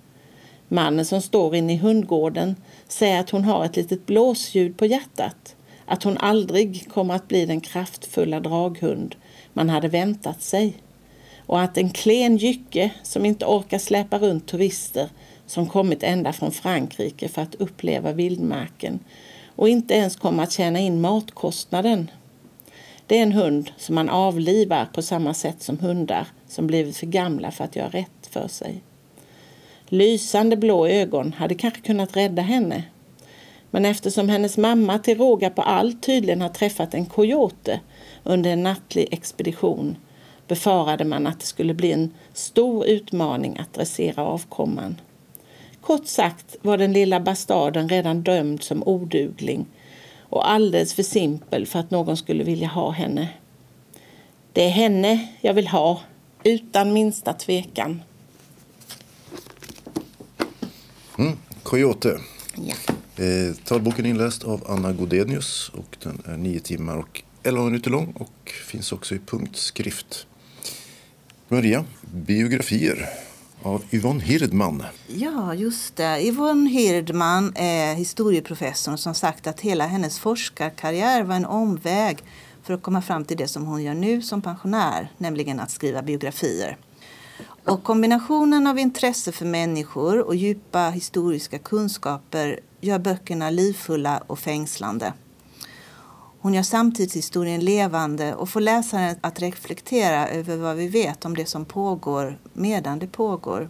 Mannen 0.68 1.06
som 1.06 1.22
står 1.22 1.56
inne 1.56 1.74
i 1.74 1.78
hundgården 1.78 2.56
säger 2.88 3.20
att 3.20 3.30
hon 3.30 3.44
har 3.44 3.66
ett 3.66 3.76
litet 3.76 4.06
blåsljud 4.06 4.78
på 4.78 4.86
hjärtat. 4.86 5.56
Att 5.86 6.04
hon 6.04 6.18
aldrig 6.18 6.92
kommer 6.92 7.14
att 7.14 7.28
bli 7.28 7.46
den 7.46 7.62
kraftfulla 7.62 8.40
draghund 8.40 9.16
man 9.54 9.70
hade 9.70 9.88
väntat 9.88 10.42
sig. 10.42 10.74
Och 11.46 11.62
att 11.62 11.78
en 11.78 11.90
klen 11.90 12.38
jycke 12.38 12.92
som 13.04 13.26
inte 13.26 13.46
orkar 13.46 13.78
släpa 13.78 14.20
runt 14.20 14.48
turister 14.48 15.10
som 15.46 15.68
kommit 15.68 16.04
ända 16.04 16.34
från 16.34 16.52
Frankrike 16.52 17.28
för 17.28 17.42
att 17.42 17.56
uppleva 17.56 18.12
vildmarken 18.12 19.00
och 19.56 19.70
inte 19.70 19.94
ens 19.94 20.16
kommer 20.16 20.44
att 20.44 20.52
tjäna 20.52 20.80
in 20.80 21.02
matkostnaden. 21.02 22.12
Det 23.08 23.18
är 23.18 23.24
en 23.24 23.32
hund 23.32 23.72
som 23.78 23.96
man 23.96 24.10
avlivar 24.10 24.86
på 24.94 25.02
samma 25.02 25.34
sätt 25.34 25.62
som 25.62 25.80
hundar 25.80 26.28
som 26.48 26.68
blivit 26.68 26.98
för 26.98 27.08
gamla 27.08 27.52
för 27.52 27.64
att 27.64 27.76
göra 27.76 27.90
rätt 27.90 28.28
för 28.30 28.48
sig. 28.48 28.82
Lysande 29.88 30.58
blå 30.58 30.88
ögon 30.88 31.34
hade 31.34 31.56
kanske 31.56 31.82
kunnat 31.82 32.16
rädda 32.16 32.42
henne. 32.42 32.84
Men 33.72 33.86
eftersom 33.86 34.30
hennes 34.30 34.58
mamma 34.58 35.00
till 35.00 35.18
råga 35.18 35.50
på 35.50 35.62
allt 35.62 36.04
tydligen 36.04 36.42
har 36.42 36.50
träffat 36.50 36.94
en 36.94 37.06
kojote 37.06 37.80
under 38.24 38.52
en 38.52 38.64
nattlig 38.64 39.08
expedition 39.12 39.98
befarade 40.48 41.06
man 41.06 41.28
att 41.28 41.40
det 41.40 41.46
skulle 41.46 41.74
bli 41.74 41.92
en 41.92 42.14
stor 42.34 42.86
utmaning 42.86 43.58
att 43.58 43.74
dressera 43.74 44.24
avkomman. 44.24 45.02
Kort 45.82 46.08
sagt 46.08 46.56
var 46.62 46.78
den 46.78 46.94
lilla 46.94 47.20
bastarden 47.20 47.90
redan 47.90 48.22
dömd 48.22 48.64
som 48.64 48.84
odugling 48.84 49.66
och 50.20 50.50
alldeles 50.50 50.94
för 50.94 51.04
simpel 51.04 51.66
för 51.66 51.80
att 51.80 51.92
någon 51.92 52.18
skulle 52.18 52.44
vilja 52.44 52.68
ha 52.68 52.92
henne. 52.92 53.30
Det 54.54 54.64
är 54.64 54.70
henne 54.70 55.28
jag 55.42 55.54
vill 55.54 55.68
ha, 55.68 56.02
utan 56.44 56.94
minsta 56.94 57.34
tvekan. 57.34 58.02
Mm. 61.18 61.38
Coyote. 61.64 62.20
Ja. 62.56 62.74
Eh, 63.24 63.56
talboken 63.64 64.06
inläst 64.06 64.44
av 64.44 64.64
Anna 64.68 64.94
Godenius 64.94 65.72
och 65.74 65.98
den 66.04 66.22
är 66.26 66.38
9 66.38 66.60
timmar 66.60 66.98
och 66.98 67.24
11 67.44 67.64
minuter 67.64 67.92
lång 67.92 68.12
och 68.12 68.52
finns 68.68 68.92
också 68.92 69.16
i 69.16 69.20
punktskrift. 69.20 70.28
Maria, 71.48 71.86
biografier 72.02 73.10
av 73.64 73.84
Yvonne 73.92 74.24
Hirdman. 74.24 74.84
Ja, 75.08 75.54
just 75.54 75.96
det. 75.96 76.26
Yvonne 76.26 76.70
Hirdman 76.70 77.54
är 77.56 77.96
historieprofessorn 77.96 78.98
som 78.98 79.14
sagt 79.14 79.48
att 79.48 79.62
hela 79.62 79.88
hennes 79.88 80.20
forskarkarriär 80.20 81.24
var 81.24 81.36
en 81.36 81.46
omväg 81.46 82.18
för 82.64 82.74
att 82.74 82.84
komma 82.84 83.02
fram 83.02 83.26
till 83.26 83.38
det 83.38 83.48
som 83.48 83.66
hon 83.66 83.84
gör 83.84 83.94
nu 83.94 84.22
som 84.22 84.42
pensionär, 84.42 85.12
nämligen 85.18 85.60
att 85.60 85.72
skriva 85.72 86.02
biografier. 86.02 86.78
Och 87.66 87.84
kombinationen 87.84 88.68
av 88.68 88.80
intresse 88.80 89.32
för 89.32 89.46
människor 89.46 90.20
och 90.20 90.36
djupa 90.36 90.90
historiska 90.90 91.60
kunskaper 91.60 92.60
gör 92.82 93.00
böckerna 93.00 93.50
livfulla 93.50 94.24
och 94.28 94.40
fängslande. 94.40 95.14
Hon 96.46 96.54
gör 96.54 96.64
samtidshistorien 96.64 97.66
levande 97.66 98.36
och 98.36 98.50
får 98.50 98.62
läsaren 98.62 99.16
att 99.22 99.40
reflektera 99.40 100.28
över 100.28 100.58
vad 100.58 100.76
vi 100.76 100.88
vet 100.88 101.26
om 101.26 101.36
det 101.36 101.46
som 101.46 101.66
pågår 101.66 102.40
medan 102.54 103.00
det 103.00 103.08
pågår. 103.08 103.70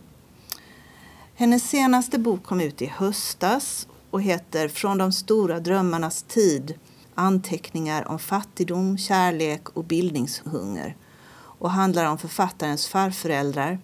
Hennes 1.35 1.69
senaste 1.69 2.19
bok 2.19 2.43
kom 2.43 2.61
ut 2.61 2.81
i 2.81 2.85
höstas 2.85 3.87
och 4.11 4.21
heter 4.21 4.67
Från 4.67 4.97
de 4.97 5.11
stora 5.11 5.59
drömmarnas 5.59 6.23
tid 6.23 6.73
anteckningar 7.13 8.07
om 8.07 8.19
fattigdom, 8.19 8.97
kärlek 8.97 9.69
och 9.69 9.83
bildningshunger 9.83 10.95
och 11.35 11.71
handlar 11.71 12.05
om 12.05 12.17
författarens 12.17 12.87
farföräldrar 12.87 13.79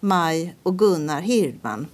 Maj 0.00 0.54
och 0.62 0.78
Gunnar 0.78 1.20
Hirdman 1.20 1.86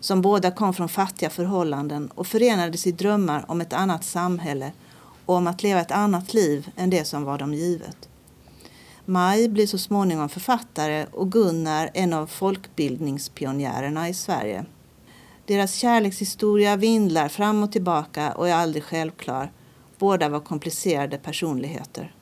som 0.00 0.22
båda 0.22 0.50
kom 0.50 0.74
från 0.74 0.88
fattiga 0.88 1.30
förhållanden 1.30 2.10
och 2.14 2.26
förenades 2.26 2.86
i 2.86 2.92
drömmar 2.92 3.44
om 3.48 3.60
ett 3.60 3.72
annat 3.72 4.04
samhälle 4.04 4.72
och 5.30 5.36
om 5.36 5.46
att 5.46 5.62
leva 5.62 5.80
ett 5.80 5.90
annat 5.90 6.34
liv 6.34 6.70
än 6.76 6.90
det 6.90 7.04
som 7.04 7.24
var 7.24 7.38
dem 7.38 7.54
givet. 7.54 8.08
Maj 9.04 9.48
blir 9.48 9.66
så 9.66 9.78
småningom 9.78 10.28
författare 10.28 11.06
och 11.12 11.32
Gunnar 11.32 11.90
en 11.94 12.12
av 12.12 12.26
folkbildningspionjärerna 12.26 14.08
i 14.08 14.14
Sverige. 14.14 14.64
Deras 15.46 15.74
kärlekshistoria 15.74 16.76
vindlar 16.76 17.28
fram 17.28 17.62
och 17.62 17.72
tillbaka 17.72 18.32
och 18.32 18.48
är 18.48 18.54
aldrig 18.54 18.84
självklar. 18.84 19.52
Båda 19.98 20.28
var 20.28 20.40
komplicerade 20.40 21.18
personligheter. 21.18 22.14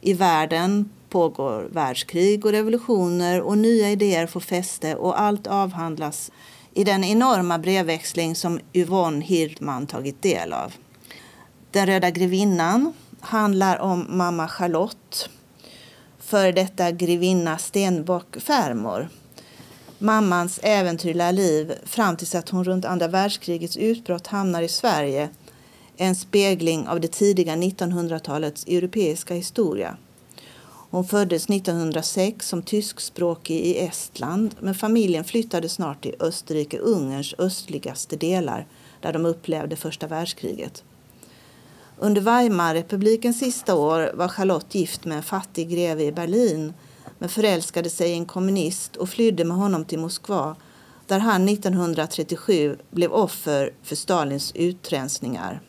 I 0.00 0.12
världen 0.12 0.90
pågår 1.08 1.68
världskrig 1.72 2.44
och 2.44 2.52
revolutioner 2.52 3.40
och 3.40 3.58
nya 3.58 3.90
idéer 3.90 4.26
får 4.26 4.40
fäste 4.40 4.94
och 4.94 5.20
allt 5.20 5.46
avhandlas 5.46 6.32
i 6.74 6.84
den 6.84 7.04
enorma 7.04 7.58
brevväxling 7.58 8.34
som 8.34 8.60
Yvonne 8.72 9.24
Hirdman 9.24 9.86
tagit 9.86 10.22
del 10.22 10.52
av. 10.52 10.74
Den 11.70 11.86
röda 11.86 12.10
grevinnan 12.10 12.92
handlar 13.20 13.78
om 13.78 14.06
mamma 14.08 14.48
Charlotte, 14.48 15.28
före 16.18 16.52
detta 16.52 16.90
grevinna 16.90 17.58
Stenbock-farmor. 17.58 19.08
Mammans 19.98 20.60
äventyrliga 20.62 21.30
liv 21.30 21.74
fram 21.84 22.16
tills 22.16 22.34
att 22.34 22.48
hon 22.48 22.64
runt 22.64 22.84
andra 22.84 23.08
världskrigets 23.08 23.76
utbrott 23.76 24.26
hamnar 24.26 24.62
i 24.62 24.68
Sverige 24.68 25.28
en 25.96 26.14
spegling 26.14 26.88
av 26.88 27.00
det 27.00 27.08
tidiga 27.08 27.56
1900-talets 27.56 28.64
europeiska 28.66 29.34
historia. 29.34 29.96
Hon 30.90 31.04
föddes 31.04 31.50
1906 31.50 32.48
som 32.48 32.62
tyskspråkig 32.62 33.60
i 33.60 33.78
Estland 33.78 34.54
men 34.60 34.74
familjen 34.74 35.24
flyttade 35.24 35.68
snart 35.68 36.02
till 36.02 36.14
Österrike-Ungerns 36.18 37.34
östligaste 37.38 38.16
delar 38.16 38.66
där 39.00 39.12
de 39.12 39.26
upplevde 39.26 39.76
första 39.76 40.06
världskriget. 40.06 40.84
Under 42.00 42.20
Weimarrepublikens 42.20 43.38
sista 43.38 43.74
år 43.74 44.10
var 44.14 44.28
Charlotte 44.28 44.78
gift 44.78 45.04
med 45.04 45.16
en 45.16 45.22
fattig 45.22 45.70
greve 45.70 46.04
i 46.04 46.12
Berlin 46.12 46.72
men 47.18 47.28
förälskade 47.28 47.90
sig 47.90 48.10
i 48.10 48.14
en 48.14 48.26
kommunist 48.26 48.96
och 48.96 49.08
flydde 49.08 49.44
med 49.44 49.56
honom 49.56 49.84
till 49.84 49.98
Moskva 49.98 50.56
där 51.06 51.18
han 51.18 51.48
1937 51.48 52.76
blev 52.90 53.12
offer 53.12 53.72
för 53.82 53.96
Stalins 53.96 54.52
utrensningar. 54.54 55.60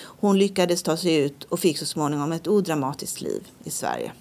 Hon 0.00 0.38
lyckades 0.38 0.82
ta 0.82 0.96
sig 0.96 1.16
ut 1.16 1.44
och 1.44 1.60
fick 1.60 1.78
så 1.78 1.86
småningom 1.86 2.32
ett 2.32 2.48
odramatiskt 2.48 3.20
liv 3.20 3.48
i 3.64 3.70
Sverige. 3.70 4.12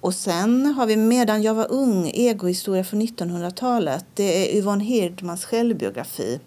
Och 0.00 0.14
sen 0.14 0.66
har 0.66 0.86
vi 0.86 0.96
Medan 0.96 1.42
jag 1.42 1.54
var 1.54 1.72
ung, 1.72 2.10
egohistoria 2.14 2.84
från 2.84 3.02
1900-talet. 3.02 4.04
Det 4.14 4.50
är 4.50 4.56
Yvonne 4.56 4.84
Hirdmans 4.84 5.44
självbiografi 5.44 6.40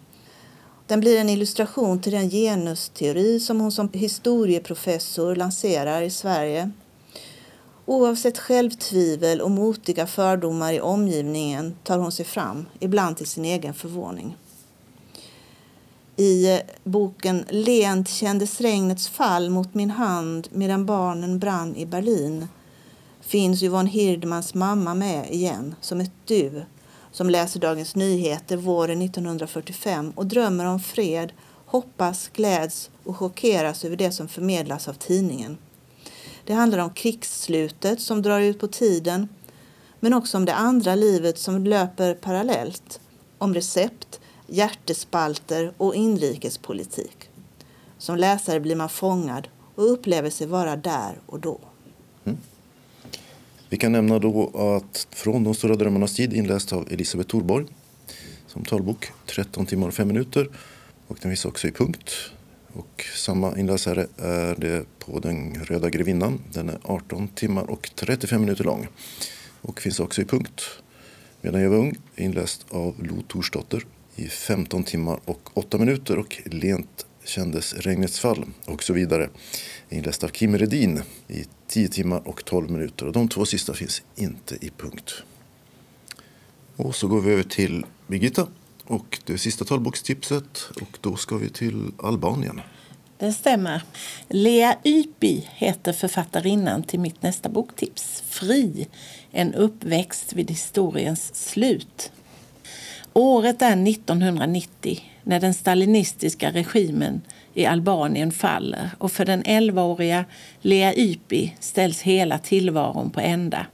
den 0.88 1.00
blir 1.00 1.18
en 1.18 1.28
illustration 1.28 2.00
till 2.00 2.12
den 2.12 2.30
genusteori 2.30 3.40
som 3.40 3.60
hon 3.60 3.72
som 3.72 3.88
historieprofessor 3.92 5.36
lanserar 5.36 6.02
i 6.02 6.10
Sverige. 6.10 6.70
Oavsett 7.86 8.38
självtvivel 8.38 9.40
och 9.40 9.50
motiga 9.50 10.06
fördomar 10.06 10.72
i 10.72 10.80
omgivningen 10.80 11.76
tar 11.84 11.98
hon 11.98 12.12
sig 12.12 12.24
fram, 12.24 12.66
ibland 12.80 13.16
till 13.16 13.26
sin 13.26 13.44
egen 13.44 13.74
förvåning. 13.74 14.36
I 16.16 16.52
eh, 16.54 16.60
boken 16.84 17.44
Lent 17.48 18.08
kändes 18.08 18.60
regnets 18.60 19.08
fall 19.08 19.50
mot 19.50 19.74
min 19.74 19.90
hand 19.90 20.48
medan 20.52 20.86
barnen 20.86 21.38
brann 21.38 21.76
i 21.76 21.86
Berlin 21.86 22.48
finns 23.20 23.62
Yvonne 23.62 23.90
Hirdmans 23.90 24.54
mamma 24.54 24.94
med 24.94 25.30
igen 25.30 25.74
som 25.80 26.00
ett 26.00 26.12
du 26.24 26.62
som 27.12 27.30
läser 27.30 27.60
Dagens 27.60 27.96
Nyheter 27.96 28.56
våren 28.56 29.02
1945 29.02 30.12
och 30.16 30.26
drömmer 30.26 30.64
om 30.64 30.80
fred, 30.80 31.32
hoppas, 31.66 32.28
gläds 32.28 32.90
och 33.04 33.16
chockeras 33.16 33.84
över 33.84 33.96
det 33.96 34.12
som 34.12 34.28
förmedlas 34.28 34.88
av 34.88 34.92
tidningen. 34.92 35.58
Det 36.44 36.52
handlar 36.52 36.78
om 36.78 36.90
krigsslutet 36.90 38.00
som 38.00 38.22
drar 38.22 38.40
ut 38.40 38.60
på 38.60 38.68
tiden 38.68 39.28
men 40.00 40.14
också 40.14 40.36
om 40.36 40.44
det 40.44 40.54
andra 40.54 40.94
livet 40.94 41.38
som 41.38 41.64
löper 41.64 42.14
parallellt. 42.14 43.00
Om 43.38 43.54
recept, 43.54 44.20
hjärtespalter 44.46 45.72
och 45.76 45.94
inrikespolitik. 45.94 47.30
Som 47.98 48.16
läsare 48.16 48.60
blir 48.60 48.76
man 48.76 48.88
fångad 48.88 49.48
och 49.74 49.92
upplever 49.92 50.30
sig 50.30 50.46
vara 50.46 50.76
där 50.76 51.20
och 51.26 51.40
då. 51.40 51.60
Vi 53.70 53.76
kan 53.76 53.92
nämna 53.92 54.18
då 54.18 54.50
att 54.78 55.06
Från 55.10 55.44
de 55.44 55.54
stora 55.54 55.74
drömmarnas 55.74 56.14
tid 56.14 56.32
inläst 56.32 56.72
av 56.72 56.88
Elisabeth 56.90 57.30
Thorborg 57.30 57.66
som 58.46 58.64
talbok, 58.64 59.12
13 59.26 59.66
timmar 59.66 59.88
och 59.88 59.94
5 59.94 60.08
minuter. 60.08 60.48
Och 61.06 61.18
den 61.22 61.30
finns 61.30 61.44
också 61.44 61.68
i 61.68 61.72
punkt. 61.72 62.14
Och 62.72 63.04
samma 63.14 63.58
inläsare 63.58 64.06
är 64.16 64.54
det 64.54 64.84
på 64.98 65.18
Den 65.18 65.64
röda 65.64 65.90
grevinnan. 65.90 66.40
Den 66.52 66.68
är 66.68 66.78
18 66.82 67.28
timmar 67.28 67.70
och 67.70 67.90
35 67.94 68.40
minuter 68.40 68.64
lång. 68.64 68.88
Och 69.62 69.80
finns 69.80 70.00
också 70.00 70.22
i 70.22 70.24
punkt. 70.24 70.62
Medan 71.40 71.60
jag 71.60 71.70
var 71.70 71.76
ung, 71.76 71.96
inläst 72.16 72.66
av 72.70 72.94
Lo 73.04 73.22
Torsdotter 73.28 73.86
i 74.16 74.28
15 74.28 74.84
timmar 74.84 75.20
och 75.24 75.50
8 75.54 75.78
minuter 75.78 76.18
och 76.18 76.42
Lent 76.44 77.06
kändes 77.28 77.74
regnets 77.74 78.20
fall 78.20 78.44
och 78.64 78.82
så 78.82 78.92
vidare. 78.92 79.28
Inläst 79.88 80.24
av 80.24 80.28
Kim 80.28 80.58
Redin 80.58 81.02
i 81.28 81.44
10 81.66 81.88
timmar 81.88 82.28
och 82.28 82.44
12 82.44 82.70
minuter. 82.70 83.06
Och 83.06 83.12
de 83.12 83.28
två 83.28 83.46
sista 83.46 83.74
finns 83.74 84.02
inte 84.16 84.54
i 84.54 84.70
punkt. 84.76 85.14
Och 86.76 86.94
så 86.94 87.08
går 87.08 87.20
vi 87.20 87.32
över 87.32 87.42
till 87.42 87.86
Birgitta 88.06 88.46
och 88.84 89.18
det 89.24 89.38
sista 89.38 89.64
talbokstipset. 89.64 90.58
Och 90.80 90.98
då 91.00 91.16
ska 91.16 91.36
vi 91.36 91.48
till 91.48 91.92
Albanien. 92.02 92.60
Det 93.18 93.32
stämmer. 93.32 93.82
Lea 94.28 94.76
Ypi 94.84 95.48
heter 95.50 95.92
författarinnan 95.92 96.82
till 96.82 97.00
mitt 97.00 97.22
nästa 97.22 97.48
boktips. 97.48 98.22
Fri, 98.26 98.88
en 99.30 99.54
uppväxt 99.54 100.32
vid 100.32 100.50
historiens 100.50 101.34
slut. 101.34 102.12
Året 103.12 103.62
är 103.62 103.88
1990 103.88 105.00
när 105.28 105.40
den 105.40 105.54
stalinistiska 105.54 106.50
regimen 106.50 107.20
i 107.54 107.66
Albanien 107.66 108.32
faller 108.32 108.90
och 108.98 109.12
för 109.12 109.24
den 109.24 109.42
11-åriga 109.42 110.24
Lea 110.60 110.94
Ypi 110.94 111.54
ställs 111.60 112.02
hela 112.02 112.38
tillvaron 112.38 113.10
på 113.10 113.20
ända. 113.20 113.66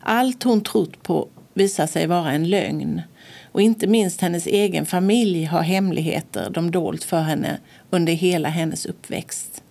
Allt 0.00 0.42
hon 0.42 0.60
trott 0.60 1.02
på 1.02 1.28
visar 1.54 1.86
sig 1.86 2.06
vara 2.06 2.32
en 2.32 2.48
lögn 2.48 3.02
och 3.52 3.60
inte 3.62 3.86
minst 3.86 4.20
hennes 4.20 4.46
egen 4.46 4.86
familj 4.86 5.44
har 5.44 5.62
hemligheter 5.62 6.50
de 6.50 6.70
dolt 6.70 7.04
för 7.04 7.20
henne 7.20 7.58
under 7.90 8.12
hela 8.12 8.48
hennes 8.48 8.86
uppväxt. 8.86 9.62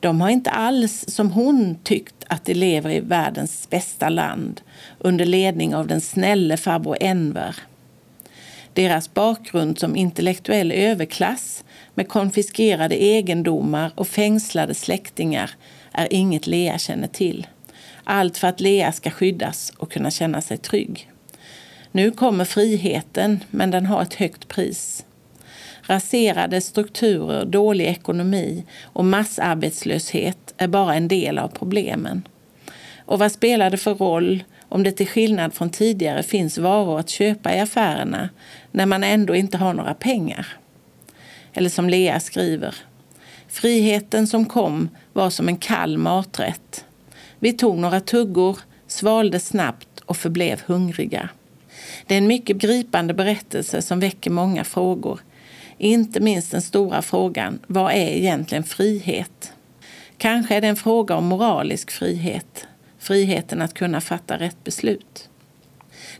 De 0.00 0.20
har 0.20 0.30
inte 0.30 0.50
alls, 0.50 1.04
som 1.08 1.30
hon 1.30 1.76
tyckt, 1.82 2.24
att 2.28 2.44
de 2.44 2.54
lever 2.54 2.90
i 2.90 3.00
världens 3.00 3.70
bästa 3.70 4.08
land 4.08 4.60
under 4.98 5.24
ledning 5.24 5.74
av 5.74 5.86
den 5.86 6.00
snälle 6.00 6.56
farbror 6.56 6.96
Enver. 7.00 7.56
Deras 8.76 9.14
bakgrund 9.14 9.78
som 9.78 9.96
intellektuell 9.96 10.72
överklass 10.72 11.64
med 11.94 12.08
konfiskerade 12.08 12.94
egendomar 12.94 13.92
och 13.94 14.08
fängslade 14.08 14.74
släktingar 14.74 15.50
är 15.92 16.08
inget 16.10 16.46
Lea 16.46 16.78
känner 16.78 17.08
till. 17.08 17.46
Allt 18.04 18.38
för 18.38 18.48
att 18.48 18.60
Lea 18.60 18.92
ska 18.92 19.10
skyddas 19.10 19.72
och 19.76 19.92
kunna 19.92 20.10
känna 20.10 20.42
sig 20.42 20.58
trygg. 20.58 21.10
Nu 21.92 22.10
kommer 22.10 22.44
friheten, 22.44 23.44
men 23.50 23.70
den 23.70 23.86
har 23.86 24.02
ett 24.02 24.14
högt 24.14 24.48
pris. 24.48 25.04
Raserade 25.82 26.60
strukturer, 26.60 27.44
dålig 27.44 27.86
ekonomi 27.86 28.64
och 28.82 29.04
massarbetslöshet 29.04 30.54
är 30.56 30.68
bara 30.68 30.94
en 30.94 31.08
del 31.08 31.38
av 31.38 31.48
problemen. 31.48 32.28
Och 32.98 33.18
vad 33.18 33.32
spelar 33.32 33.70
det 33.70 33.76
för 33.76 33.94
roll 33.94 34.44
om 34.68 34.82
det 34.82 34.92
till 34.92 35.08
skillnad 35.08 35.54
från 35.54 35.70
tidigare 35.70 36.22
finns 36.22 36.58
varor 36.58 36.98
att 36.98 37.08
köpa 37.08 37.54
i 37.54 37.60
affärerna 37.60 38.28
när 38.70 38.86
man 38.86 39.04
ändå 39.04 39.34
inte 39.34 39.58
har 39.58 39.74
några 39.74 39.94
pengar? 39.94 40.46
Eller 41.52 41.70
som 41.70 41.88
Lea 41.88 42.20
skriver. 42.20 42.74
Friheten 43.48 44.26
som 44.26 44.44
kom 44.44 44.88
var 45.12 45.30
som 45.30 45.48
en 45.48 45.56
kall 45.56 45.98
maträtt. 45.98 46.84
Vi 47.38 47.52
tog 47.52 47.78
några 47.78 48.00
tuggor, 48.00 48.58
svalde 48.86 49.40
snabbt 49.40 50.00
och 50.04 50.16
förblev 50.16 50.62
hungriga. 50.66 51.28
Det 52.06 52.14
är 52.14 52.18
en 52.18 52.26
mycket 52.26 52.56
gripande 52.56 53.14
berättelse 53.14 53.82
som 53.82 54.00
väcker 54.00 54.30
många 54.30 54.64
frågor. 54.64 55.20
Inte 55.78 56.20
minst 56.20 56.50
den 56.50 56.62
stora 56.62 57.02
frågan, 57.02 57.58
vad 57.66 57.92
är 57.92 58.08
egentligen 58.08 58.64
frihet? 58.64 59.52
Kanske 60.18 60.54
är 60.54 60.60
det 60.60 60.66
en 60.66 60.76
fråga 60.76 61.16
om 61.16 61.26
moralisk 61.26 61.90
frihet, 61.90 62.66
friheten 63.06 63.62
att 63.62 63.74
kunna 63.74 64.00
fatta 64.00 64.38
rätt 64.38 64.64
beslut. 64.64 65.28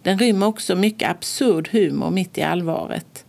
Den 0.03 0.18
rymmer 0.18 0.47
också 0.47 0.74
mycket 0.74 1.11
absurd 1.11 1.68
humor 1.72 2.11
mitt 2.11 2.39
i 2.39 2.43
allvaret. 2.43 3.24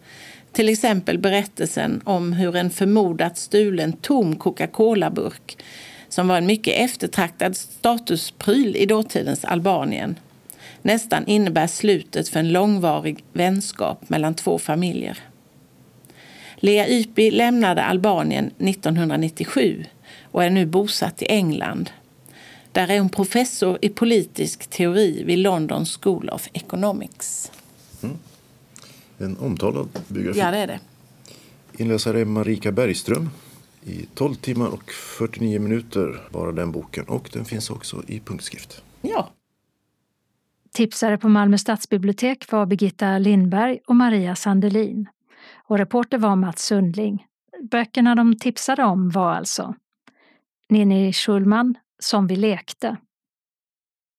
Till 0.52 0.70
exempel 0.70 1.20
berättelsen 1.20 2.02
om 2.04 2.34
hur 2.34 2.56
en 2.56 2.70
förmodat 2.70 3.38
stulen 3.38 3.94
tom 3.94 4.36
Coca-Cola-burk 4.36 5.58
som 6.10 6.28
var 6.28 6.38
en 6.38 6.46
mycket 6.46 6.74
eftertraktad 6.78 7.58
statuspryl 7.58 8.76
i 8.76 8.86
dåtidens 8.86 9.46
Albanien 9.46 10.20
nästan 10.82 11.28
innebär 11.28 11.68
slutet 11.68 12.30
för 12.30 12.40
en 12.40 12.52
långvarig 12.52 13.24
vänskap 13.34 14.10
mellan 14.10 14.36
två 14.36 14.60
familjer. 14.60 15.18
Lea 16.56 16.88
Ypi 16.88 17.32
lämnade 17.32 17.84
Albanien 17.84 18.46
1997 18.46 19.86
och 20.22 20.44
är 20.44 20.50
nu 20.50 20.66
bosatt 20.66 21.22
i 21.22 21.26
England. 21.26 21.90
Där 22.78 22.92
är 22.92 23.00
hon 23.00 23.10
professor 23.10 23.78
i 23.82 23.90
politisk 23.90 24.68
teori 24.70 25.24
vid 25.24 25.40
London 25.40 25.86
School 25.86 26.30
of 26.30 26.48
Economics. 26.54 27.52
Mm. 28.04 28.18
En 29.18 29.38
omtalad 29.38 29.90
biografi. 30.08 30.40
Ja, 30.40 30.52
det 30.52 30.58
är 30.58 30.68
det. 30.68 30.80
Inläsare 31.78 32.22
är 32.22 32.26
Marika 32.26 32.72
Bergström. 32.72 33.30
I 33.84 34.06
12 34.14 34.36
timmar 34.36 34.68
och 34.68 34.92
49 34.92 35.60
minuter 35.60 36.22
bara 36.32 36.52
den 36.52 36.72
boken. 36.72 37.06
Och 37.06 37.30
den 37.34 37.46
finns 37.46 37.70
också 37.70 38.04
i 38.08 38.20
punktskrift. 38.20 38.84
Ja. 39.02 39.30
Tipsare 40.74 41.18
på 41.18 41.30
Malmö 41.30 41.58
stadsbibliotek 41.58 42.52
var 42.52 42.66
Birgitta 42.66 43.18
Lindberg 43.18 43.80
och 43.88 43.96
Maria 43.96 44.36
Sandelin. 44.36 45.08
Och 45.68 45.78
reporter 45.78 46.18
var 46.18 46.36
Mats 46.36 46.66
Sundling. 46.66 47.26
Böckerna 47.72 48.16
de 48.16 48.36
tipsade 48.36 48.84
om 48.84 49.10
var 49.10 49.32
alltså 49.32 49.76
Ninni 50.70 51.14
Schulman, 51.14 51.76
som 52.00 52.28
vi 52.28 52.36
lekte. 52.36 52.98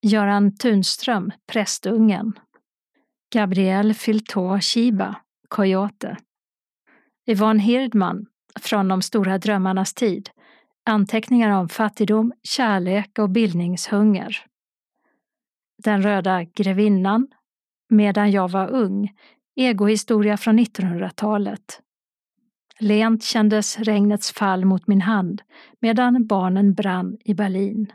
Göran 0.01 0.55
Tunström, 0.55 1.31
Prästungen. 1.47 2.39
Gabrielle 3.33 3.93
Filto, 3.93 4.59
Chiba, 4.59 5.15
Coyote. 5.47 6.17
Yvonne 7.27 7.59
Hirdman, 7.59 8.25
Från 8.59 8.87
de 8.87 9.01
stora 9.01 9.37
drömmarnas 9.37 9.93
tid. 9.93 10.29
Anteckningar 10.85 11.49
om 11.49 11.69
fattigdom, 11.69 12.33
kärlek 12.43 13.19
och 13.19 13.29
bildningshunger. 13.29 14.45
Den 15.83 16.03
röda 16.03 16.43
grevinnan, 16.43 17.27
Medan 17.89 18.31
jag 18.31 18.51
var 18.51 18.67
ung, 18.67 19.13
egohistoria 19.55 20.37
från 20.37 20.59
1900-talet. 20.59 21.81
Lent 22.81 23.23
kändes 23.23 23.77
regnets 23.77 24.31
fall 24.31 24.65
mot 24.65 24.87
min 24.87 25.01
hand 25.01 25.41
medan 25.81 26.27
barnen 26.27 26.73
brann 26.73 27.17
i 27.25 27.33
Berlin. 27.33 27.91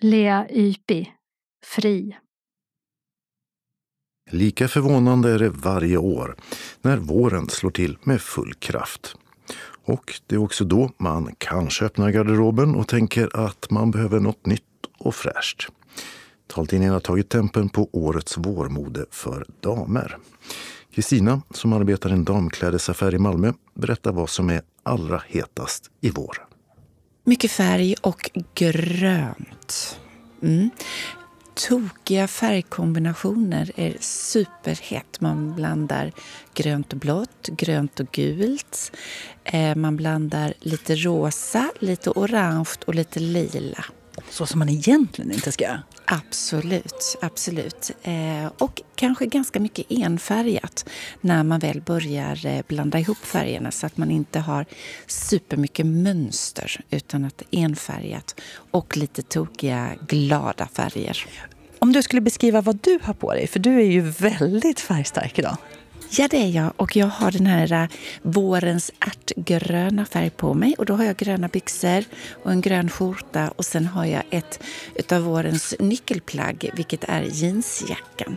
Lea 0.00 0.46
Ypi, 0.50 1.12
Fri. 1.64 2.16
Lika 4.30 4.68
förvånande 4.68 5.30
är 5.30 5.38
det 5.38 5.50
varje 5.50 5.96
år 5.96 6.36
när 6.82 6.96
våren 6.96 7.48
slår 7.48 7.70
till 7.70 7.98
med 8.02 8.20
full 8.20 8.54
kraft. 8.54 9.16
Och 9.84 10.20
det 10.26 10.34
är 10.34 10.38
också 10.38 10.64
då 10.64 10.90
man 10.96 11.34
kanske 11.38 11.84
öppnar 11.84 12.10
garderoben 12.10 12.74
och 12.74 12.88
tänker 12.88 13.46
att 13.46 13.70
man 13.70 13.90
behöver 13.90 14.20
något 14.20 14.46
nytt 14.46 14.62
och 14.98 15.14
fräscht. 15.14 15.68
Taltidningen 16.46 16.92
har 16.92 17.00
tagit 17.00 17.28
tempen 17.28 17.68
på 17.68 17.88
årets 17.92 18.36
vårmode 18.38 19.06
för 19.10 19.46
damer. 19.60 20.18
Kristina, 20.94 21.42
som 21.50 21.72
arbetar 21.72 22.10
i 22.10 22.12
en 22.12 22.24
damklädesaffär 22.24 23.14
i 23.14 23.18
Malmö, 23.18 23.52
berättar 23.74 24.12
vad 24.12 24.30
som 24.30 24.50
är 24.50 24.62
allra 24.82 25.22
hetast 25.28 25.90
i 26.00 26.10
vår. 26.10 26.46
Mycket 27.24 27.50
färg 27.50 27.94
och 28.00 28.30
grönt. 28.54 30.00
Mm. 30.42 30.70
Tokiga 31.68 32.28
färgkombinationer 32.28 33.72
är 33.76 33.96
superhett. 34.00 35.20
Man 35.20 35.54
blandar 35.54 36.12
grönt 36.54 36.92
och 36.92 36.98
blått, 36.98 37.48
grönt 37.48 38.00
och 38.00 38.06
gult. 38.12 38.92
Eh, 39.44 39.74
man 39.74 39.96
blandar 39.96 40.54
lite 40.60 40.94
rosa, 40.94 41.70
lite 41.80 42.10
orange 42.10 42.70
och 42.86 42.94
lite 42.94 43.20
lila. 43.20 43.84
Så 44.30 44.46
som 44.46 44.58
man 44.58 44.68
egentligen 44.68 45.32
inte 45.32 45.52
ska 45.52 45.64
göra? 45.64 45.82
Absolut, 46.10 47.16
absolut. 47.20 47.90
Eh, 48.02 48.52
och 48.58 48.82
kanske 48.94 49.26
ganska 49.26 49.60
mycket 49.60 49.86
enfärgat 49.90 50.88
när 51.20 51.44
man 51.44 51.60
väl 51.60 51.80
börjar 51.80 52.46
eh, 52.46 52.62
blanda 52.68 52.98
ihop 52.98 53.18
färgerna 53.18 53.70
så 53.70 53.86
att 53.86 53.96
man 53.96 54.10
inte 54.10 54.38
har 54.38 54.66
supermycket 55.06 55.86
mönster 55.86 56.80
utan 56.90 57.24
att 57.24 57.38
det 57.38 57.44
är 57.50 57.64
enfärgat 57.64 58.40
och 58.70 58.96
lite 58.96 59.22
tokiga, 59.22 59.90
glada 60.08 60.68
färger. 60.72 61.26
Om 61.78 61.92
du 61.92 62.02
skulle 62.02 62.20
beskriva 62.20 62.60
vad 62.60 62.78
du 62.82 62.98
har 63.02 63.14
på 63.14 63.34
dig, 63.34 63.46
för 63.46 63.58
du 63.58 63.80
är 63.80 63.86
ju 63.86 64.00
väldigt 64.00 64.80
färgstark 64.80 65.38
idag. 65.38 65.56
Ja, 66.10 66.28
det 66.28 66.36
är 66.36 66.48
jag. 66.48 66.72
Och 66.76 66.96
jag 66.96 67.06
har 67.06 67.30
den 67.30 67.46
här 67.46 67.72
äh, 67.72 67.88
vårens 68.22 68.90
ärtgröna 69.00 70.04
färg 70.04 70.30
på 70.30 70.54
mig. 70.54 70.74
Och 70.78 70.86
då 70.86 70.94
har 70.94 71.04
jag 71.04 71.16
gröna 71.16 71.48
byxor 71.48 72.04
och 72.42 72.50
en 72.50 72.60
grön 72.60 72.88
skjorta. 72.88 73.48
Och 73.56 73.64
sen 73.64 73.86
har 73.86 74.04
jag 74.04 74.22
ett 74.30 74.62
utav 74.94 75.22
vårens 75.22 75.74
nyckelplagg, 75.78 76.70
vilket 76.74 77.04
är 77.04 77.22
jeansjackan. 77.22 78.36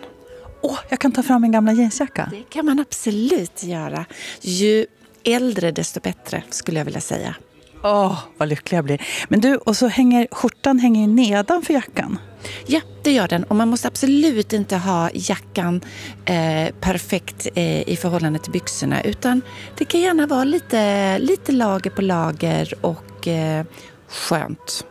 Åh, 0.62 0.72
oh, 0.72 0.80
jag 0.90 1.00
kan 1.00 1.12
ta 1.12 1.24
fram 1.24 1.42
min 1.42 1.52
gamla 1.52 1.74
jeansjacka. 1.74 2.28
Det 2.32 2.50
kan 2.50 2.66
man 2.66 2.80
absolut 2.80 3.64
göra. 3.64 4.06
Ju 4.42 4.86
äldre 5.24 5.72
desto 5.72 6.00
bättre 6.00 6.44
skulle 6.50 6.78
jag 6.78 6.86
vilja 6.86 7.02
säga. 7.02 7.36
Åh, 7.84 8.08
oh, 8.08 8.20
vad 8.38 8.50
lycklig 8.50 8.78
jag 8.78 8.86
blir. 8.86 9.02
Men 9.30 9.42
du, 9.42 9.56
och 9.56 9.78
så 9.78 9.88
hänger 9.88 10.28
skjortan 10.32 10.80
hänger 10.80 11.08
nedanför 11.08 11.74
jackan. 11.74 12.20
Ja, 12.66 12.82
det 13.04 13.12
gör 13.12 13.28
den. 13.28 13.44
Och 13.44 13.56
man 13.56 13.68
måste 13.68 13.88
absolut 13.88 14.54
inte 14.54 14.78
ha 14.78 15.10
jackan 15.14 15.82
eh, 16.26 16.74
perfekt 16.80 17.48
eh, 17.56 17.90
i 17.90 17.98
förhållande 18.02 18.40
till 18.40 18.52
byxorna. 18.52 19.04
Utan 19.04 19.42
det 19.78 19.86
kan 19.86 20.02
gärna 20.02 20.28
vara 20.28 20.44
lite, 20.44 21.20
lite 21.20 21.52
lager 21.52 21.90
på 21.90 22.02
lager 22.02 22.74
och 22.82 23.28
eh, 23.28 23.66
skönt. 24.08 24.86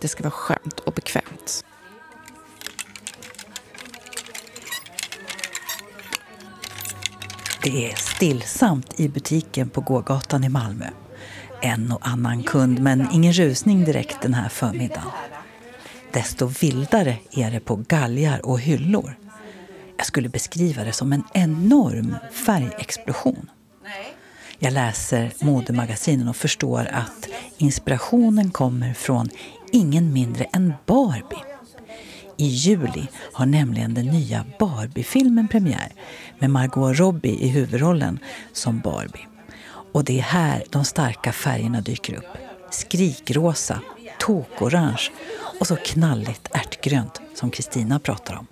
Det 0.00 0.08
ska 0.08 0.22
vara 0.22 0.30
skönt 0.30 0.80
och 0.80 0.92
bekvämt. 0.92 1.64
Det 7.62 7.90
är 7.90 7.94
stillsamt 7.96 9.00
i 9.00 9.08
butiken 9.08 9.68
på 9.68 9.80
gågatan 9.80 10.44
i 10.44 10.48
Malmö. 10.48 10.86
En 11.62 11.92
och 11.92 12.08
annan 12.08 12.42
kund, 12.42 12.78
men 12.78 13.08
ingen 13.12 13.32
rusning 13.32 13.84
direkt 13.84 14.22
den 14.22 14.34
här 14.34 14.48
förmiddagen. 14.48 15.10
Desto 16.16 16.46
vildare 16.46 17.16
är 17.32 17.50
det 17.50 17.60
på 17.60 17.76
galgar 17.76 18.46
och 18.46 18.60
hyllor. 18.60 19.18
Jag 19.96 20.06
skulle 20.06 20.28
beskriva 20.28 20.84
det 20.84 20.92
som 20.92 21.12
en 21.12 21.24
enorm 21.34 22.16
färgexplosion. 22.32 23.50
Jag 24.58 24.72
läser 24.72 25.32
modemagasinen 25.40 26.28
och 26.28 26.36
förstår 26.36 26.88
att 26.92 27.28
inspirationen 27.58 28.50
kommer 28.50 28.94
från 28.94 29.28
ingen 29.72 30.12
mindre 30.12 30.44
än 30.44 30.74
Barbie. 30.86 31.44
I 32.36 32.46
juli 32.46 33.06
har 33.32 33.46
nämligen 33.46 33.94
den 33.94 34.06
nya 34.06 34.44
Barbie-filmen 34.58 35.48
premiär 35.48 35.92
med 36.38 36.50
Margot 36.50 36.98
Robbie 36.98 37.44
i 37.44 37.48
huvudrollen 37.48 38.18
som 38.52 38.80
Barbie. 38.80 39.26
Och 39.92 40.04
det 40.04 40.18
är 40.18 40.22
här 40.22 40.64
de 40.70 40.84
starka 40.84 41.32
färgerna 41.32 41.80
dyker 41.80 42.14
upp. 42.14 42.38
Skrikrosa, 42.70 43.80
tokorange 44.26 45.10
och 45.60 45.66
så 45.66 45.76
knalligt 45.76 46.48
ärtgrönt 46.52 47.20
som 47.34 47.50
Kristina 47.50 47.98
pratar 47.98 48.34
om. 48.34 48.46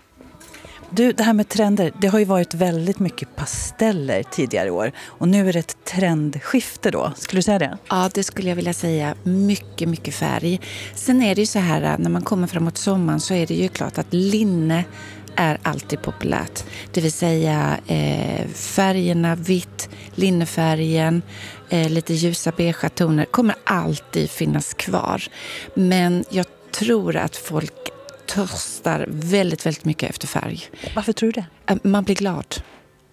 Du, 0.91 1.13
det 1.13 1.23
här 1.23 1.33
med 1.33 1.49
trender, 1.49 1.93
det 2.01 2.07
har 2.07 2.19
ju 2.19 2.25
varit 2.25 2.55
väldigt 2.55 2.99
mycket 2.99 3.37
pasteller 3.37 4.23
tidigare 4.23 4.69
i 4.69 4.71
år. 4.71 4.93
Och 4.99 5.29
nu 5.29 5.49
är 5.49 5.53
det 5.53 5.59
ett 5.59 5.77
trendskifte 5.85 6.91
då, 6.91 7.13
skulle 7.17 7.39
du 7.39 7.43
säga 7.43 7.59
det? 7.59 7.79
Ja, 7.89 8.11
det 8.15 8.23
skulle 8.23 8.49
jag 8.49 8.57
vilja 8.57 8.73
säga. 8.73 9.15
Mycket, 9.23 9.89
mycket 9.89 10.15
färg. 10.15 10.61
Sen 10.95 11.23
är 11.23 11.35
det 11.35 11.41
ju 11.41 11.47
så 11.47 11.59
här, 11.59 11.83
äh, 11.83 11.99
när 11.99 12.11
man 12.11 12.23
kommer 12.23 12.47
framåt 12.47 12.79
sommaren 12.79 13.21
så 13.21 13.35
är 13.35 13.47
det 13.47 13.55
ju 13.55 13.69
klart 13.69 13.99
att 13.99 14.13
linne 14.15 14.85
är 15.37 15.59
alltid 15.63 16.03
populärt. 16.03 16.65
Det 16.93 17.01
vill 17.01 17.13
säga 17.13 17.79
eh, 17.87 18.47
färgerna 18.49 19.35
vitt, 19.35 19.89
linnefärgen, 20.15 21.23
eh, 21.69 21.91
lite 21.91 22.15
ljusa 22.15 22.53
beigea 22.57 22.91
toner 22.91 23.25
kommer 23.25 23.55
alltid 23.65 24.31
finnas 24.31 24.75
kvar. 24.75 25.23
Men 25.75 26.25
jag 26.31 26.47
tror 26.71 27.17
att 27.17 27.37
folk 27.37 27.73
törstar 28.27 29.07
väldigt, 29.09 29.67
väldigt 29.67 29.85
mycket 29.85 30.11
efter 30.11 30.27
färg. 30.27 30.63
Varför 30.95 31.13
tror 31.13 31.33
du 31.33 31.41
det? 31.41 31.73
Eh, 31.73 31.77
man 31.83 32.05
blir 32.05 32.15
glad. 32.15 32.55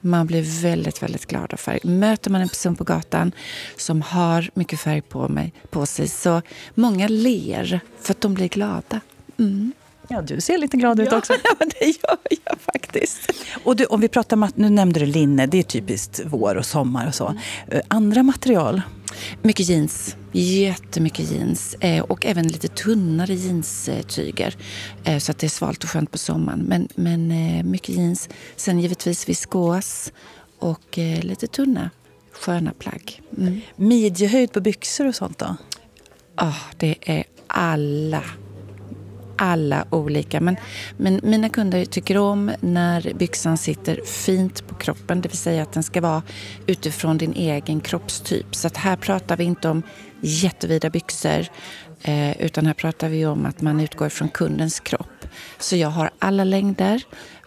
Man 0.01 0.27
blir 0.27 0.61
väldigt, 0.61 1.03
väldigt 1.03 1.25
glad 1.25 1.53
av 1.53 1.57
färg. 1.57 1.79
Möter 1.83 2.31
man 2.31 2.41
en 2.41 2.49
person 2.49 2.75
på 2.75 2.83
gatan 2.83 3.31
som 3.77 4.01
har 4.01 4.49
mycket 4.53 4.79
färg 4.79 5.01
på, 5.01 5.29
mig, 5.29 5.53
på 5.69 5.85
sig 5.85 6.07
så 6.07 6.41
många 6.75 7.07
ler 7.07 7.79
för 8.01 8.11
att 8.11 8.21
de 8.21 8.33
blir 8.33 8.47
glada. 8.47 9.01
Mm. 9.39 9.73
Ja, 10.11 10.21
du 10.21 10.41
ser 10.41 10.57
lite 10.57 10.77
glad 10.77 10.99
ut 10.99 11.07
ja, 11.11 11.17
också. 11.17 11.33
Ja, 11.43 11.65
det 11.79 11.85
gör 11.85 12.17
jag 12.45 12.57
faktiskt. 12.59 13.31
Och 13.63 13.75
du, 13.75 13.85
om 13.85 14.01
vi 14.01 14.07
pratar 14.07 14.37
om, 14.37 14.51
nu 14.55 14.69
nämnde 14.69 14.99
du 14.99 15.05
linne, 15.05 15.45
det 15.45 15.59
är 15.59 15.63
typiskt 15.63 16.21
vår 16.25 16.55
och 16.55 16.65
sommar 16.65 17.07
och 17.07 17.15
så. 17.15 17.27
Mm. 17.27 17.83
Andra 17.87 18.23
material? 18.23 18.81
Mycket 19.41 19.69
jeans. 19.69 20.15
Jättemycket 20.31 21.31
jeans. 21.31 21.75
Eh, 21.79 22.03
och 22.03 22.25
även 22.25 22.47
lite 22.47 22.67
tunnare 22.67 23.33
jeanstyger. 23.33 24.55
Eh, 25.03 25.17
så 25.17 25.31
att 25.31 25.39
det 25.39 25.47
är 25.47 25.49
svalt 25.49 25.83
och 25.83 25.89
skönt 25.89 26.11
på 26.11 26.17
sommaren. 26.17 26.59
Men, 26.59 26.87
men 26.95 27.31
eh, 27.31 27.63
mycket 27.63 27.95
jeans. 27.95 28.29
Sen 28.55 28.79
givetvis 28.79 29.29
viskos 29.29 30.11
och 30.59 30.97
lite 31.21 31.47
tunna 31.47 31.89
sköna 32.31 32.73
plagg. 32.73 33.21
Mm. 33.37 33.61
Midjehöjd 33.75 34.51
på 34.51 34.61
byxor 34.61 35.07
och 35.07 35.15
sånt 35.15 35.37
då? 35.37 35.55
Oh, 36.37 36.57
det 36.77 36.95
är 37.01 37.23
alla 37.47 38.23
alla 39.41 39.85
olika. 39.89 40.41
Men, 40.41 40.57
men 40.97 41.19
mina 41.23 41.49
kunder 41.49 41.85
tycker 41.85 42.17
om 42.17 42.51
när 42.59 43.13
byxan 43.13 43.57
sitter 43.57 44.01
fint 44.05 44.67
på 44.67 44.75
kroppen. 44.75 45.21
Det 45.21 45.29
vill 45.29 45.37
säga 45.37 45.63
att 45.63 45.73
den 45.73 45.83
ska 45.83 46.01
vara 46.01 46.23
utifrån 46.67 47.17
din 47.17 47.33
egen 47.33 47.81
kroppstyp. 47.81 48.55
Så 48.55 48.67
att 48.67 48.77
här 48.77 48.95
pratar 48.95 49.37
vi 49.37 49.43
inte 49.43 49.69
om 49.69 49.83
jättevida 50.21 50.89
byxor. 50.89 51.45
Eh, 52.01 52.41
utan 52.41 52.65
här 52.65 52.73
pratar 52.73 53.09
vi 53.09 53.25
om 53.25 53.45
att 53.45 53.61
man 53.61 53.79
utgår 53.79 54.09
från 54.09 54.29
kundens 54.29 54.79
kropp. 54.79 55.25
Så 55.59 55.75
jag 55.75 55.89
har 55.89 56.11
alla 56.19 56.43
längder. 56.43 57.03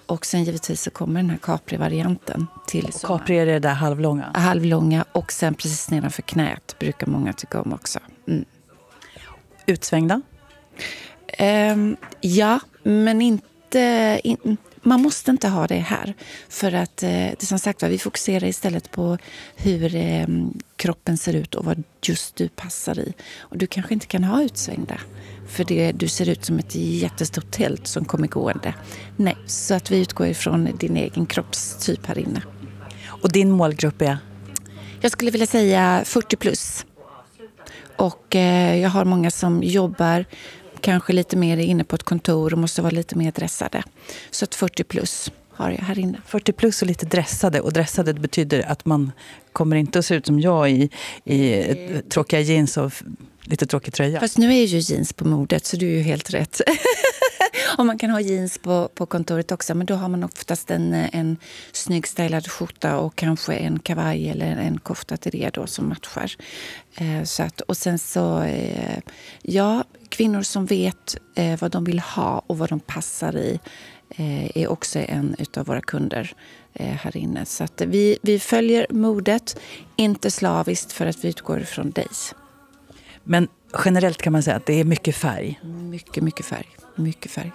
Och 0.07 0.27
sen 0.27 0.45
givetvis 0.45 0.83
så 0.83 0.91
kommer 0.91 1.21
den 1.21 1.31
här 1.31 1.39
Capri-varianten 1.39 2.47
till 2.67 2.93
sommaren. 2.93 3.19
Capri 3.19 3.39
är 3.39 3.47
det 3.47 3.59
där 3.59 3.75
halvlånga? 3.75 4.31
Halvlånga 4.35 5.05
och 5.13 5.33
sen 5.33 5.55
precis 5.55 5.91
nedanför 5.91 6.23
knät 6.23 6.77
brukar 6.79 7.07
många 7.07 7.33
tycka 7.33 7.61
om 7.61 7.73
också. 7.73 7.99
Mm. 8.29 8.45
Utsvängda? 9.67 10.23
Um, 11.39 11.97
ja, 12.21 12.61
men 12.83 13.23
inte... 13.23 14.21
In, 14.25 14.57
man 14.87 15.03
måste 15.03 15.31
inte 15.31 15.49
ha 15.49 15.67
det 15.67 15.75
här. 15.75 16.15
För 16.49 16.73
att 16.73 17.03
eh, 17.03 17.09
det 17.11 17.47
som 17.47 17.59
sagt 17.59 17.83
vi 17.83 17.99
fokuserar 17.99 18.45
istället 18.45 18.91
på 18.91 19.19
hur 19.57 19.95
eh, 19.95 20.27
kroppen 20.77 21.17
ser 21.17 21.35
ut 21.35 21.55
och 21.55 21.65
vad 21.65 21.83
just 22.03 22.37
du 22.37 22.49
passar 22.49 22.99
i. 22.99 23.13
Och 23.39 23.59
du 23.59 23.67
kanske 23.67 23.95
inte 23.95 24.07
kan 24.07 24.25
ha 24.25 24.43
utsvängda. 24.43 25.01
För 25.49 25.65
det, 25.65 25.93
du 25.93 26.09
ser 26.09 26.29
ut 26.29 26.45
som 26.45 26.59
ett 26.59 26.75
jättestort 26.75 27.51
tält 27.51 27.87
som 27.87 28.05
kommer 28.05 28.29
gående. 28.29 28.75
Nej, 29.17 29.37
så 29.47 29.75
att 29.75 29.91
vi 29.91 30.01
utgår 30.01 30.27
ifrån 30.27 30.69
din 30.79 30.97
egen 30.97 31.27
kroppstyp 31.27 32.07
här 32.07 32.19
inne. 32.19 32.43
Och 33.07 33.33
din 33.33 33.51
målgrupp 33.51 34.03
är? 34.03 34.19
Jag 35.01 35.13
skulle 35.13 35.31
vilja 35.31 35.47
säga 35.47 36.03
40 36.05 36.37
plus. 36.37 36.87
Och 37.97 38.37
eh, 38.37 38.77
jag 38.77 38.91
har 38.91 39.05
många 39.05 39.31
som 39.31 39.63
jobbar 39.63 40.25
kanske 40.85 41.13
lite 41.13 41.37
mer 41.37 41.57
inne 41.57 41.85
på 41.85 41.97
ett 41.97 42.03
kontor 42.03 42.53
och 42.53 42.59
måste 42.59 42.83
vara 42.83 42.91
lite 42.91 43.19
mer 43.19 43.33
dressade. 43.33 43.83
Så 44.31 44.45
att 44.45 44.55
40 44.55 44.85
plus 44.85 45.33
har 45.51 45.71
jag 45.71 45.79
här 45.79 45.99
inne. 45.99 46.21
40 46.27 46.53
plus 46.53 46.83
och 46.83 46.89
lite 46.89 47.07
dressade. 47.07 47.61
Och 47.61 47.73
dressade 47.73 48.15
betyder 48.15 48.71
att 48.73 48.85
man 48.85 49.13
kommer 49.53 49.77
inte 49.77 49.99
att 49.99 50.07
se 50.07 50.15
ut 50.15 50.27
som 50.27 50.41
jag 50.41 50.71
i, 50.71 50.91
i 51.25 51.65
tråkiga 52.09 52.41
jeans 52.41 52.77
och 52.77 52.93
lite 53.45 53.67
tråkig 53.67 53.95
tröja. 53.95 54.21
Fast 54.21 54.39
nu 54.39 54.55
är 54.55 54.65
ju 54.65 54.79
jeans 54.79 55.13
på 55.13 55.25
modet, 55.25 55.67
så 55.67 55.77
du 55.77 55.87
är 55.87 55.97
ju 55.97 56.03
helt 56.03 56.31
rätt. 56.31 56.61
och 57.79 57.87
man 57.87 57.99
kan 57.99 58.11
ha 58.11 58.21
jeans 58.21 58.59
på, 58.59 58.89
på 58.95 59.07
kontoret 59.07 59.53
också, 59.53 59.75
men 59.75 59.87
då 59.87 59.95
har 59.95 60.09
man 60.09 60.25
oftast 60.25 60.71
en, 60.71 60.95
en 60.95 61.37
snygg 61.73 62.07
stylad 62.07 62.51
skjorta 62.51 62.99
och 62.99 63.17
kanske 63.17 63.55
en 63.55 63.79
kavaj 63.79 64.29
eller 64.29 64.47
en 64.47 64.79
kofta 64.79 65.17
till 65.17 65.33
det 65.33 65.55
då 65.55 65.67
som 65.67 65.89
matchar. 65.89 66.33
Eh, 66.95 67.23
så 67.25 67.43
att, 67.43 67.61
och 67.61 67.77
sen 67.77 67.99
så, 67.99 68.43
eh, 68.43 68.99
ja, 69.43 69.85
kvinnor 70.09 70.43
som 70.43 70.67
vet 70.67 71.17
eh, 71.35 71.61
vad 71.61 71.71
de 71.71 71.85
vill 71.85 71.99
ha 71.99 72.43
och 72.47 72.59
vad 72.59 72.69
de 72.69 72.81
passar 72.81 73.37
i 73.37 73.61
eh, 74.11 74.57
är 74.57 74.69
också 74.69 74.99
en 74.99 75.37
av 75.57 75.67
våra 75.67 75.81
kunder 75.81 76.33
eh, 76.73 76.87
här 76.87 77.17
inne. 77.17 77.45
Så 77.47 77.65
att 77.65 77.81
vi, 77.81 78.19
vi 78.23 78.39
följer 78.39 78.87
modet, 78.91 79.57
inte 79.97 80.31
slaviskt 80.31 80.93
för 80.93 81.07
att 81.07 81.25
vi 81.25 81.29
utgår 81.29 81.61
ifrån 81.61 81.91
dig. 81.91 82.09
Men 83.25 83.49
generellt 83.85 84.23
kan 84.23 84.33
man 84.33 84.43
säga 84.43 84.57
att 84.57 84.67
det 84.67 84.81
är 84.81 84.85
mycket 84.85 85.17
färg? 85.17 85.61
Mycket, 85.63 86.23
mycket 86.23 86.47
färg. 86.47 86.74
Mycket 86.95 87.31
färg. 87.31 87.53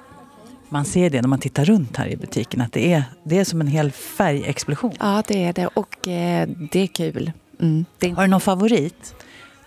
Man 0.69 0.85
ser 0.85 1.09
det 1.09 1.21
när 1.21 1.29
man 1.29 1.39
tittar 1.39 1.65
runt 1.65 1.97
här 1.97 2.07
i 2.07 2.17
butiken, 2.17 2.61
att 2.61 2.73
det 2.73 2.93
är, 2.93 3.03
det 3.23 3.37
är 3.37 3.43
som 3.43 3.61
en 3.61 3.67
hel 3.67 3.91
färgexplosion. 3.91 4.93
Ja, 4.99 5.23
det 5.27 5.43
är 5.43 5.53
det. 5.53 5.67
Och 5.67 6.07
eh, 6.07 6.49
det 6.71 6.79
är 6.79 6.87
kul. 6.87 7.31
Mm, 7.59 7.85
det 7.99 8.09
är... 8.09 8.13
Har 8.13 8.23
du 8.23 8.29
någon 8.29 8.41
favorit? 8.41 9.15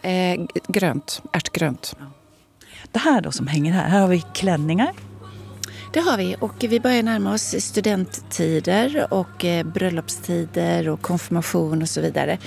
Eh, 0.03 0.41
grönt, 0.69 1.23
ärtgrönt. 1.33 1.97
Ja. 1.99 2.07
Det 2.93 2.99
här 2.99 3.21
då 3.21 3.33
som 3.33 3.47
hänger 3.47 3.73
här, 3.73 3.89
här 3.89 4.01
har 4.01 4.09
vi 4.09 4.21
klänningar. 4.21 4.93
Det 5.93 6.01
har 6.01 6.17
vi 6.17 6.37
och 6.41 6.55
vi 6.59 6.81
börjar 6.81 7.03
närma 7.03 7.35
oss 7.35 7.55
studenttider 7.59 9.07
och 9.11 9.45
eh, 9.45 9.67
bröllopstider 9.67 10.89
och 10.89 11.03
konfirmation 11.03 11.83
och 11.83 11.89
så 11.89 12.01
vidare. 12.01 12.39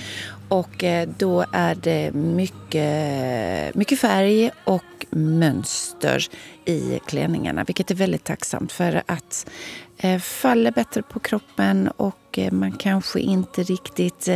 Och 0.48 0.84
eh, 0.84 1.08
då 1.18 1.44
är 1.52 1.74
det 1.74 2.12
mycket, 2.12 3.74
mycket 3.74 3.98
färg 3.98 4.50
och 4.64 5.06
mönster 5.10 6.26
i 6.64 7.00
klänningarna 7.06 7.64
vilket 7.64 7.90
är 7.90 7.94
väldigt 7.94 8.24
tacksamt 8.24 8.72
för 8.72 9.02
att 9.06 9.50
eh, 9.98 10.18
faller 10.18 10.70
bättre 10.70 11.02
på 11.02 11.20
kroppen 11.20 11.88
och 11.96 12.38
eh, 12.38 12.52
man 12.52 12.72
kanske 12.72 13.20
inte 13.20 13.62
riktigt 13.62 14.28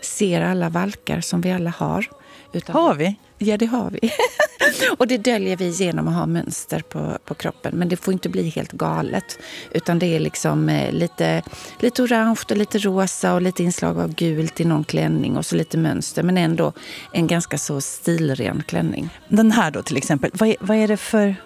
ser 0.00 0.40
alla 0.40 0.68
valkar 0.68 1.20
som 1.20 1.40
vi 1.40 1.52
alla 1.52 1.70
har. 1.70 2.08
Utan 2.52 2.76
har 2.76 2.94
vi? 2.94 3.16
Ja, 3.38 3.56
det 3.56 3.66
har 3.66 3.90
vi. 3.90 4.12
och 4.98 5.06
det 5.06 5.18
döljer 5.18 5.56
vi 5.56 5.68
genom 5.68 6.08
att 6.08 6.14
ha 6.14 6.26
mönster 6.26 6.80
på, 6.80 7.18
på 7.24 7.34
kroppen. 7.34 7.74
Men 7.76 7.88
det 7.88 7.96
får 7.96 8.12
inte 8.12 8.28
bli 8.28 8.48
helt 8.48 8.72
galet. 8.72 9.38
Utan 9.70 9.98
det 9.98 10.06
är 10.06 10.20
liksom 10.20 10.68
eh, 10.68 10.92
lite, 10.92 11.42
lite 11.78 12.02
orange 12.02 12.40
och 12.50 12.56
lite 12.56 12.78
rosa 12.78 13.34
och 13.34 13.42
lite 13.42 13.62
inslag 13.62 13.98
av 13.98 14.14
gult 14.14 14.60
i 14.60 14.64
någon 14.64 14.84
klänning 14.84 15.36
och 15.36 15.46
så 15.46 15.56
lite 15.56 15.78
mönster. 15.78 16.22
Men 16.22 16.38
ändå 16.38 16.72
en 17.12 17.26
ganska 17.26 17.58
så 17.58 17.80
stilren 17.80 18.62
klänning. 18.66 19.10
Den 19.28 19.52
här 19.52 19.70
då 19.70 19.82
till 19.82 19.96
exempel, 19.96 20.30
vad 20.34 20.48
är, 20.48 20.56
vad 20.60 20.76
är 20.76 20.88
det 20.88 20.96
för 20.96 21.36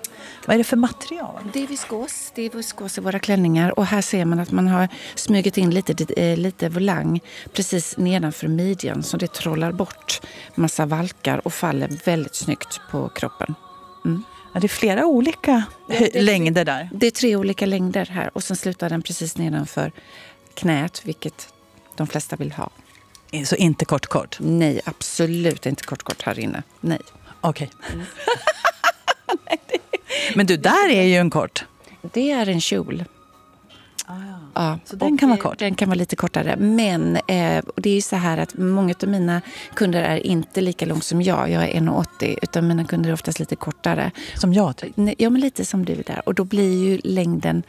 vad 0.49 0.55
är 0.55 0.59
det 0.59 0.65
för 0.65 0.77
material? 0.77 1.51
Det 1.53 1.63
är 1.63 1.67
viskos. 1.67 2.33
Det 2.35 2.43
är 2.43 2.51
viskos 2.51 2.99
i 2.99 3.01
våra 3.01 3.19
klänningar. 3.19 3.79
Och 3.79 3.87
här 3.87 4.01
ser 4.01 4.25
man 4.25 4.39
att 4.39 4.51
man 4.51 4.69
har 4.69 4.89
smugit 5.15 5.59
in 5.59 5.71
lite, 5.71 6.15
eh, 6.23 6.37
lite 6.37 6.69
volang 6.69 7.21
precis 7.53 7.97
nedanför 7.97 8.49
midjan 8.49 9.03
så 9.03 9.17
det 9.17 9.33
trollar 9.33 9.73
bort 9.73 10.21
massa 10.55 10.87
valkar 10.87 11.47
och 11.47 11.55
faller 11.55 11.89
väldigt 12.05 12.35
snyggt 12.35 12.81
på 12.91 13.09
kroppen. 13.09 13.55
Mm. 14.05 14.23
Ja, 14.55 14.61
det 14.61 14.67
är 14.67 14.69
flera 14.69 15.07
olika 15.07 15.63
ja, 15.89 15.95
är, 15.95 16.23
längder 16.23 16.65
där. 16.65 16.91
Det 16.93 17.07
är 17.07 17.11
tre 17.11 17.37
olika 17.37 17.67
längder 17.67 18.07
här 18.07 18.31
och 18.35 18.45
sen 18.45 18.57
slutar 18.57 18.91
den 18.91 19.03
precis 19.03 19.37
nedanför 19.37 19.93
knät, 20.55 21.03
vilket 21.05 21.49
de 21.97 22.07
flesta 22.07 22.37
vill 22.37 22.53
ha. 22.53 22.71
Så 23.45 23.57
inte 23.57 23.85
kort 23.85 24.07
kort? 24.07 24.37
Nej, 24.41 24.81
absolut 24.85 25.67
inte 25.67 25.85
kort 25.85 26.03
kort 26.03 26.23
här 26.23 26.39
inne. 26.39 26.63
Nej. 26.81 27.01
Okej. 27.41 27.71
Okay. 27.79 27.95
Mm. 27.95 28.07
Men 30.35 30.47
du, 30.47 30.57
där 30.57 30.91
är 30.91 31.03
ju 31.03 31.17
en 31.17 31.31
kort. 31.31 31.65
Det 32.03 32.31
är 32.31 32.49
en 32.49 32.61
kjol. 32.61 33.05
Ah, 34.07 34.15
ja. 34.29 34.39
ja. 34.55 34.79
Så 34.85 34.97
den 34.97 35.19
kan 35.19 35.29
vara 35.29 35.41
kort? 35.41 35.59
Den 35.59 35.75
kan 35.75 35.89
vara 35.89 35.99
lite 35.99 36.17
kortare. 36.17 36.57
Men 36.57 37.17
eh, 37.17 37.65
det 37.77 37.91
är 37.91 37.95
ju 37.95 38.01
så 38.01 38.17
här 38.17 38.39
att 38.39 38.59
många 38.59 38.95
av 39.03 39.09
mina 39.09 39.41
kunder 39.75 40.03
är 40.03 40.27
inte 40.27 40.61
lika 40.61 40.87
lång 40.87 41.03
som 41.03 41.23
jag. 41.23 41.51
Jag 41.51 41.65
är 41.69 41.81
1,80 41.81 42.39
utan 42.43 42.69
mina 42.69 42.85
kunder 42.85 43.11
är 43.11 43.15
oftast 43.15 43.39
lite 43.39 43.57
kortare. 43.57 44.11
Som 44.35 44.53
jag? 44.55 44.77
Typ. 44.77 44.93
Ja, 45.19 45.31
men 45.31 45.41
lite 45.41 45.65
som 45.65 45.85
du 45.85 45.95
där. 45.95 46.23
Och 46.27 46.35
då 46.35 46.45
blir 46.45 46.85
ju 46.85 47.01
längden 47.05 47.63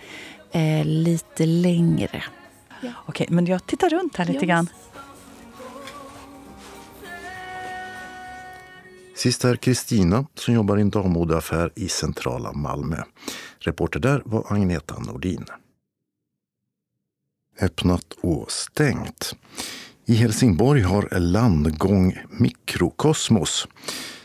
eh, 0.51 0.85
lite 0.85 1.45
längre. 1.45 2.23
Ja. 2.81 2.89
Okej, 3.05 3.27
men 3.29 3.45
jag 3.45 3.65
tittar 3.65 3.89
runt 3.89 4.15
här 4.15 4.25
lite 4.25 4.39
yes. 4.39 4.47
grann. 4.47 4.67
Sist 9.19 9.45
är 9.45 9.55
Kristina 9.55 10.25
som 10.35 10.53
jobbar 10.53 10.77
i 10.77 10.81
en 10.81 10.89
dammodeaffär 10.89 11.71
i 11.75 11.89
centrala 11.89 12.53
Malmö. 12.53 13.03
Reporter 13.59 13.99
där 13.99 14.21
var 14.25 14.53
Agneta 14.53 14.99
Nordin. 14.99 15.45
Öppnat 17.61 18.13
och 18.21 18.51
stängt. 18.51 19.35
I 20.05 20.13
Helsingborg 20.13 20.81
har 20.81 21.19
Landgång 21.19 22.17
Mikrokosmos 22.29 23.67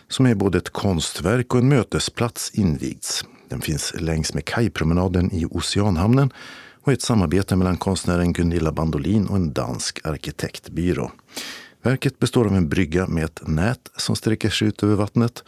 som 0.09 0.26
är 0.26 0.34
både 0.34 0.59
ett 0.59 0.70
konstverk 0.70 1.55
och 1.55 1.61
en 1.61 1.68
mötesplats 1.68 2.51
invigts. 2.55 3.24
Den 3.49 3.61
finns 3.61 3.95
längs 4.01 4.34
med 4.34 4.45
kajpromenaden 4.45 5.32
i 5.32 5.47
Oceanhamnen 5.51 6.32
och 6.82 6.88
är 6.88 6.92
ett 6.92 7.03
samarbete 7.03 7.57
mellan 7.57 7.76
konstnären 7.76 8.32
Gunilla 8.32 8.72
Bandolin 8.72 9.26
och 9.26 9.36
en 9.36 9.53
dansk 9.53 10.07
arkitektbyrå. 10.07 11.11
Verket 11.85 12.18
består 12.18 12.47
av 12.47 12.57
en 12.57 12.68
brygga 12.68 13.07
med 13.07 13.24
ett 13.24 13.49
nät 13.49 13.91
som 13.97 14.16
sträcker 14.16 14.51
sig 14.51 14.68
ut 14.68 14.82
över 14.82 14.95
vattnet 14.95 15.45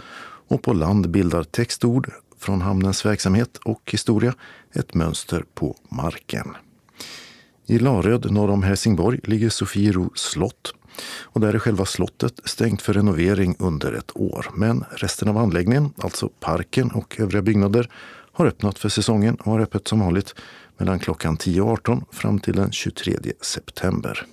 och 0.48 0.62
på 0.62 0.72
land 0.72 1.10
bildar 1.10 1.44
textord 1.44 2.10
från 2.38 2.60
hamnens 2.60 3.06
verksamhet 3.06 3.56
och 3.56 3.90
historia 3.92 4.34
ett 4.72 4.94
mönster 4.94 5.44
på 5.54 5.76
marken. 5.88 6.56
I 7.66 7.78
Laröd 7.78 8.32
norr 8.32 8.50
om 8.50 8.62
Helsingborg 8.62 9.20
ligger 9.22 9.48
Sofiero 9.48 10.12
slott 10.14 10.74
och 11.22 11.40
där 11.40 11.54
är 11.54 11.58
själva 11.58 11.84
slottet 11.84 12.40
stängt 12.44 12.82
för 12.82 12.92
renovering 12.92 13.56
under 13.58 13.92
ett 13.92 14.16
år. 14.16 14.50
Men 14.54 14.84
resten 14.90 15.28
av 15.28 15.38
anläggningen, 15.38 15.92
alltså 15.98 16.28
parken 16.40 16.90
och 16.90 17.20
övriga 17.20 17.42
byggnader, 17.42 17.90
har 18.32 18.46
öppnat 18.46 18.78
för 18.78 18.88
säsongen 18.88 19.34
och 19.34 19.52
har 19.52 19.60
öppet 19.60 19.88
som 19.88 20.00
vanligt 20.00 20.34
mellan 20.78 20.98
klockan 20.98 21.36
10 21.36 21.60
och 21.60 21.70
18 21.70 22.04
fram 22.12 22.38
till 22.38 22.56
den 22.56 22.72
23 22.72 23.16
september. 23.40 24.26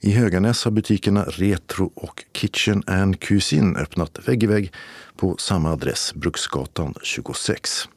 I 0.00 0.10
Höganäs 0.10 0.64
har 0.64 0.70
butikerna 0.70 1.24
Retro 1.24 1.92
och 1.94 2.24
Kitchen 2.32 2.82
and 2.86 3.20
Cuisine 3.20 3.78
öppnat 3.78 4.28
vägg 4.28 4.42
i 4.42 4.46
vägg 4.46 4.72
på 5.16 5.36
samma 5.36 5.72
adress, 5.72 6.14
Bruksgatan 6.14 6.94
26. 7.02 7.88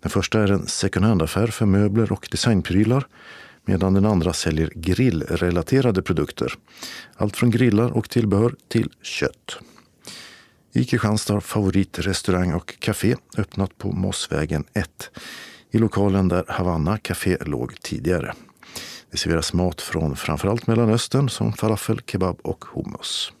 Den 0.00 0.10
första 0.10 0.40
är 0.40 0.52
en 0.52 0.66
second 0.66 1.06
hand-affär 1.06 1.46
för 1.46 1.66
möbler 1.66 2.12
och 2.12 2.28
designprylar 2.30 3.06
medan 3.64 3.94
den 3.94 4.06
andra 4.06 4.32
säljer 4.32 4.72
grillrelaterade 4.74 6.02
produkter. 6.02 6.54
Allt 7.16 7.36
från 7.36 7.50
grillar 7.50 7.90
och 7.90 8.10
tillbehör 8.10 8.54
till 8.68 8.92
kött. 9.02 9.58
I 10.72 10.84
Kristianstad 10.84 11.34
har 11.34 11.40
favoritrestaurang 11.40 12.52
och 12.52 12.78
café 12.78 13.16
öppnat 13.36 13.78
på 13.78 13.92
Mossvägen 13.92 14.64
1 14.72 15.10
i 15.70 15.78
lokalen 15.78 16.28
där 16.28 16.44
Havanna 16.48 16.98
Café 16.98 17.36
låg 17.40 17.80
tidigare. 17.80 18.34
Det 19.10 19.16
serveras 19.16 19.52
mat 19.52 19.80
från 19.80 20.16
framförallt 20.16 20.66
Mellanöstern 20.66 21.28
som 21.28 21.52
falafel, 21.52 22.00
kebab 22.06 22.40
och 22.42 22.64
hummus. 22.64 23.32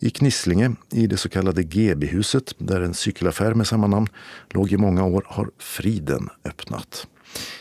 I 0.00 0.10
Knislinge, 0.10 0.72
i 0.92 1.06
det 1.06 1.16
så 1.16 1.28
kallade 1.28 1.62
GB-huset, 1.62 2.54
där 2.58 2.80
en 2.80 2.94
cykelaffär 2.94 3.54
med 3.54 3.66
samma 3.66 3.86
namn 3.86 4.08
låg 4.50 4.72
i 4.72 4.76
många 4.76 5.04
år, 5.04 5.26
har 5.26 5.50
Friden 5.58 6.28
öppnat. 6.44 7.06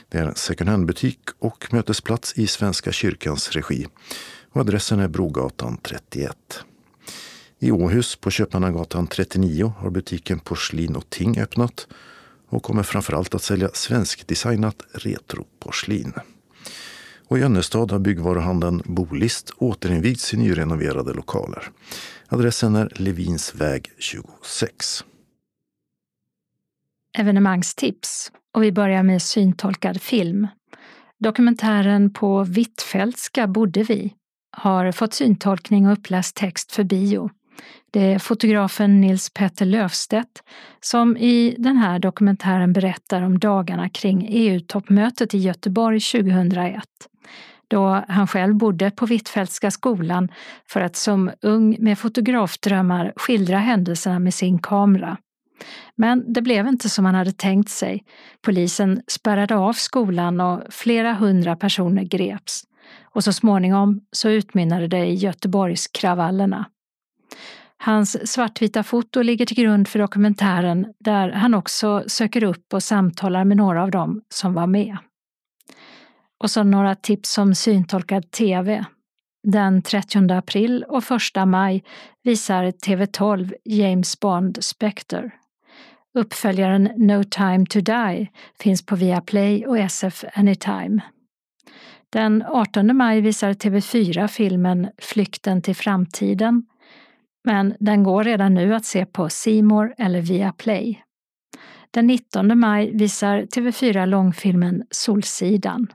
Det 0.10 0.18
är 0.18 0.26
en 0.26 0.36
second 0.36 0.70
hand-butik 0.70 1.20
och 1.40 1.74
mötesplats 1.74 2.38
i 2.38 2.48
Svenska 2.48 2.92
kyrkans 2.92 3.52
regi. 3.52 3.88
Och 4.52 4.62
adressen 4.62 5.00
är 5.00 5.08
Brogatan 5.08 5.78
31. 5.78 6.36
I 7.60 7.72
Åhus 7.72 8.16
på 8.16 8.32
Köpmannagatan 8.32 9.08
39 9.08 9.74
har 9.78 9.90
butiken 9.90 10.40
Porslin 10.40 10.96
och 10.96 11.10
Ting 11.10 11.40
öppnat 11.40 11.88
och 12.50 12.64
kommer 12.64 12.84
framförallt 12.84 13.36
att 13.36 13.44
sälja 13.44 13.70
svenskdesignat 13.74 14.76
retroporslin. 14.92 16.14
Och 17.28 17.38
i 17.38 17.42
Önnestad 17.42 17.92
har 17.92 18.00
byggvaruhandeln 18.00 18.82
Bolist 18.86 19.50
återinvigts 19.58 20.34
i 20.34 20.38
nyrenoverade 20.38 21.14
lokaler. 21.14 21.64
Adressen 22.28 22.76
är 22.76 22.92
Levins 22.96 23.56
väg 23.56 23.92
26. 23.98 25.04
Evenemangstips 27.18 28.32
och 28.54 28.64
vi 28.64 28.72
börjar 28.72 29.04
med 29.04 29.22
syntolkad 29.22 30.02
film. 30.02 30.48
Dokumentären 31.20 32.14
På 32.14 32.44
Hvitfeldtska 32.44 33.48
bodde 33.48 33.84
vi 33.84 34.14
har 34.58 34.92
fått 34.92 35.14
syntolkning 35.14 35.88
och 35.88 35.94
uppläst 35.94 36.36
text 36.36 36.72
för 36.72 36.84
bio. 36.84 37.30
Det 37.92 38.14
är 38.14 38.20
fotografen 38.20 39.02
Nils 39.02 39.30
Petter 39.30 39.66
Löfstedt 39.66 40.44
som 40.82 41.18
i 41.18 41.56
den 41.58 41.78
här 41.78 42.00
dokumentären 42.00 42.74
berättar 42.74 43.22
om 43.22 43.40
dagarna 43.40 43.90
kring 43.90 44.28
EU-toppmötet 44.30 45.34
i 45.34 45.38
Göteborg 45.38 46.00
2001 46.00 46.84
då 47.68 48.04
han 48.08 48.28
själv 48.28 48.56
bodde 48.56 48.92
på 48.92 49.06
Hvitfeldtska 49.06 49.72
skolan 49.72 50.32
för 50.70 50.82
att 50.82 50.96
som 50.96 51.32
ung 51.42 51.78
med 51.80 52.00
fotografdrömmar 52.00 53.14
skildra 53.16 53.58
händelserna 53.58 54.20
med 54.20 54.34
sin 54.34 54.60
kamera. 54.60 55.18
Men 55.96 56.34
det 56.34 56.42
blev 56.42 56.68
inte 56.68 56.90
som 56.90 57.06
han 57.06 57.16
hade 57.16 57.32
tänkt 57.32 57.70
sig. 57.70 58.04
Polisen 58.42 59.02
spärrade 59.08 59.56
av 59.56 59.74
skolan 59.74 60.42
och 60.42 60.64
flera 60.70 61.14
hundra 61.14 61.56
personer 61.56 62.04
greps. 62.04 62.64
Och 63.04 63.24
så 63.24 63.34
småningom 63.34 64.02
så 64.12 64.30
utmynnade 64.30 64.88
det 64.88 65.06
i 65.06 65.14
Göteborgskravallerna. 65.14 66.66
Hans 67.78 68.32
svartvita 68.32 68.84
foto 68.84 69.22
ligger 69.22 69.46
till 69.46 69.58
grund 69.58 69.88
för 69.88 70.00
dokumentären 70.00 70.94
där 71.00 71.30
han 71.32 71.54
också 71.54 72.04
söker 72.08 72.44
upp 72.44 72.74
och 72.74 72.84
samtalar 72.84 73.44
med 73.46 73.58
några 73.58 73.84
av 73.84 73.92
dem 73.92 74.22
som 74.30 74.54
var 74.54 74.68
med. 74.68 74.98
Och 76.44 76.52
så 76.52 76.64
några 76.64 76.96
tips 76.96 77.38
om 77.38 77.56
syntolkad 77.56 78.32
TV. 78.32 78.86
Den 79.44 79.82
30 79.82 80.34
april 80.34 80.86
och 80.88 81.04
1 81.38 81.48
maj 81.48 81.84
visar 82.24 82.64
TV12 82.64 83.54
James 83.66 84.20
Bond 84.20 84.64
Spectre. 84.64 85.32
Uppföljaren 86.18 86.90
No 86.98 87.24
time 87.24 87.66
to 87.66 87.80
die 87.80 88.28
finns 88.60 88.86
på 88.86 88.96
Viaplay 88.96 89.66
och 89.66 89.78
SF 89.78 90.24
Anytime. 90.34 91.02
Den 92.10 92.44
18 92.48 92.98
maj 92.98 93.22
visar 93.22 93.54
TV4 93.54 94.28
filmen 94.28 94.88
Flykten 94.98 95.62
till 95.62 95.76
framtiden, 95.76 96.66
men 97.44 97.76
den 97.80 98.04
går 98.04 98.24
redan 98.24 98.54
nu 98.54 98.76
att 98.76 98.86
se 98.86 99.06
på 99.06 99.30
Simor 99.30 99.94
eller 99.98 100.22
Viaplay. 100.22 101.04
Den 101.92 102.08
19 102.08 102.60
maj 102.60 102.92
visar 102.92 103.42
TV4 103.42 104.06
långfilmen 104.06 104.84
Solsidan. 104.92 105.88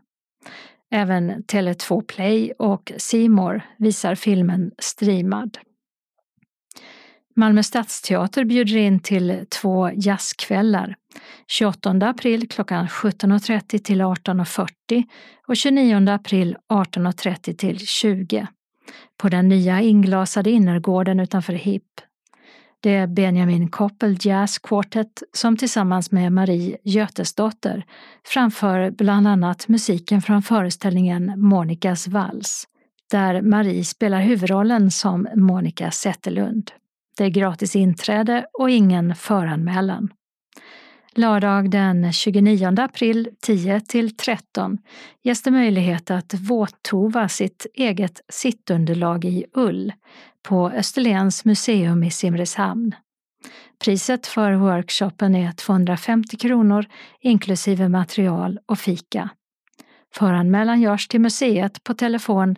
Även 0.95 1.43
Tele2 1.43 2.03
Play 2.03 2.53
och 2.59 2.93
Simor 2.97 3.62
visar 3.78 4.14
filmen 4.14 4.70
streamad. 4.78 5.59
Malmö 7.36 7.62
stadsteater 7.62 8.45
bjuder 8.45 8.76
in 8.76 9.01
till 9.01 9.47
två 9.61 9.90
jazzkvällar. 9.95 10.97
28 11.49 11.90
april 11.90 12.49
klockan 12.49 12.86
17.30 12.86 13.78
till 13.78 14.03
18.40 14.03 15.05
och 15.49 15.57
29 15.57 16.09
april 16.09 16.57
18.30 16.72 17.57
till 17.57 17.78
20 17.78 18.47
på 19.16 19.28
den 19.28 19.49
nya 19.49 19.80
inglasade 19.80 20.51
innergården 20.51 21.20
utanför 21.20 21.53
HIP. 21.53 22.11
Det 22.83 22.91
är 22.91 23.07
Benjamin 23.07 23.70
Koppel 23.70 24.16
Jazz 24.20 24.59
Quartet 24.59 25.22
som 25.33 25.57
tillsammans 25.57 26.11
med 26.11 26.33
Marie 26.33 26.76
Götesdotter 26.85 27.85
framför 28.24 28.91
bland 28.91 29.28
annat 29.28 29.68
musiken 29.68 30.22
från 30.22 30.43
föreställningen 30.43 31.33
Monikas 31.37 32.09
vals, 32.09 32.68
där 33.11 33.43
Marie 33.43 33.85
spelar 33.85 34.20
huvudrollen 34.20 34.91
som 34.91 35.28
Monica 35.35 35.91
Zetterlund. 35.91 36.70
Det 37.16 37.24
är 37.24 37.28
gratis 37.28 37.76
inträde 37.76 38.47
och 38.53 38.70
ingen 38.70 39.14
föranmälan. 39.14 40.09
Lördag 41.14 41.70
den 41.70 42.12
29 42.12 42.74
april 42.78 43.28
10 43.41 43.80
till 43.80 44.16
13 44.16 44.78
ges 45.22 45.43
det 45.43 45.51
möjlighet 45.51 46.11
att 46.11 46.35
våttova 46.35 47.28
sitt 47.28 47.66
eget 47.74 48.20
sittunderlag 48.28 49.24
i 49.24 49.45
ull 49.55 49.93
på 50.43 50.70
Österlens 50.70 51.45
museum 51.45 52.05
i 52.05 52.11
Simrishamn. 52.11 52.95
Priset 53.84 54.26
för 54.26 54.53
workshopen 54.53 55.34
är 55.34 55.53
250 55.53 56.36
kronor 56.36 56.86
inklusive 57.20 57.88
material 57.88 58.59
och 58.66 58.78
fika. 58.78 59.30
Föranmälan 60.14 60.80
görs 60.80 61.09
till 61.09 61.20
museet 61.20 61.84
på 61.84 61.95
telefon 61.95 62.57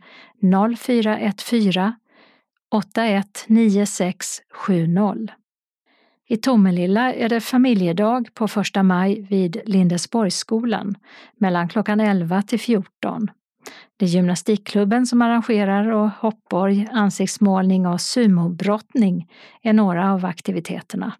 0414 0.77 1.93
819670. 2.71 5.29
I 6.29 6.37
Tomelilla 6.37 7.13
är 7.13 7.29
det 7.29 7.41
familjedag 7.41 8.35
på 8.35 8.49
första 8.49 8.83
maj 8.83 9.27
vid 9.31 9.61
Lindesborgsskolan 9.67 10.95
mellan 11.37 11.69
klockan 11.69 12.01
11 12.01 12.43
till 12.43 12.61
14. 12.61 13.31
Det 13.97 14.05
är 14.05 14.09
gymnastikklubben 14.09 15.07
som 15.07 15.23
arrangerar 15.23 15.91
och 15.91 16.11
hoppborg, 16.11 16.89
ansiktsmålning 16.93 17.87
och 17.87 18.01
sumobrottning 18.01 19.31
är 19.63 19.73
några 19.73 20.13
av 20.13 20.25
aktiviteterna. 20.25 21.13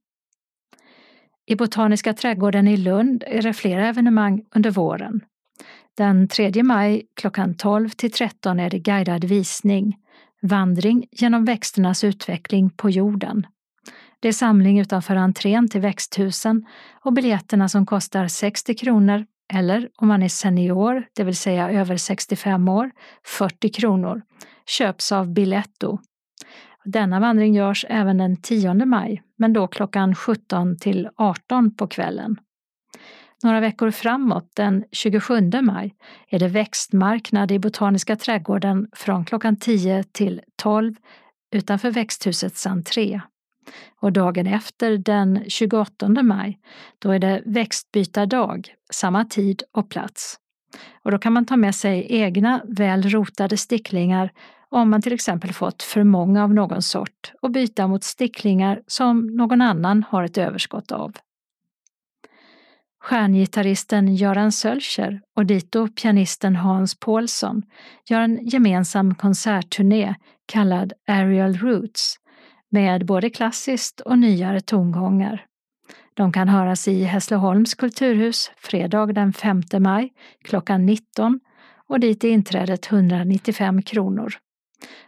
I 1.47 1.57
Botaniska 1.57 2.15
trädgården 2.15 2.69
i 2.69 2.77
Lund 2.77 3.25
är 3.27 3.43
det 3.43 3.53
flera 3.53 3.89
evenemang 3.89 4.45
under 4.55 4.71
våren. 4.71 5.21
Den 5.97 6.29
3 6.29 6.63
maj 6.63 7.03
klockan 7.17 7.55
12 7.55 7.89
till 7.89 8.13
13 8.13 8.61
är 8.61 8.71
det 8.71 8.79
guidad 8.79 9.25
visning, 9.25 9.97
vandring 10.43 11.07
genom 11.11 11.45
växternas 11.45 12.05
utveckling 12.05 12.71
på 12.71 12.91
jorden. 12.91 13.47
Det 14.21 14.29
är 14.29 14.33
samling 14.33 14.81
utanför 14.81 15.17
entrén 15.17 15.69
till 15.69 15.81
växthusen 15.81 16.67
och 17.05 17.13
biljetterna 17.13 17.69
som 17.69 17.87
kostar 17.87 18.29
60 18.29 18.75
kronor 18.75 19.27
eller 19.53 19.89
om 19.97 20.09
man 20.09 20.23
är 20.23 20.29
senior, 20.29 21.07
det 21.17 21.25
vill 21.25 21.37
säga 21.37 21.71
över 21.71 21.97
65 21.97 22.69
år, 22.69 22.91
40 23.25 23.69
kronor, 23.69 24.23
köps 24.67 25.13
av 25.13 25.33
Biletto. 25.33 25.99
Denna 26.85 27.21
vandring 27.21 27.55
görs 27.55 27.87
även 27.89 28.19
den 28.19 28.43
10 28.43 28.75
maj, 28.75 29.23
men 29.39 29.53
då 29.53 29.67
klockan 29.67 30.15
17 30.15 30.79
till 30.79 31.09
18 31.17 31.77
på 31.77 31.87
kvällen. 31.87 32.37
Några 33.43 33.61
veckor 33.61 33.91
framåt, 33.91 34.51
den 34.57 34.85
27 34.93 35.51
maj, 35.63 35.95
är 36.29 36.39
det 36.39 36.49
växtmarknad 36.49 37.53
i 37.53 37.59
Botaniska 37.59 38.17
trädgården 38.17 38.89
från 38.93 39.25
klockan 39.25 39.57
10 39.57 40.05
till 40.13 40.41
12 40.57 40.95
utanför 41.55 41.91
växthusets 41.91 42.67
entré. 42.67 43.21
Och 44.01 44.13
dagen 44.13 44.47
efter, 44.47 44.99
den 44.99 45.45
28 45.49 46.09
maj, 46.09 46.59
då 46.99 47.11
är 47.11 47.19
det 47.19 47.43
växtbytardag, 47.47 48.75
samma 48.91 49.25
tid 49.25 49.63
och 49.73 49.91
plats. 49.91 50.39
Och 51.03 51.11
då 51.11 51.19
kan 51.19 51.33
man 51.33 51.47
ta 51.47 51.57
med 51.57 51.75
sig 51.75 52.07
egna 52.09 52.63
väl 52.69 53.03
rotade 53.03 53.57
sticklingar 53.57 54.33
om 54.69 54.91
man 54.91 55.03
till 55.03 55.13
exempel 55.13 55.53
fått 55.53 55.83
för 55.83 56.05
många 56.05 56.45
av 56.45 56.55
någon 56.55 56.83
sort 56.83 57.33
och 57.43 57.51
byta 57.51 57.87
mot 57.87 58.05
sticklingar 58.05 58.83
som 58.87 59.27
någon 59.27 59.61
annan 59.61 60.05
har 60.09 60.25
ett 60.25 60.39
överskott 60.39 60.93
av. 60.93 61.13
Stjärngitarristen 63.05 64.15
Göran 64.15 64.53
Sölcher 64.53 65.21
och 65.37 65.47
dito 65.47 65.89
pianisten 65.89 66.57
Hans 66.57 66.95
Paulsson 67.01 67.63
gör 68.09 68.21
en 68.21 68.47
gemensam 68.47 69.15
konsertturné 69.15 70.15
kallad 70.47 70.93
Aerial 71.07 71.55
Roots 71.55 72.17
med 72.75 73.07
både 73.07 73.31
klassiskt 73.31 74.01
och 74.01 74.19
nyare 74.19 74.61
tongångar. 74.61 75.47
De 76.15 76.33
kan 76.33 76.49
höras 76.49 76.89
i 76.89 77.05
Hässleholms 77.05 77.75
kulturhus 77.75 78.51
fredag 78.57 79.07
den 79.07 79.33
5 79.33 79.63
maj 79.79 80.13
klockan 80.45 80.87
19 80.87 81.41
och 81.89 82.01
dit 82.01 82.25
är 82.25 82.29
inträdet 82.29 82.93
195 82.93 83.83
kronor. 83.83 84.35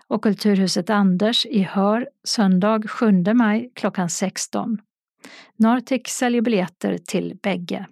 Och 0.08 0.22
Kulturhuset 0.22 0.90
Anders 0.90 1.46
i 1.46 1.62
Hör 1.62 2.08
söndag 2.24 2.82
7 2.88 3.34
maj 3.34 3.70
klockan 3.74 4.10
16. 4.10 4.78
Nartic 5.56 6.06
säljer 6.06 6.40
biljetter 6.40 6.98
till 6.98 7.38
bägge. 7.42 7.86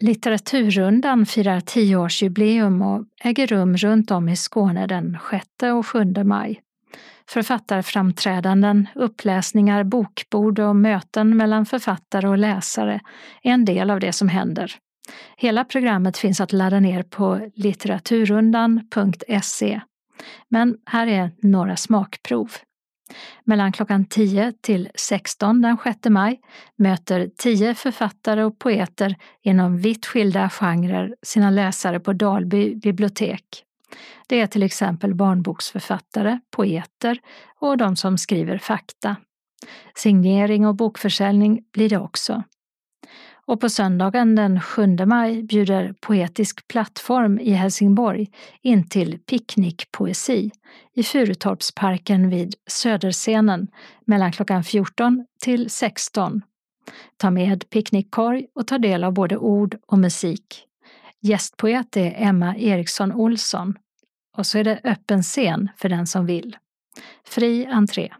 Litteraturrundan 0.00 1.26
firar 1.26 1.60
tioårsjubileum 1.60 2.82
och 2.82 3.04
äger 3.20 3.46
rum 3.46 3.76
runt 3.76 4.10
om 4.10 4.28
i 4.28 4.36
Skåne 4.36 4.86
den 4.86 5.18
6 5.30 5.46
och 5.74 5.86
7 5.86 6.04
maj. 6.24 6.62
Författarframträdanden, 7.28 8.88
uppläsningar, 8.94 9.84
bokbord 9.84 10.58
och 10.58 10.76
möten 10.76 11.36
mellan 11.36 11.66
författare 11.66 12.28
och 12.28 12.38
läsare 12.38 13.00
är 13.42 13.52
en 13.52 13.64
del 13.64 13.90
av 13.90 14.00
det 14.00 14.12
som 14.12 14.28
händer. 14.28 14.74
Hela 15.36 15.64
programmet 15.64 16.18
finns 16.18 16.40
att 16.40 16.52
ladda 16.52 16.80
ner 16.80 17.02
på 17.02 17.50
litteraturrundan.se. 17.54 19.80
Men 20.48 20.76
här 20.86 21.06
är 21.06 21.30
några 21.42 21.76
smakprov. 21.76 22.52
Mellan 23.44 23.72
klockan 23.72 24.04
10 24.04 24.52
till 24.60 24.88
16 24.94 25.62
den 25.62 25.76
6 25.84 25.98
maj 26.08 26.40
möter 26.76 27.30
10 27.36 27.74
författare 27.74 28.44
och 28.44 28.58
poeter 28.58 29.16
inom 29.42 29.78
vitt 29.78 30.06
skilda 30.06 30.50
genrer 30.50 31.14
sina 31.22 31.50
läsare 31.50 32.00
på 32.00 32.12
Dalby 32.12 32.74
bibliotek. 32.74 33.64
Det 34.26 34.40
är 34.40 34.46
till 34.46 34.62
exempel 34.62 35.14
barnboksförfattare, 35.14 36.40
poeter 36.50 37.18
och 37.60 37.76
de 37.76 37.96
som 37.96 38.18
skriver 38.18 38.58
fakta. 38.58 39.16
Signering 39.94 40.66
och 40.66 40.76
bokförsäljning 40.76 41.64
blir 41.72 41.88
det 41.88 41.98
också. 41.98 42.42
Och 43.48 43.60
på 43.60 43.68
söndagen 43.68 44.34
den 44.34 44.60
7 44.60 44.96
maj 45.06 45.42
bjuder 45.42 45.94
Poetisk 46.00 46.68
plattform 46.68 47.38
i 47.38 47.50
Helsingborg 47.50 48.30
in 48.62 48.88
till 48.88 49.18
picknickpoesi 49.18 50.50
i 50.94 51.02
Furutorpsparken 51.02 52.30
vid 52.30 52.54
Söderscenen 52.66 53.68
mellan 54.04 54.32
klockan 54.32 54.64
14 54.64 55.26
till 55.40 55.70
16. 55.70 56.42
Ta 57.16 57.30
med 57.30 57.70
picknickkorg 57.70 58.46
och 58.54 58.66
ta 58.66 58.78
del 58.78 59.04
av 59.04 59.12
både 59.12 59.36
ord 59.36 59.78
och 59.86 59.98
musik. 59.98 60.67
Gästpoet 61.22 61.96
är 61.96 62.14
Emma 62.16 62.56
Eriksson 62.56 63.12
Olsson 63.12 63.74
och 64.36 64.46
så 64.46 64.58
är 64.58 64.64
det 64.64 64.80
öppen 64.84 65.22
scen 65.22 65.68
för 65.76 65.88
den 65.88 66.06
som 66.06 66.26
vill. 66.26 66.56
Fri 67.26 67.66
entré. 67.66 68.12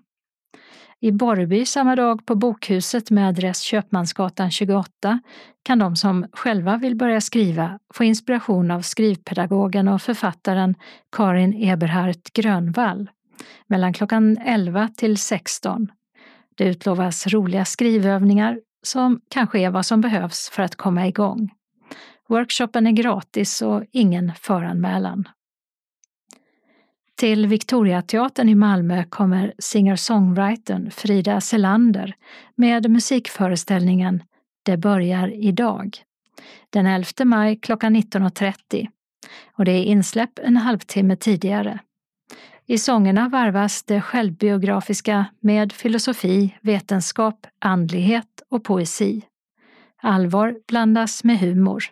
I 1.00 1.12
Borrby 1.12 1.66
samma 1.66 1.96
dag 1.96 2.26
på 2.26 2.34
Bokhuset 2.34 3.10
med 3.10 3.28
adress 3.28 3.60
Köpmansgatan 3.60 4.50
28 4.50 5.20
kan 5.62 5.78
de 5.78 5.96
som 5.96 6.26
själva 6.32 6.76
vill 6.76 6.96
börja 6.96 7.20
skriva 7.20 7.78
få 7.94 8.04
inspiration 8.04 8.70
av 8.70 8.82
skrivpedagogen 8.82 9.88
och 9.88 10.02
författaren 10.02 10.74
Karin 11.16 11.54
Eberhardt 11.70 12.32
Grönvall 12.32 13.10
mellan 13.66 13.92
klockan 13.92 14.38
11 14.38 14.88
till 14.96 15.16
16. 15.16 15.88
Det 16.56 16.64
utlovas 16.64 17.26
roliga 17.26 17.64
skrivövningar 17.64 18.60
som 18.86 19.20
kanske 19.30 19.58
är 19.58 19.70
vad 19.70 19.86
som 19.86 20.00
behövs 20.00 20.50
för 20.52 20.62
att 20.62 20.76
komma 20.76 21.06
igång. 21.06 21.50
Workshopen 22.28 22.86
är 22.86 22.92
gratis 22.92 23.62
och 23.62 23.84
ingen 23.90 24.32
föranmälan. 24.40 25.28
Till 27.16 27.46
Victoriateatern 27.46 28.48
i 28.48 28.54
Malmö 28.54 29.04
kommer 29.04 29.54
singer-songwritern 29.58 30.90
Frida 30.90 31.40
Selander 31.40 32.14
med 32.54 32.90
musikföreställningen 32.90 34.22
Det 34.62 34.76
börjar 34.76 35.28
idag. 35.28 35.96
Den 36.70 36.86
11 36.86 37.08
maj 37.24 37.56
klockan 37.56 37.96
19.30 37.96 38.88
och 39.52 39.64
det 39.64 39.72
är 39.72 39.84
insläpp 39.84 40.38
en 40.38 40.56
halvtimme 40.56 41.16
tidigare. 41.16 41.78
I 42.66 42.78
sångerna 42.78 43.28
varvas 43.28 43.82
det 43.82 44.00
självbiografiska 44.00 45.26
med 45.40 45.72
filosofi, 45.72 46.58
vetenskap, 46.60 47.46
andlighet 47.58 48.42
och 48.48 48.64
poesi. 48.64 49.22
Allvar 50.02 50.56
blandas 50.66 51.24
med 51.24 51.38
humor. 51.38 51.84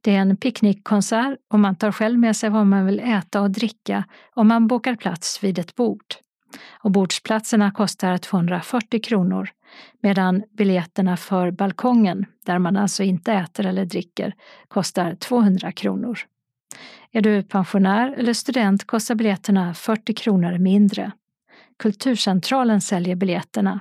Det 0.00 0.16
är 0.16 0.20
en 0.20 0.36
picknickkonsert 0.36 1.38
och 1.50 1.60
man 1.60 1.76
tar 1.76 1.92
själv 1.92 2.18
med 2.18 2.36
sig 2.36 2.50
vad 2.50 2.66
man 2.66 2.86
vill 2.86 3.00
äta 3.00 3.40
och 3.40 3.50
dricka 3.50 4.04
om 4.34 4.48
man 4.48 4.66
bokar 4.66 4.96
plats 4.96 5.44
vid 5.44 5.58
ett 5.58 5.74
bord. 5.74 6.04
Och 6.82 6.90
bordsplatserna 6.90 7.70
kostar 7.70 8.18
240 8.18 9.00
kronor 9.02 9.48
medan 10.02 10.42
biljetterna 10.56 11.16
för 11.16 11.50
balkongen, 11.50 12.26
där 12.46 12.58
man 12.58 12.76
alltså 12.76 13.02
inte 13.02 13.32
äter 13.32 13.66
eller 13.66 13.84
dricker, 13.84 14.34
kostar 14.68 15.14
200 15.14 15.72
kronor. 15.72 16.18
Är 17.12 17.20
du 17.20 17.42
pensionär 17.42 18.14
eller 18.18 18.32
student 18.32 18.86
kostar 18.86 19.14
biljetterna 19.14 19.74
40 19.74 20.14
kronor 20.14 20.58
mindre. 20.58 21.12
Kulturcentralen 21.78 22.80
säljer 22.80 23.16
biljetterna. 23.16 23.80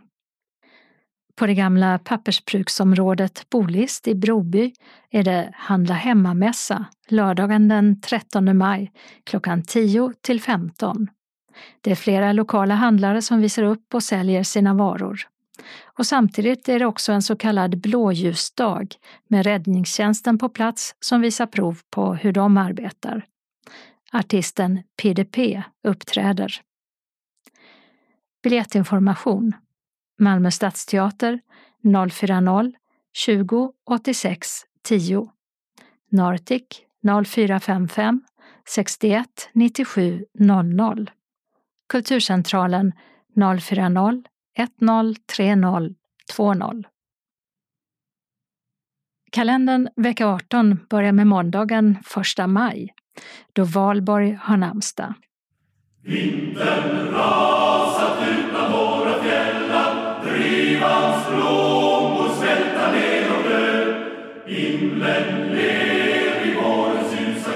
På 1.39 1.47
det 1.47 1.53
gamla 1.53 1.99
pappersbruksområdet 1.99 3.49
Bolist 3.49 4.07
i 4.07 4.15
Broby 4.15 4.73
är 5.09 5.23
det 5.23 5.51
Handla 5.55 5.93
hemma-mässa 5.93 6.85
lördagen 7.07 7.67
den 7.67 8.01
13 8.01 8.57
maj 8.57 8.91
klockan 9.23 9.63
10 9.63 10.13
till 10.21 10.41
15. 10.41 11.07
Det 11.81 11.91
är 11.91 11.95
flera 11.95 12.33
lokala 12.33 12.75
handlare 12.75 13.21
som 13.21 13.41
visar 13.41 13.63
upp 13.63 13.93
och 13.93 14.03
säljer 14.03 14.43
sina 14.43 14.73
varor. 14.73 15.19
Och 15.83 16.05
samtidigt 16.05 16.69
är 16.69 16.79
det 16.79 16.85
också 16.85 17.11
en 17.11 17.21
så 17.21 17.35
kallad 17.35 17.81
blåljusdag 17.81 18.87
med 19.27 19.45
räddningstjänsten 19.45 20.37
på 20.37 20.49
plats 20.49 20.95
som 20.99 21.21
visar 21.21 21.45
prov 21.45 21.79
på 21.89 22.13
hur 22.13 22.31
de 22.31 22.57
arbetar. 22.57 23.25
Artisten 24.11 24.83
PDP 25.01 25.63
uppträder. 25.83 26.61
Biljettinformation 28.43 29.53
Malmö 30.19 30.51
stadsteater 30.51 31.39
040 31.83 32.73
20 33.13 33.73
86 33.85 34.65
10 34.83 35.27
Nartic 36.11 36.63
0455 37.25 38.21
61 38.65 39.49
97 39.53 40.25
00 40.39 41.11
Kulturcentralen 41.87 42.93
040 43.35 44.23
1030 44.57 45.95
20 46.35 46.83
Kalendern 49.31 49.89
vecka 49.95 50.27
18 50.27 50.79
börjar 50.89 51.11
med 51.11 51.27
måndagen 51.27 51.97
1 52.39 52.49
maj 52.49 52.93
då 53.53 53.63
Valborg 53.63 54.39
har 54.41 54.57
namnsdag. 54.57 55.13
Vintern 56.03 57.11
rasat 57.11 58.29
ut 58.29 58.48
och 63.35 63.43
dö 63.49 63.93
Himlen 64.45 65.47
ler 65.47 66.47
i 66.47 66.55
vårens 66.55 67.19
ljusa 67.19 67.51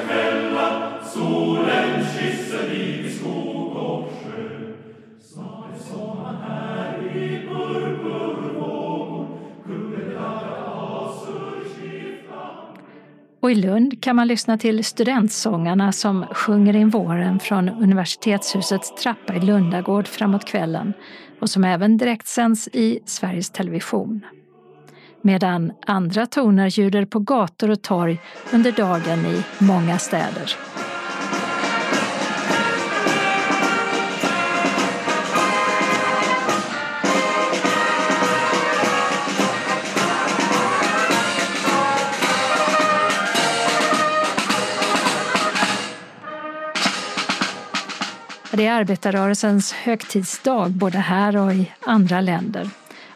solen 1.04 2.06
kysser 2.20 2.72
i 2.74 3.10
skog 3.10 3.76
och 3.76 4.10
sjö 4.24 4.74
Snart 5.22 5.76
är 5.76 5.80
sommaren 5.80 6.36
här 6.48 7.18
i 7.18 7.48
purpurvågor 7.48 9.28
kungen 9.66 10.18
Och 13.40 13.52
i 13.52 13.56
Lund 13.56 14.04
kan 14.04 14.16
man 14.16 14.28
lyssna 14.28 14.58
till 14.58 14.84
studentsångarna 14.86 15.92
som 15.92 16.26
sjunger 16.32 16.76
in 16.76 16.90
våren 16.90 17.40
från 17.40 17.70
universitetshusets 17.70 18.96
trappa 19.04 19.36
i 19.36 19.40
Lundagård 19.40 20.08
framåt 20.08 20.46
kvällen 20.46 20.94
och 21.44 21.50
som 21.50 21.64
även 21.64 21.98
direktsänds 21.98 22.68
i 22.68 23.00
Sveriges 23.06 23.50
Television. 23.50 24.26
Medan 25.22 25.72
andra 25.86 26.26
toner 26.26 26.68
ljuder 26.68 27.06
på 27.06 27.20
gator 27.20 27.70
och 27.70 27.82
torg 27.82 28.22
under 28.54 28.72
dagen 28.72 29.26
i 29.26 29.44
många 29.60 29.98
städer. 29.98 30.56
Det 48.56 48.66
är 48.66 48.74
arbetarrörelsens 48.74 49.74
högtidsdag 49.74 50.72
både 50.72 50.98
här 50.98 51.38
och 51.38 51.54
i 51.54 51.72
andra 51.80 52.22
länder. 52.22 52.70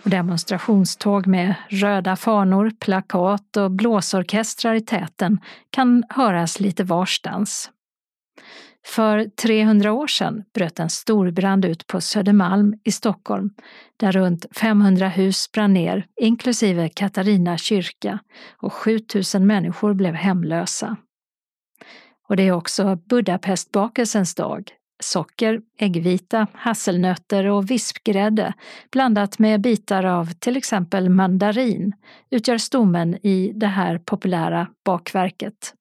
Och 0.03 0.09
demonstrationståg 0.09 1.27
med 1.27 1.55
röda 1.69 2.15
fanor, 2.15 2.71
plakat 2.79 3.57
och 3.57 3.71
blåsorkestrar 3.71 4.73
i 4.73 4.81
täten 4.81 5.39
kan 5.69 6.03
höras 6.09 6.59
lite 6.59 6.83
varstans. 6.83 7.71
För 8.85 9.25
300 9.25 9.93
år 9.93 10.07
sedan 10.07 10.43
bröt 10.53 10.79
en 10.79 10.89
storbrand 10.89 11.65
ut 11.65 11.88
på 11.88 12.01
Södermalm 12.01 12.79
i 12.83 12.91
Stockholm 12.91 13.49
där 13.97 14.11
runt 14.11 14.45
500 14.55 15.07
hus 15.07 15.51
brann 15.51 15.73
ner, 15.73 16.05
inklusive 16.21 16.89
Katarina 16.89 17.57
kyrka, 17.57 18.19
och 18.57 18.73
7000 18.73 19.47
människor 19.47 19.93
blev 19.93 20.13
hemlösa. 20.13 20.97
Och 22.29 22.35
det 22.35 22.43
är 22.43 22.51
också 22.51 22.95
Budapestbakelsens 22.95 24.35
dag, 24.35 24.71
socker, 24.99 25.61
äggvita, 25.77 26.47
hasselnötter 26.53 27.45
och 27.45 27.71
vispgrädde 27.71 28.53
blandat 28.91 29.39
med 29.39 29.61
bitar 29.61 30.03
av 30.03 30.31
till 30.31 30.57
exempel 30.57 31.09
mandarin 31.09 31.93
utgör 32.29 32.57
stommen 32.57 33.15
i 33.15 33.51
det 33.55 33.67
här 33.67 33.97
populära 33.97 34.67
bakverket. 34.85 35.73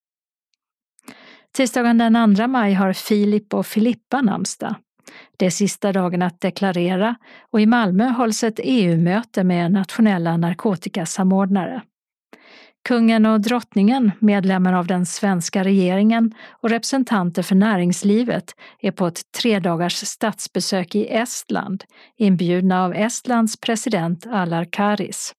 Tisdagen 1.52 1.98
den 1.98 2.36
2 2.36 2.46
maj 2.46 2.74
har 2.74 2.92
Filip 2.92 3.54
och 3.54 3.66
Filippa 3.66 4.22
namnsdag. 4.22 4.74
Det 5.36 5.46
är 5.46 5.50
sista 5.50 5.92
dagen 5.92 6.22
att 6.22 6.40
deklarera 6.40 7.16
och 7.50 7.60
i 7.60 7.66
Malmö 7.66 8.08
hålls 8.08 8.44
ett 8.44 8.60
EU-möte 8.62 9.44
med 9.44 9.72
nationella 9.72 10.36
narkotikasamordnare. 10.36 11.82
Kungen 12.87 13.26
och 13.26 13.41
drottningen, 13.41 14.12
medlemmar 14.18 14.72
av 14.72 14.87
den 14.87 15.07
svenska 15.07 15.64
regeringen 15.64 16.34
och 16.51 16.70
representanter 16.70 17.43
för 17.43 17.55
näringslivet 17.55 18.55
är 18.80 18.91
på 18.91 19.07
ett 19.07 19.32
tredagars 19.32 19.97
statsbesök 19.97 20.95
i 20.95 21.09
Estland, 21.09 21.84
inbjudna 22.16 22.84
av 22.84 22.95
Estlands 22.95 23.61
president 23.61 24.26
Alar 24.26 24.64
Karis. 24.72 25.32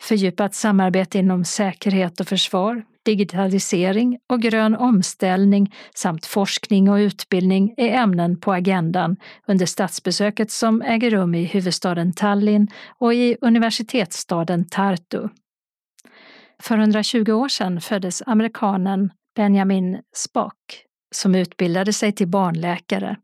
Fördjupat 0.00 0.54
samarbete 0.54 1.18
inom 1.18 1.44
säkerhet 1.44 2.20
och 2.20 2.28
försvar, 2.28 2.82
digitalisering 3.04 4.18
och 4.28 4.42
grön 4.42 4.76
omställning 4.76 5.74
samt 5.94 6.26
forskning 6.26 6.90
och 6.90 6.96
utbildning 6.96 7.74
är 7.76 7.88
ämnen 7.88 8.40
på 8.40 8.52
agendan 8.52 9.16
under 9.46 9.66
statsbesöket 9.66 10.50
som 10.50 10.82
äger 10.82 11.10
rum 11.10 11.34
i 11.34 11.44
huvudstaden 11.44 12.12
Tallinn 12.12 12.68
och 12.98 13.14
i 13.14 13.36
universitetsstaden 13.40 14.68
Tartu. 14.68 15.28
För 16.60 16.78
120 16.78 17.32
år 17.32 17.48
sedan 17.48 17.80
föddes 17.80 18.22
amerikanen 18.26 19.12
Benjamin 19.36 20.00
Spock 20.16 20.84
som 21.14 21.34
utbildade 21.34 21.92
sig 21.92 22.12
till 22.12 22.28
barnläkare. 22.28 23.16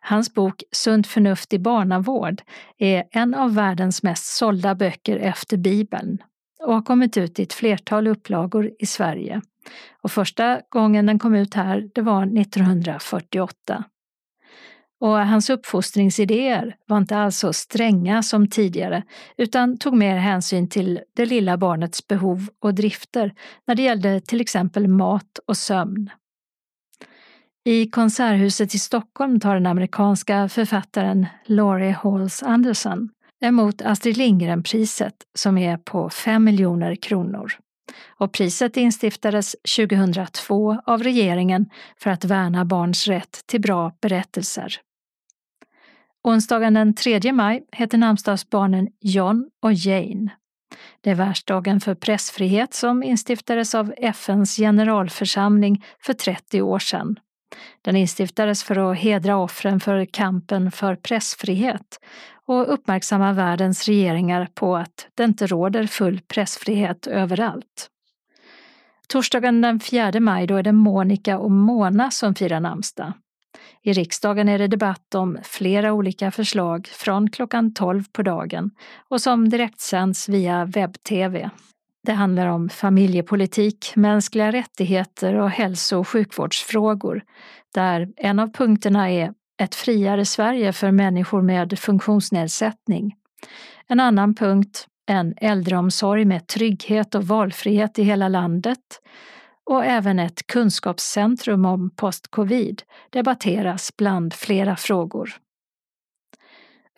Hans 0.00 0.34
bok 0.34 0.62
Sunt 0.72 1.06
förnuft 1.06 1.52
i 1.52 1.58
barnavård 1.58 2.42
är 2.78 3.04
en 3.10 3.34
av 3.34 3.54
världens 3.54 4.02
mest 4.02 4.36
sålda 4.36 4.74
böcker 4.74 5.16
efter 5.16 5.56
Bibeln 5.56 6.18
och 6.62 6.74
har 6.74 6.82
kommit 6.82 7.16
ut 7.16 7.38
i 7.38 7.42
ett 7.42 7.52
flertal 7.52 8.06
upplagor 8.06 8.70
i 8.78 8.86
Sverige. 8.86 9.40
Och 10.02 10.12
första 10.12 10.60
gången 10.68 11.06
den 11.06 11.18
kom 11.18 11.34
ut 11.34 11.54
här, 11.54 11.88
det 11.94 12.02
var 12.02 12.22
1948. 12.40 13.84
Och 15.00 15.26
hans 15.26 15.50
uppfostringsidéer 15.50 16.76
var 16.86 16.98
inte 16.98 17.16
alls 17.16 17.38
så 17.38 17.52
stränga 17.52 18.22
som 18.22 18.48
tidigare 18.48 19.02
utan 19.36 19.78
tog 19.78 19.94
mer 19.94 20.16
hänsyn 20.16 20.68
till 20.68 21.00
det 21.16 21.26
lilla 21.26 21.56
barnets 21.56 22.06
behov 22.06 22.48
och 22.58 22.74
drifter 22.74 23.34
när 23.66 23.74
det 23.74 23.82
gällde 23.82 24.20
till 24.20 24.40
exempel 24.40 24.88
mat 24.88 25.38
och 25.46 25.56
sömn. 25.56 26.10
I 27.64 27.86
Konserthuset 27.86 28.74
i 28.74 28.78
Stockholm 28.78 29.40
tar 29.40 29.54
den 29.54 29.66
amerikanska 29.66 30.48
författaren 30.48 31.26
Laurie 31.46 31.96
Halls 32.02 32.42
Anderson 32.42 33.08
emot 33.44 33.82
Astrid 33.82 34.16
Lindgren-priset 34.16 35.14
som 35.34 35.58
är 35.58 35.76
på 35.76 36.10
5 36.10 36.44
miljoner 36.44 36.94
kronor. 36.94 37.52
Och 38.08 38.32
priset 38.32 38.76
instiftades 38.76 39.56
2002 39.76 40.82
av 40.86 41.02
regeringen 41.02 41.70
för 41.96 42.10
att 42.10 42.24
värna 42.24 42.64
barns 42.64 43.06
rätt 43.06 43.40
till 43.46 43.60
bra 43.60 43.92
berättelser. 44.00 44.80
Onsdagen 46.22 46.74
den 46.74 46.94
3 46.94 47.32
maj 47.32 47.64
heter 47.72 47.98
namnsdagsbarnen 47.98 48.88
John 49.00 49.50
och 49.62 49.72
Jane. 49.72 50.30
Det 51.00 51.10
är 51.10 51.14
världsdagen 51.14 51.80
för 51.80 51.94
pressfrihet 51.94 52.74
som 52.74 53.02
instiftades 53.02 53.74
av 53.74 53.94
FNs 53.96 54.56
generalförsamling 54.56 55.84
för 56.00 56.12
30 56.12 56.62
år 56.62 56.78
sedan. 56.78 57.18
Den 57.82 57.96
instiftades 57.96 58.64
för 58.64 58.92
att 58.92 58.98
hedra 58.98 59.36
offren 59.36 59.80
för 59.80 60.04
kampen 60.04 60.70
för 60.70 60.96
pressfrihet 60.96 62.00
och 62.46 62.74
uppmärksamma 62.74 63.32
världens 63.32 63.88
regeringar 63.88 64.48
på 64.54 64.76
att 64.76 65.08
det 65.14 65.24
inte 65.24 65.46
råder 65.46 65.86
full 65.86 66.20
pressfrihet 66.20 67.06
överallt. 67.06 67.90
Torsdagen 69.08 69.60
den 69.60 69.80
4 69.80 70.20
maj 70.20 70.46
då 70.46 70.56
är 70.56 70.62
det 70.62 70.72
Monica 70.72 71.38
och 71.38 71.50
Mona 71.50 72.10
som 72.10 72.34
firar 72.34 72.60
namnsdag. 72.60 73.12
I 73.82 73.92
riksdagen 73.92 74.48
är 74.48 74.58
det 74.58 74.66
debatt 74.66 75.14
om 75.14 75.38
flera 75.42 75.92
olika 75.92 76.30
förslag 76.30 76.86
från 76.86 77.30
klockan 77.30 77.74
12 77.74 78.04
på 78.12 78.22
dagen 78.22 78.70
och 79.08 79.20
som 79.20 79.48
direktsänds 79.48 80.28
via 80.28 80.64
webb-tv. 80.64 81.50
Det 82.06 82.12
handlar 82.12 82.46
om 82.46 82.68
familjepolitik, 82.68 83.92
mänskliga 83.96 84.52
rättigheter 84.52 85.34
och 85.34 85.50
hälso 85.50 85.98
och 85.98 86.08
sjukvårdsfrågor, 86.08 87.22
där 87.74 88.08
en 88.16 88.38
av 88.38 88.52
punkterna 88.52 89.10
är 89.10 89.32
ett 89.62 89.74
friare 89.74 90.24
Sverige 90.24 90.72
för 90.72 90.90
människor 90.90 91.42
med 91.42 91.78
funktionsnedsättning. 91.78 93.14
En 93.86 94.00
annan 94.00 94.34
punkt, 94.34 94.86
en 95.06 95.34
äldreomsorg 95.36 96.24
med 96.24 96.46
trygghet 96.46 97.14
och 97.14 97.24
valfrihet 97.24 97.98
i 97.98 98.02
hela 98.02 98.28
landet 98.28 98.78
och 99.66 99.84
även 99.84 100.18
ett 100.18 100.46
kunskapscentrum 100.46 101.64
om 101.64 101.90
post-covid 101.90 102.82
debatteras 103.10 103.96
bland 103.96 104.34
flera 104.34 104.76
frågor. 104.76 105.30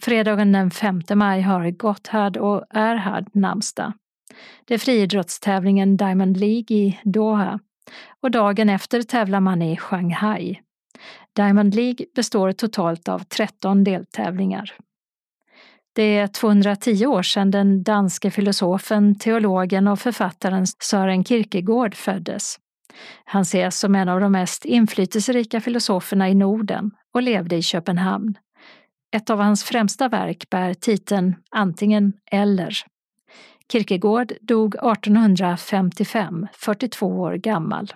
Fredagen 0.02 0.52
den 0.52 0.70
5 0.70 1.02
maj 1.14 1.40
har 1.40 1.70
Gotthard 1.70 2.36
och 2.36 2.64
Erhard 2.70 3.30
namnsdag. 3.32 3.93
Det 4.64 4.74
är 4.74 4.78
friidrottstävlingen 4.78 5.97
Diamond 5.97 6.36
League 6.36 6.76
i 6.76 7.01
Doha 7.05 7.59
och 8.20 8.30
dagen 8.30 8.68
efter 8.68 9.02
tävlar 9.02 9.40
man 9.40 9.62
i 9.62 9.76
Shanghai. 9.76 10.60
Diamond 11.36 11.74
League 11.74 12.06
består 12.14 12.52
totalt 12.52 13.09
av 13.09 13.18
13 13.18 13.84
deltävlingar. 13.84 14.72
Det 15.94 16.19
är 16.19 16.27
210 16.27 17.06
år 17.06 17.23
sedan 17.23 17.51
den 17.51 17.82
danske 17.82 18.31
filosofen, 18.31 19.14
teologen 19.14 19.89
och 19.89 19.98
författaren 19.98 20.66
Sören 20.66 21.24
Kierkegaard 21.24 21.94
föddes. 21.94 22.59
Han 23.24 23.43
ses 23.43 23.78
som 23.78 23.94
en 23.94 24.09
av 24.09 24.20
de 24.20 24.32
mest 24.32 24.64
inflytelserika 24.64 25.60
filosoferna 25.60 26.28
i 26.28 26.35
Norden 26.35 26.90
och 27.14 27.23
levde 27.23 27.56
i 27.56 27.62
Köpenhamn. 27.62 28.35
Ett 29.16 29.31
av 29.31 29.39
hans 29.39 29.64
främsta 29.64 30.09
verk 30.09 30.51
bär 30.51 30.74
titeln 30.74 31.35
Antingen 31.51 32.12
eller. 32.31 32.77
Kierkegaard 33.73 34.32
dog 34.40 34.74
1855, 34.74 36.47
42 36.52 37.06
år 37.06 37.35
gammal. 37.35 37.93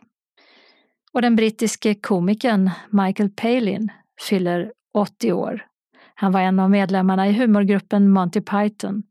Och 1.12 1.23
den 1.23 1.36
brittiske 1.36 1.94
komikern 1.94 2.70
Michael 2.90 3.31
Palin 3.31 3.89
fyller 4.28 4.73
80 4.94 5.32
år. 5.32 5.66
Han 6.18 6.32
var 6.32 6.40
en 6.40 6.60
av 6.60 6.70
medlemmarna 6.70 7.28
i 7.28 7.32
humorgruppen 7.32 8.10
Monty 8.10 8.40
Python, 8.40 9.02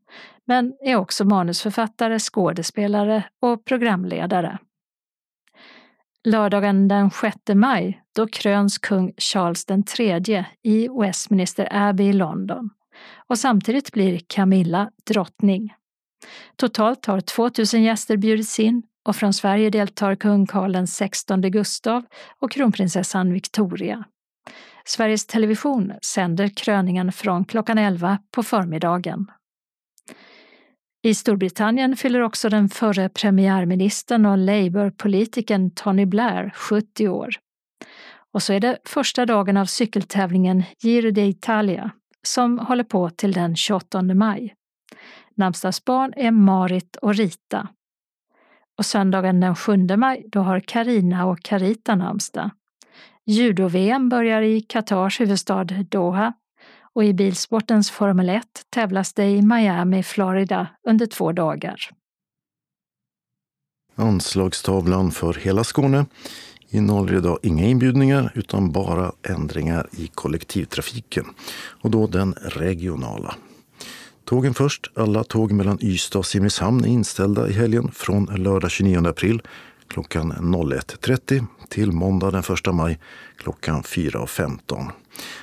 men 0.44 0.72
är 0.80 0.96
också 0.96 1.24
manusförfattare, 1.24 2.18
skådespelare 2.18 3.24
och 3.42 3.64
programledare. 3.64 4.58
Lördagen 6.24 6.88
den 6.88 7.10
6 7.10 7.36
maj, 7.54 8.02
då 8.16 8.26
kröns 8.26 8.78
kung 8.78 9.12
Charles 9.16 9.66
III 9.98 10.44
i 10.62 10.88
Westminster 10.88 11.68
Abbey 11.70 12.08
i 12.08 12.12
London 12.12 12.70
och 13.28 13.38
samtidigt 13.38 13.92
blir 13.92 14.20
Camilla 14.26 14.90
drottning. 15.06 15.74
Totalt 16.56 17.06
har 17.06 17.20
2000 17.20 17.82
gäster 17.82 18.16
bjudits 18.16 18.60
in 18.60 18.82
och 19.04 19.16
från 19.16 19.32
Sverige 19.32 19.70
deltar 19.70 20.14
kung 20.14 20.46
Karl 20.46 20.86
XVI 20.86 21.50
Gustav 21.50 22.04
och 22.40 22.50
kronprinsessan 22.50 23.32
Victoria. 23.32 24.04
Sveriges 24.88 25.26
Television 25.26 25.92
sänder 26.02 26.48
kröningen 26.48 27.12
från 27.12 27.44
klockan 27.44 27.78
11 27.78 28.18
på 28.30 28.42
förmiddagen. 28.42 29.26
I 31.02 31.14
Storbritannien 31.14 31.96
fyller 31.96 32.20
också 32.20 32.48
den 32.48 32.68
förre 32.68 33.08
premiärministern 33.08 34.26
och 34.26 34.38
Labour-politikern 34.38 35.70
Tony 35.70 36.06
Blair 36.06 36.52
70 36.54 37.08
år. 37.08 37.28
Och 38.32 38.42
så 38.42 38.52
är 38.52 38.60
det 38.60 38.78
första 38.84 39.26
dagen 39.26 39.56
av 39.56 39.64
cykeltävlingen 39.64 40.62
Giro 40.82 41.10
d'Italia 41.10 41.90
som 42.22 42.58
håller 42.58 42.84
på 42.84 43.10
till 43.10 43.32
den 43.32 43.56
28 43.56 44.02
maj. 44.02 44.54
Namnsdagsbarn 45.34 46.12
är 46.16 46.30
Marit 46.30 46.96
och 46.96 47.14
Rita. 47.14 47.68
Och 48.78 48.86
söndagen 48.86 49.40
den 49.40 49.56
7 49.56 49.76
maj 49.96 50.24
då 50.28 50.40
har 50.40 50.60
Karina 50.60 51.26
och 51.26 51.42
Carita 51.42 51.94
namnsdag. 51.94 52.50
Judo-VM 53.28 54.08
börjar 54.08 54.42
i 54.42 54.60
Qatars 54.60 55.20
huvudstad 55.20 55.64
Doha 55.64 56.32
och 56.94 57.04
i 57.04 57.12
bilsportens 57.12 57.90
Formel 57.90 58.28
1 58.28 58.44
tävlas 58.70 59.12
det 59.12 59.26
i 59.26 59.42
Miami, 59.42 60.02
Florida 60.02 60.68
under 60.88 61.06
två 61.06 61.32
dagar. 61.32 61.76
Anslagstavlan 63.94 65.10
för 65.10 65.34
hela 65.34 65.64
Skåne 65.64 66.06
innehåller 66.68 67.14
idag 67.14 67.38
inga 67.42 67.66
inbjudningar 67.66 68.32
utan 68.34 68.72
bara 68.72 69.12
ändringar 69.22 69.88
i 69.92 70.06
kollektivtrafiken 70.06 71.24
och 71.82 71.90
då 71.90 72.06
den 72.06 72.32
regionala. 72.32 73.34
Tågen 74.24 74.54
först. 74.54 74.90
Alla 74.94 75.24
tåg 75.24 75.52
mellan 75.52 75.78
Ystad 75.82 76.18
och 76.18 76.26
Simrishamn 76.26 76.84
är 76.84 76.88
inställda 76.88 77.48
i 77.48 77.52
helgen 77.52 77.90
från 77.92 78.24
lördag 78.24 78.70
29 78.70 79.08
april 79.08 79.42
klockan 79.88 80.32
01.30 80.32 81.46
till 81.68 81.92
måndag 81.92 82.30
den 82.30 82.42
1 82.68 82.74
maj 82.74 82.98
klockan 83.36 83.82
4.15. 83.82 84.90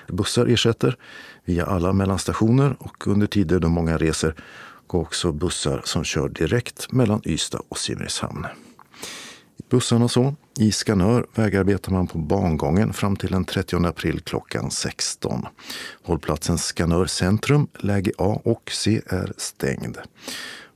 Bussar 0.08 0.46
ersätter 0.46 0.98
via 1.46 1.66
alla 1.66 1.94
mellanstationer 1.94 2.76
och 2.80 3.08
under 3.08 3.28
tider 3.28 3.60
då 3.60 3.70
många 3.70 3.98
reser 3.98 4.36
går 4.88 5.02
också 5.02 5.32
bussar 5.32 5.82
som 5.86 6.04
kör 6.04 6.30
direkt 6.30 6.92
mellan 6.92 7.22
Ystad 7.26 7.62
och 7.70 7.78
Simrishamn. 7.78 8.48
Bussarna 9.70 10.08
så. 10.08 10.36
I 10.60 10.72
Skanör 10.72 11.26
vägarbetar 11.36 11.92
man 11.92 12.08
på 12.08 12.18
bangången 12.18 12.94
fram 12.94 13.16
till 13.16 13.32
den 13.32 13.46
30 13.46 13.86
april 13.86 14.20
klockan 14.20 14.72
16. 14.72 15.46
Hållplatsen 16.04 16.58
Skanör 16.58 17.06
centrum, 17.06 17.68
läge 17.80 18.12
A 18.18 18.42
och 18.44 18.72
C 18.72 19.02
är 19.08 19.34
stängd. 19.38 19.98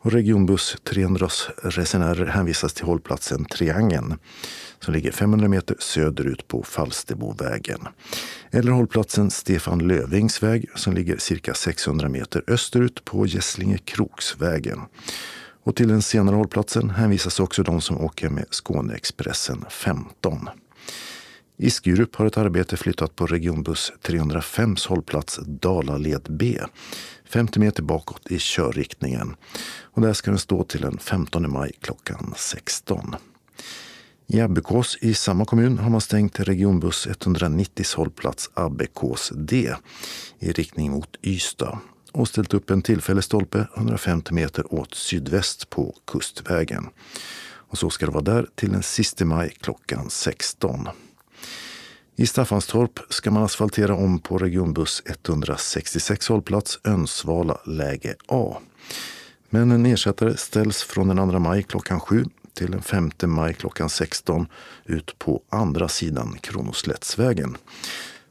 Och 0.08 0.14
regionbuss 0.14 0.78
300 0.84 1.30
resenärer 1.64 2.26
hänvisas 2.26 2.74
till 2.74 2.86
hållplatsen 2.86 3.46
Triangeln 3.46 4.20
som 4.80 4.94
ligger 4.94 5.12
500 5.12 5.48
meter 5.48 5.76
söderut 5.80 6.48
på 6.48 6.64
Falsterbovägen. 6.64 7.88
Eller 8.52 8.72
hållplatsen 8.72 9.32
Stefan 9.32 9.80
Lövings 9.80 10.44
väg 10.44 10.70
som 10.76 10.94
ligger 10.94 11.18
cirka 11.18 11.54
600 11.54 12.10
meter 12.10 12.44
österut 12.48 13.06
på 13.06 13.26
Gässlinge 13.26 13.78
Kroksvägen. 13.78 14.80
Och 15.64 15.76
till 15.76 15.88
den 15.88 16.02
senare 16.02 16.36
hållplatsen 16.36 16.90
hänvisas 16.90 17.40
också 17.40 17.64
de 17.64 17.82
som 17.82 17.98
åker 17.98 18.30
med 18.30 18.46
Skåneexpressen 18.50 19.66
15. 19.70 20.50
I 21.60 21.70
Skurup 21.70 22.16
har 22.16 22.26
ett 22.26 22.38
arbete 22.38 22.78
flyttat 22.78 23.16
på 23.16 23.26
regionbuss 23.26 23.94
305s 24.04 24.88
hållplats 24.88 25.40
Dalaled 25.46 26.28
B, 26.30 26.60
50 27.30 27.60
meter 27.60 27.84
bakåt 27.84 28.32
i 28.32 28.38
körriktningen. 28.40 29.36
Och 29.82 30.02
där 30.02 30.14
ska 30.14 30.32
den 30.32 30.40
stå 30.40 30.64
till 30.64 30.82
den 30.82 30.98
15 30.98 31.52
maj 31.52 31.72
klockan 31.82 32.34
16. 32.38 33.16
I 34.28 34.42
Abbekås 34.42 34.98
i 35.02 35.14
samma 35.14 35.46
kommun 35.46 35.78
har 35.78 35.90
man 35.90 36.02
stängt 36.02 36.40
regionbuss 36.40 37.08
190 37.08 37.86
hållplats 37.96 38.50
Abbekås 38.54 39.32
D 39.36 39.74
i 40.40 40.52
riktning 40.52 40.92
mot 40.92 41.16
Ystad 41.24 41.80
och 42.12 42.28
ställt 42.28 42.54
upp 42.54 42.70
en 42.70 42.82
tillfällig 42.82 43.24
stolpe 43.24 43.68
150 43.78 44.34
meter 44.34 44.74
åt 44.74 44.94
sydväst 44.94 45.70
på 45.70 45.96
Kustvägen. 46.06 46.90
Och 47.70 47.78
så 47.78 47.90
ska 47.90 48.06
det 48.06 48.12
vara 48.12 48.24
där 48.24 48.48
till 48.56 48.72
den 48.72 48.84
sista 48.84 49.26
maj 49.26 49.54
klockan 49.62 50.10
16. 50.10 50.88
I 52.20 52.26
Staffanstorp 52.26 53.00
ska 53.10 53.32
man 53.32 53.44
asfaltera 53.44 53.96
om 53.96 54.20
på 54.20 54.38
regionbuss 54.38 55.04
166 55.06 56.28
hållplats 56.30 56.80
Önsvala 56.84 57.58
läge 57.66 58.16
A. 58.28 58.58
Men 59.50 59.72
en 59.72 59.86
ersättare 59.86 60.38
ställs 60.38 60.84
från 60.84 61.08
den 61.08 61.32
2 61.32 61.40
maj 61.40 61.64
klockan 61.64 62.00
7 62.00 62.26
till 62.54 62.72
den 62.72 62.82
5 62.82 63.12
maj 63.24 63.54
klockan 63.54 63.90
16 63.90 64.48
ut 64.86 65.20
på 65.20 65.42
andra 65.50 65.88
sidan 65.88 66.38
Kronoslättsvägen. 66.42 67.58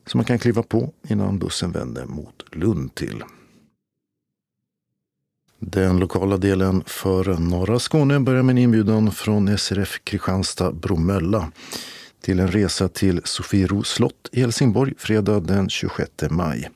Så 0.06 0.18
man 0.18 0.24
kan 0.24 0.38
kliva 0.38 0.62
på 0.62 0.92
innan 1.08 1.38
bussen 1.38 1.72
vänder 1.72 2.06
mot 2.06 2.44
Lund 2.52 2.94
till. 2.94 3.24
Den 5.58 5.98
lokala 5.98 6.36
delen 6.36 6.82
för 6.86 7.38
norra 7.38 7.78
Skåne 7.78 8.20
börjar 8.20 8.42
med 8.42 8.52
en 8.52 8.58
inbjudan 8.58 9.12
från 9.12 9.58
SRF 9.58 10.00
Kristianstad 10.04 10.72
Bromölla 10.72 11.52
till 12.26 12.40
en 12.40 12.48
resa 12.48 12.88
till 12.88 13.20
Sofiero 13.24 13.82
slott 13.82 14.28
i 14.32 14.40
Helsingborg 14.40 14.94
fredag 14.98 15.40
den 15.40 15.68
26 15.68 16.10
maj. 16.30 16.70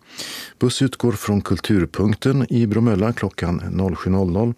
Buss 0.58 0.82
utgår 0.82 1.12
från 1.12 1.40
Kulturpunkten 1.40 2.52
i 2.52 2.66
Bromölla 2.66 3.12
klockan 3.12 3.60
07.00. 3.60 4.54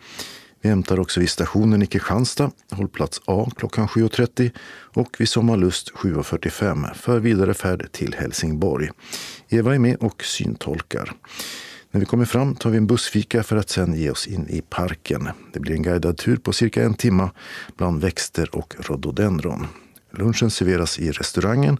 Vi 0.62 0.68
hämtar 0.68 1.00
också 1.00 1.20
vid 1.20 1.30
stationen 1.30 1.82
i 1.82 1.86
Kristianstad, 1.86 2.50
hållplats 2.70 3.20
A 3.24 3.50
klockan 3.56 3.86
7.30 3.86 4.50
och 4.94 5.16
vid 5.18 5.28
Sommarlust 5.28 5.92
7.45 5.92 6.94
för 6.94 7.20
vidare 7.20 7.54
färd 7.54 7.92
till 7.92 8.14
Helsingborg. 8.18 8.88
Eva 9.48 9.74
är 9.74 9.78
med 9.78 9.96
och 9.96 10.24
syntolkar. 10.24 11.12
När 11.90 12.00
vi 12.00 12.06
kommer 12.06 12.24
fram 12.24 12.54
tar 12.54 12.70
vi 12.70 12.76
en 12.76 12.86
bussfika 12.86 13.42
för 13.42 13.56
att 13.56 13.70
sen 13.70 13.94
ge 13.94 14.10
oss 14.10 14.26
in 14.26 14.48
i 14.48 14.60
parken. 14.60 15.28
Det 15.52 15.60
blir 15.60 15.74
en 15.74 15.82
guidad 15.82 16.18
tur 16.18 16.36
på 16.36 16.52
cirka 16.52 16.84
en 16.84 16.94
timme 16.94 17.30
bland 17.76 18.00
växter 18.00 18.56
och 18.56 18.74
rhododendron. 18.78 19.66
Lunchen 20.12 20.50
serveras 20.50 20.98
i 20.98 21.10
restaurangen. 21.10 21.78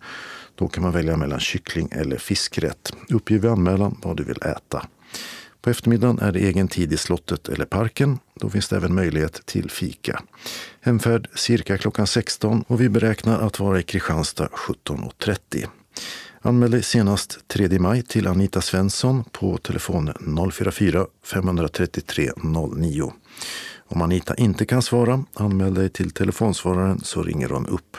Då 0.54 0.68
kan 0.68 0.82
man 0.82 0.92
välja 0.92 1.16
mellan 1.16 1.40
kyckling 1.40 1.88
eller 1.92 2.16
fiskrätt. 2.16 2.92
Uppge 3.08 3.38
vid 3.38 3.50
anmälan 3.50 3.98
vad 4.02 4.16
du 4.16 4.24
vill 4.24 4.42
äta. 4.42 4.86
På 5.62 5.70
eftermiddagen 5.70 6.18
är 6.18 6.32
det 6.32 6.40
egen 6.40 6.68
tid 6.68 6.92
i 6.92 6.96
slottet 6.96 7.48
eller 7.48 7.64
parken. 7.64 8.18
Då 8.34 8.50
finns 8.50 8.68
det 8.68 8.76
även 8.76 8.94
möjlighet 8.94 9.46
till 9.46 9.70
fika. 9.70 10.22
Hemfärd 10.80 11.28
cirka 11.34 11.78
klockan 11.78 12.06
16 12.06 12.64
och 12.68 12.80
vi 12.80 12.88
beräknar 12.88 13.40
att 13.40 13.60
vara 13.60 13.80
i 13.80 13.82
Kristianstad 13.82 14.48
17.30. 14.52 15.66
Anmäl 16.44 16.70
dig 16.70 16.82
senast 16.82 17.48
3 17.48 17.78
maj 17.78 18.02
till 18.02 18.26
Anita 18.26 18.60
Svensson 18.60 19.24
på 19.32 19.58
telefon 19.58 20.12
044 20.52 21.06
533 21.24 22.30
09. 22.76 23.12
Om 23.94 24.02
Anita 24.02 24.34
inte 24.34 24.66
kan 24.66 24.82
svara, 24.82 25.24
anmäl 25.34 25.74
dig 25.74 25.90
till 25.90 26.10
telefonsvararen 26.10 27.00
så 27.00 27.22
ringer 27.22 27.48
hon 27.48 27.66
upp. 27.66 27.96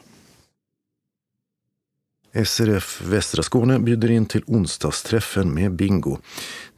SRF 2.33 3.03
Västra 3.05 3.43
Skåne 3.43 3.79
bjuder 3.79 4.11
in 4.11 4.27
till 4.27 4.43
onsdagsträffen 4.47 5.55
med 5.55 5.73
bingo. 5.73 6.19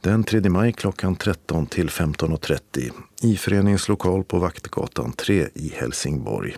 Den 0.01 0.23
3 0.23 0.49
maj 0.49 0.73
klockan 0.73 1.15
13 1.15 1.65
till 1.65 1.89
15.30 1.89 2.91
i 3.21 3.37
föreningens 3.37 3.89
lokal 3.89 4.23
på 4.23 4.39
Vaktgatan 4.39 5.11
3 5.11 5.47
i 5.55 5.73
Helsingborg. 5.75 6.55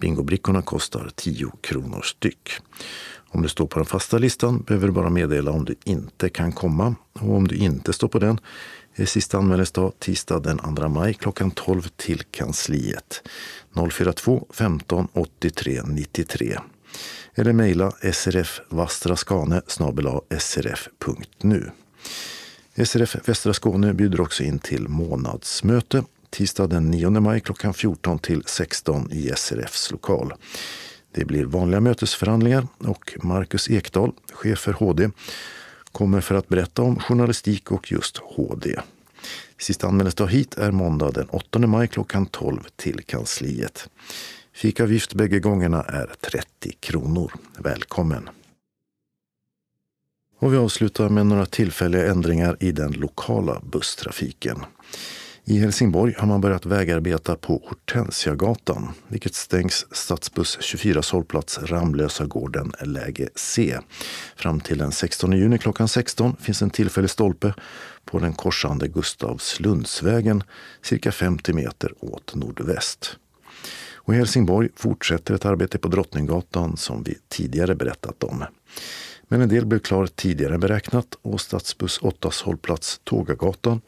Bingobrickorna 0.00 0.62
kostar 0.62 1.10
10 1.14 1.52
kronor 1.60 2.02
styck. 2.02 2.50
Om 3.28 3.42
du 3.42 3.48
står 3.48 3.66
på 3.66 3.78
den 3.78 3.86
fasta 3.86 4.18
listan 4.18 4.62
behöver 4.62 4.86
du 4.86 4.92
bara 4.92 5.10
meddela 5.10 5.50
om 5.50 5.64
du 5.64 5.74
inte 5.84 6.28
kan 6.28 6.52
komma. 6.52 6.94
Och 7.12 7.34
om 7.34 7.48
du 7.48 7.56
inte 7.56 7.92
står 7.92 8.08
på 8.08 8.18
den 8.18 8.40
är 8.94 9.06
sista 9.06 9.38
anmälningsdag 9.38 9.92
tisdag 9.98 10.40
den 10.40 10.58
2 10.76 10.88
maj 10.88 11.14
klockan 11.14 11.50
12 11.50 11.82
till 11.96 12.22
kansliet. 12.30 13.28
042 13.90 14.46
15 14.50 15.08
83 15.12 15.82
93 15.86 16.58
eller 17.34 17.52
mejla 17.52 17.92
srfvastraskane 18.12 19.62
srf.nu. 20.38 21.70
SRF 22.84 23.16
Västra 23.28 23.54
Skåne 23.54 23.94
bjuder 23.94 24.20
också 24.20 24.42
in 24.42 24.58
till 24.58 24.88
månadsmöte 24.88 26.04
tisdag 26.30 26.66
den 26.66 26.90
9 26.90 27.10
maj 27.10 27.40
klockan 27.40 27.74
14 27.74 28.18
till 28.18 28.42
16 28.46 29.12
i 29.12 29.32
SRFs 29.36 29.90
lokal. 29.90 30.34
Det 31.12 31.24
blir 31.24 31.44
vanliga 31.44 31.80
mötesförhandlingar 31.80 32.66
och 32.78 33.14
Marcus 33.22 33.70
Ekdahl, 33.70 34.12
chef 34.32 34.58
för 34.58 34.72
HD, 34.72 35.10
kommer 35.92 36.20
för 36.20 36.34
att 36.34 36.48
berätta 36.48 36.82
om 36.82 37.00
journalistik 37.00 37.70
och 37.70 37.92
just 37.92 38.18
HD. 38.18 38.80
Sista 39.58 39.86
anmälningsdag 39.86 40.26
hit 40.26 40.58
är 40.58 40.70
måndag 40.70 41.10
den 41.10 41.28
8 41.28 41.58
maj 41.58 41.88
klockan 41.88 42.26
12 42.26 42.60
till 42.76 43.00
kansliet. 43.06 43.88
Fikavgift 44.54 45.14
bägge 45.14 45.40
gångerna 45.40 45.82
är 45.82 46.06
30 46.20 46.72
kronor. 46.80 47.32
Välkommen! 47.58 48.28
Och 50.38 50.52
vi 50.52 50.56
avslutar 50.56 51.08
med 51.08 51.26
några 51.26 51.46
tillfälliga 51.46 52.10
ändringar 52.10 52.56
i 52.60 52.72
den 52.72 52.92
lokala 52.92 53.60
busstrafiken. 53.60 54.64
I 55.44 55.58
Helsingborg 55.58 56.14
har 56.18 56.26
man 56.26 56.40
börjat 56.40 56.66
vägarbeta 56.66 57.36
på 57.36 57.62
Hortensiagatan, 57.68 58.88
vilket 59.08 59.34
stängs 59.34 59.86
stadsbuss 59.90 60.58
24 60.60 61.02
hållplats 61.12 61.58
Ramlösa 61.62 62.26
gården 62.26 62.72
läge 62.80 63.28
C. 63.34 63.78
Fram 64.36 64.60
till 64.60 64.78
den 64.78 64.92
16 64.92 65.32
juni 65.32 65.58
klockan 65.58 65.88
16 65.88 66.36
finns 66.40 66.62
en 66.62 66.70
tillfällig 66.70 67.10
stolpe 67.10 67.54
på 68.04 68.18
den 68.18 68.32
korsande 68.32 68.88
Gustavslundsvägen 68.88 70.42
cirka 70.82 71.12
50 71.12 71.52
meter 71.52 71.92
åt 72.00 72.34
nordväst. 72.34 73.18
Och 74.04 74.14
I 74.14 74.16
Helsingborg 74.16 74.68
fortsätter 74.76 75.34
ett 75.34 75.44
arbete 75.44 75.78
på 75.78 75.88
Drottninggatan 75.88 76.76
som 76.76 77.02
vi 77.02 77.18
tidigare 77.28 77.74
berättat 77.74 78.24
om. 78.24 78.44
Men 79.28 79.40
en 79.40 79.48
del 79.48 79.66
blev 79.66 79.78
klar 79.78 80.06
tidigare 80.06 80.54
än 80.54 80.60
beräknat 80.60 81.18
och 81.22 81.40
stadsbuss 81.40 81.98
8 82.02 82.30
hållplats 82.44 83.00
Tågagatan 83.04 83.80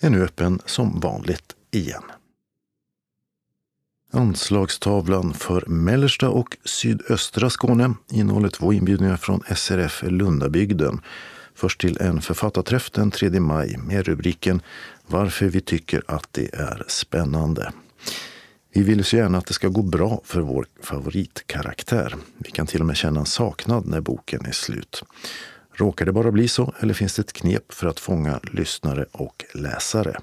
är 0.00 0.10
nu 0.10 0.24
öppen 0.24 0.60
som 0.66 1.00
vanligt 1.00 1.56
igen. 1.70 2.02
Anslagstavlan 4.12 5.34
för 5.34 5.64
mellersta 5.66 6.28
och 6.28 6.56
sydöstra 6.64 7.50
Skåne 7.50 7.94
innehåller 8.10 8.48
två 8.48 8.72
inbjudningar 8.72 9.16
från 9.16 9.42
SRF 9.56 10.04
Lundabygden. 10.06 11.00
Först 11.54 11.80
till 11.80 11.98
en 12.00 12.20
författarträff 12.20 12.90
den 12.90 13.10
3 13.10 13.40
maj 13.40 13.76
med 13.76 14.06
rubriken 14.06 14.62
Varför 15.06 15.46
vi 15.46 15.60
tycker 15.60 16.02
att 16.06 16.28
det 16.32 16.54
är 16.54 16.84
spännande. 16.88 17.72
Vi 18.76 18.82
vill 18.82 19.04
så 19.04 19.16
gärna 19.16 19.38
att 19.38 19.46
det 19.46 19.54
ska 19.54 19.68
gå 19.68 19.82
bra 19.82 20.20
för 20.24 20.40
vår 20.40 20.66
favoritkaraktär. 20.82 22.14
Vi 22.38 22.50
kan 22.50 22.66
till 22.66 22.80
och 22.80 22.86
med 22.86 22.96
känna 22.96 23.20
en 23.20 23.26
saknad 23.26 23.86
när 23.86 24.00
boken 24.00 24.46
är 24.46 24.52
slut. 24.52 25.02
Råkar 25.72 26.06
det 26.06 26.12
bara 26.12 26.32
bli 26.32 26.48
så 26.48 26.74
eller 26.80 26.94
finns 26.94 27.14
det 27.14 27.20
ett 27.20 27.32
knep 27.32 27.72
för 27.72 27.86
att 27.86 28.00
fånga 28.00 28.40
lyssnare 28.52 29.06
och 29.12 29.44
läsare? 29.54 30.16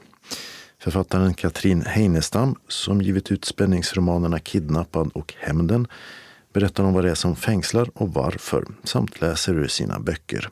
Författaren 0.80 1.34
Katrin 1.34 1.82
Heinestam, 1.82 2.56
som 2.68 3.02
givit 3.02 3.32
ut 3.32 3.46
spänningsromanerna 3.46 4.40
Kidnappad 4.40 5.12
och 5.14 5.34
Hämnden, 5.38 5.88
berättar 6.54 6.84
om 6.84 6.94
vad 6.94 7.04
det 7.04 7.12
är 7.12 7.16
som 7.16 7.36
fängslar 7.36 7.90
och 7.94 8.14
varför, 8.14 8.66
samt 8.84 9.22
läser 9.22 9.54
ur 9.54 9.68
sina 9.68 10.00
böcker. 10.00 10.50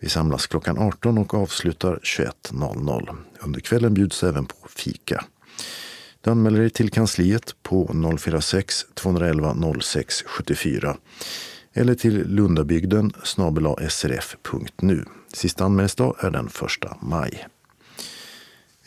Vi 0.00 0.08
samlas 0.08 0.46
klockan 0.46 0.78
18 0.78 1.18
och 1.18 1.34
avslutar 1.34 2.00
21.00. 2.02 3.16
Under 3.40 3.60
kvällen 3.60 3.94
bjuds 3.94 4.22
även 4.22 4.46
på 4.46 4.68
fika. 4.76 5.24
Du 6.20 6.30
anmäler 6.30 6.60
dig 6.60 6.70
till 6.70 6.90
kansliet 6.90 7.54
på 7.62 7.94
046 8.18 8.86
211 8.94 9.56
06 9.80 10.22
74 10.26 10.96
eller 11.72 11.94
till 11.94 12.28
lundabygden 12.28 13.12
srf.nu. 13.88 15.04
Sista 15.32 15.64
anmälningsdag 15.64 16.16
är 16.18 16.30
den 16.30 16.46
1 16.46 16.52
maj. 17.02 17.46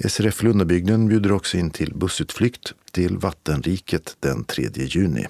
SRF 0.08 0.44
Lundabygden 0.44 1.08
bjuder 1.08 1.32
också 1.32 1.58
in 1.58 1.72
till 1.72 1.94
bussutflykt 1.94 2.74
till 2.92 3.18
Vattenriket 3.18 4.18
den 4.20 4.44
3 4.44 4.70
juni. 4.76 5.28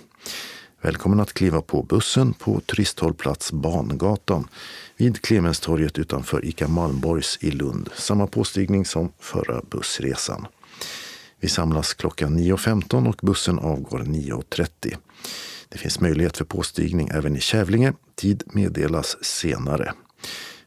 Välkommen 0.82 1.19
att 1.19 1.34
kliva 1.34 1.61
på 1.61 1.84
bussen 1.84 2.34
på 2.34 2.60
turisthållplats 2.60 3.52
Bangatan 3.52 4.48
vid 4.98 5.22
Clemenstorget 5.22 5.99
utanför 5.99 6.45
ICA 6.45 6.68
Malmborgs 6.68 7.38
i 7.41 7.52
Lund. 7.52 7.90
Samma 7.95 8.28
påstigning 8.28 8.86
som 8.86 9.11
förra 9.19 9.61
bussresan. 9.69 10.48
Vi 11.43 11.49
samlas 11.49 11.93
klockan 11.93 12.39
9.15 12.39 13.09
och 13.09 13.19
bussen 13.22 13.59
avgår 13.59 13.99
9.30. 13.99 14.97
Det 15.69 15.77
finns 15.77 15.99
möjlighet 15.99 16.38
för 16.38 16.45
påstigning 16.45 17.09
även 17.13 17.35
i 17.35 17.39
Kävlinge. 17.39 17.93
Tid 18.15 18.43
meddelas 18.45 19.23
senare. 19.23 19.93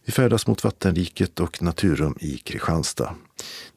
Vi 0.05 0.13
färdas 0.13 0.47
mot 0.47 0.65
vattenriket 0.65 1.41
och 1.41 1.63
Naturum 1.63 2.17
i 2.21 2.37
Kristianstad. 2.37 3.15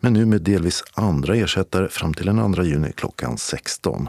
men 0.00 0.12
nu 0.12 0.26
med 0.26 0.42
delvis 0.42 0.84
andra 0.94 1.36
ersättare 1.36 1.88
fram 1.88 2.14
till 2.14 2.26
den 2.26 2.54
2 2.54 2.62
juni 2.62 2.92
klockan 2.96 3.38
16. 3.38 4.08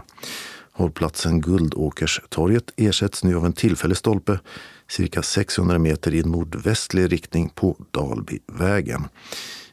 Hållplatsen 0.72 1.42
Guldåkerstorget 1.42 2.74
ersätts 2.76 3.24
nu 3.24 3.36
av 3.36 3.46
en 3.46 3.54
tillfällig 3.54 3.98
stolpe 3.98 4.40
cirka 4.90 5.22
600 5.22 5.80
meter 5.80 6.14
i 6.14 6.24
nordvästlig 6.24 7.12
riktning 7.12 7.50
på 7.50 7.78
Dalbyvägen. 7.92 9.08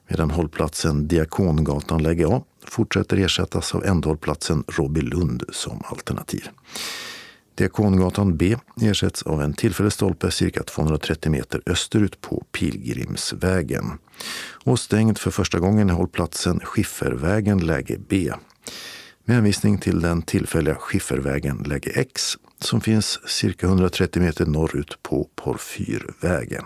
Medan 0.08 0.30
hållplatsen 0.30 1.08
Diakongatan 1.08 2.02
lägger 2.02 2.26
av 2.26 2.44
fortsätter 2.66 3.16
ersättas 3.16 3.74
av 3.74 3.84
ändhållplatsen 3.84 4.64
Robbilund 4.68 5.44
som 5.52 5.82
alternativ. 5.84 6.48
Diakongatan 7.54 8.36
B 8.36 8.56
ersätts 8.80 9.22
av 9.22 9.42
en 9.42 9.54
tillfällig 9.54 9.92
stolpe 9.92 10.30
cirka 10.30 10.62
230 10.62 11.32
meter 11.32 11.62
österut 11.66 12.20
på 12.20 12.44
Pilgrimsvägen. 12.52 13.84
Och 14.64 14.78
stängd 14.78 15.18
för 15.18 15.30
första 15.30 15.58
gången 15.58 15.90
är 15.90 15.94
hållplatsen 15.94 16.60
Skiffervägen 16.60 17.58
läge 17.58 17.98
B 18.08 18.32
med 19.24 19.36
hänvisning 19.36 19.78
till 19.78 20.00
den 20.00 20.22
tillfälliga 20.22 20.74
skiffervägen 20.74 21.56
läge 21.66 21.90
X 21.90 22.38
som 22.58 22.80
finns 22.80 23.20
cirka 23.26 23.66
130 23.66 24.22
meter 24.22 24.46
norrut 24.46 25.02
på 25.02 25.28
Porfyrvägen. 25.34 26.64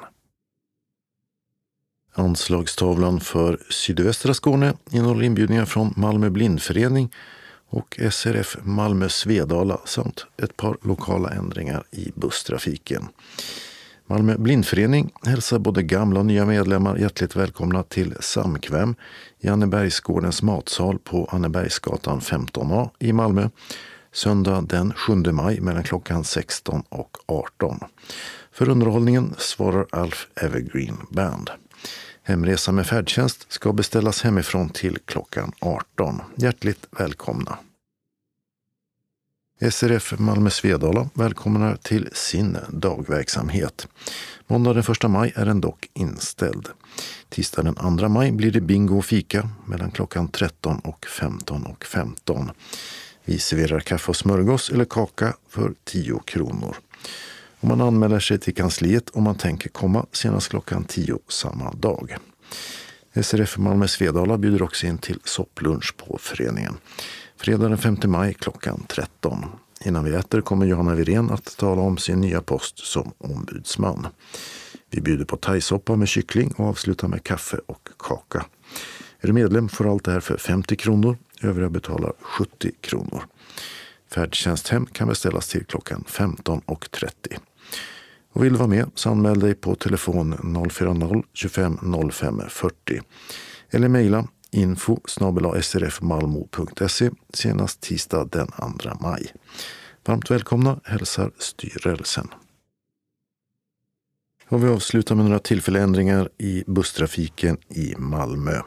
Anslagstavlan 2.19 3.21
för 3.21 3.59
sydvästra 3.71 4.35
Skåne 4.35 4.75
innehåller 4.91 5.23
inbjudningar 5.23 5.65
från 5.65 5.95
Malmö 5.97 6.31
blindförening 6.31 7.13
och 7.69 8.01
SRF 8.11 8.57
Malmö 8.63 9.09
Svedala 9.09 9.81
samt 9.85 10.27
ett 10.43 10.57
par 10.57 10.77
lokala 10.83 11.31
ändringar 11.31 11.85
i 11.91 12.13
busstrafiken. 12.15 13.09
Malmö 14.07 14.37
blindförening 14.39 15.11
hälsar 15.23 15.59
både 15.59 15.83
gamla 15.83 16.21
och 16.21 16.27
nya 16.27 16.47
medlemmar 16.47 16.97
hjärtligt 16.97 17.37
välkomna 17.37 17.83
till 17.83 18.15
Samkväm 18.21 18.95
i 19.41 19.49
Annebergsgårdens 19.49 20.43
matsal 20.43 20.99
på 20.99 21.29
Annebergsgatan 21.33 22.21
15A 22.21 22.91
i 22.99 23.13
Malmö 23.13 23.49
söndag 24.13 24.61
den 24.69 24.93
7 24.93 25.15
maj 25.15 25.61
mellan 25.61 25.85
klockan 25.85 26.25
16 26.25 26.83
och 26.89 27.17
18. 27.27 27.81
För 28.53 28.69
underhållningen 28.69 29.35
svarar 29.39 29.87
Alf 29.93 30.29
Evergreen 30.35 30.97
Band. 31.11 31.51
Hemresa 32.29 32.73
med 32.73 32.87
färdtjänst 32.87 33.53
ska 33.53 33.73
beställas 33.73 34.23
hemifrån 34.23 34.69
till 34.69 34.99
klockan 35.05 35.53
18. 35.61 36.21
Hjärtligt 36.37 36.87
välkomna! 36.91 37.59
SRF 39.71 40.19
Malmö 40.19 40.51
Svedala 40.51 41.09
välkomnar 41.15 41.77
till 41.77 42.09
sin 42.13 42.59
dagverksamhet. 42.69 43.89
Måndag 44.47 44.73
den 44.75 44.85
1 44.93 45.11
maj 45.11 45.33
är 45.37 45.47
den 45.47 45.61
dock 45.61 45.89
inställd. 45.95 46.69
Tisdag 47.29 47.63
den 47.63 47.99
2 47.99 48.09
maj 48.09 48.33
blir 48.33 48.51
det 48.51 48.61
bingo 48.61 48.99
och 48.99 49.05
fika 49.05 49.49
mellan 49.67 49.91
klockan 49.91 50.29
13 50.29 50.79
och 50.79 51.07
15 51.07 51.67
och 51.67 51.85
15. 51.85 52.51
Vi 53.25 53.39
serverar 53.39 53.81
kaffe 53.81 54.11
och 54.11 54.17
smörgås 54.17 54.71
eller 54.71 54.85
kaka 54.85 55.37
för 55.49 55.75
10 55.85 56.21
kronor. 56.25 56.77
Och 57.61 57.69
man 57.69 57.81
anmäler 57.81 58.21
sig 58.21 58.39
till 58.39 58.55
kansliet 58.55 59.11
om 59.11 59.23
man 59.23 59.35
tänker 59.35 59.69
komma 59.69 60.07
senast 60.13 60.49
klockan 60.49 60.85
10 60.85 61.19
samma 61.29 61.71
dag. 61.71 62.17
SRF 63.23 63.59
Malmö 63.59 63.89
Svedala 63.89 64.39
bjuder 64.39 64.63
också 64.63 64.87
in 64.87 64.99
till 64.99 65.21
sopplunch 65.25 65.95
på 65.97 66.19
föreningen. 66.21 66.75
Fredag 67.37 67.69
den 67.69 67.79
5 67.79 67.97
maj 68.05 68.35
klockan 68.35 68.85
13. 68.89 69.45
Innan 69.85 70.05
vi 70.05 70.15
äter 70.15 70.41
kommer 70.41 70.67
Johanna 70.67 70.95
Wirén 70.95 71.31
att 71.31 71.57
tala 71.57 71.83
om 71.83 71.99
sin 71.99 72.21
nya 72.21 72.43
post 72.43 72.79
som 72.79 73.13
ombudsman. 73.19 74.07
Vi 74.91 75.01
bjuder 75.01 75.25
på 75.25 75.37
thaisoppa 75.37 75.97
med 75.97 76.09
kyckling 76.09 76.53
och 76.57 76.67
avslutar 76.67 77.09
med 77.09 77.25
kaffe 77.25 77.61
och 77.67 77.89
kaka. 77.99 78.45
Är 79.21 79.27
du 79.27 79.33
medlem 79.33 79.69
får 79.69 79.91
allt 79.93 80.05
det 80.05 80.13
här 80.13 80.21
för 80.21 80.37
50 80.37 80.77
kronor. 80.77 81.17
Övriga 81.43 81.71
betalar 81.71 82.13
70 82.21 82.73
kronor. 82.81 83.23
Färdtjänsthem 84.11 84.87
kan 84.87 85.09
beställas 85.09 85.49
till 85.49 85.65
klockan 85.65 86.05
15.30. 86.09 87.39
Och 88.33 88.45
vill 88.45 88.53
du 88.53 88.59
vara 88.59 88.69
med 88.69 88.91
så 88.95 89.11
anmäl 89.11 89.41
dig 89.41 89.55
på 89.55 89.75
telefon 89.75 90.35
040-25 90.35 92.11
05 92.11 92.43
40 92.49 93.01
eller 93.71 93.89
mejla 93.89 94.29
info 94.51 94.99
srfmalmo.se 95.63 97.11
senast 97.35 97.81
tisdag 97.81 98.29
den 98.33 98.47
2 98.47 98.91
maj. 99.01 99.33
Varmt 100.05 100.31
välkomna 100.31 100.81
hälsar 100.85 101.31
styrelsen. 101.39 102.29
Och 104.49 104.65
vi 104.65 104.69
avslutar 104.69 105.15
med 105.15 105.25
några 105.25 105.39
tillfälliga 105.39 105.83
ändringar 105.83 106.29
i 106.39 106.65
busstrafiken 106.67 107.57
i 107.69 107.95
Malmö. 107.99 108.61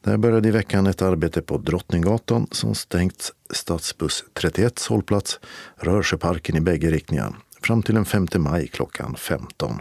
Där 0.00 0.16
började 0.16 0.48
i 0.48 0.50
veckan 0.50 0.86
ett 0.86 1.02
arbete 1.02 1.42
på 1.42 1.58
Drottninggatan 1.58 2.46
som 2.50 2.74
stängts 2.74 3.32
stadsbuss 3.52 4.24
31 4.34 4.86
hållplats 4.88 5.40
Rörsjöparken 5.76 6.56
i 6.56 6.60
bägge 6.60 6.90
riktningar 6.90 7.36
fram 7.62 7.82
till 7.82 7.94
den 7.94 8.04
5 8.04 8.26
maj 8.36 8.68
klockan 8.68 9.14
15. 9.16 9.78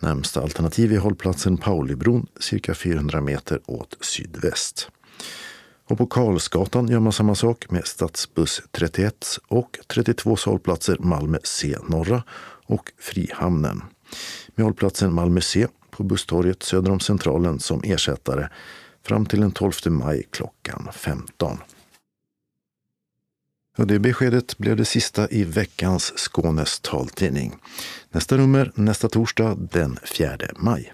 Närmsta 0.00 0.42
alternativ 0.42 0.92
är 0.92 0.98
hållplatsen 0.98 1.56
Paulibron 1.56 2.26
cirka 2.40 2.74
400 2.74 3.20
meter 3.20 3.60
åt 3.66 3.96
sydväst. 4.00 4.88
Och 5.84 5.98
på 5.98 6.06
Karlsgatan 6.06 6.88
gör 6.88 7.00
man 7.00 7.12
samma 7.12 7.34
sak 7.34 7.70
med 7.70 7.86
stadsbuss 7.86 8.62
31 8.70 9.38
och 9.48 9.78
32 9.86 10.36
hållplatser 10.44 10.96
Malmö 11.00 11.38
C 11.44 11.76
norra 11.88 12.22
och 12.66 12.92
Frihamnen. 12.98 13.82
Med 14.54 14.64
hållplatsen 14.64 15.14
Malmö 15.14 15.40
C 15.40 15.66
på 15.90 16.02
Busstorget 16.02 16.62
söder 16.62 16.90
om 16.90 17.00
Centralen 17.00 17.60
som 17.60 17.80
ersättare 17.84 18.48
fram 19.02 19.26
till 19.26 19.40
den 19.40 19.52
12 19.52 19.72
maj 19.86 20.22
klockan 20.30 20.88
15. 20.92 21.58
Och 23.78 23.86
det 23.86 23.98
beskedet 23.98 24.58
blev 24.58 24.76
det 24.76 24.84
sista 24.84 25.30
i 25.30 25.44
veckans 25.44 26.12
Skånes 26.16 26.80
taltidning. 26.80 27.56
Nästa 28.10 28.36
nummer 28.36 28.72
nästa 28.74 29.08
torsdag 29.08 29.56
den 29.72 29.98
4 30.04 30.36
maj. 30.56 30.92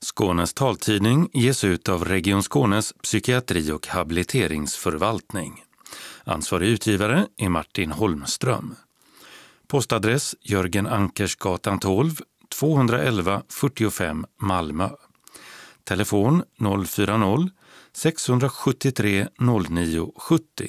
Skånes 0.00 0.54
taltidning 0.54 1.28
ges 1.32 1.64
ut 1.64 1.88
av 1.88 2.04
Region 2.04 2.42
Skånes 2.42 2.92
psykiatri 3.02 3.72
och 3.72 3.86
habiliteringsförvaltning. 3.86 5.64
Ansvarig 6.24 6.68
utgivare 6.68 7.26
är 7.36 7.48
Martin 7.48 7.92
Holmström. 7.92 8.74
Postadress 9.66 10.34
Jörgen 10.40 10.86
Ankersgatan 10.86 11.78
12, 11.78 12.16
211 12.58 13.42
45 13.48 14.26
Malmö. 14.40 14.88
Telefon 15.84 16.42
040-673 16.58 19.28
09 19.68 20.12
70. 20.16 20.68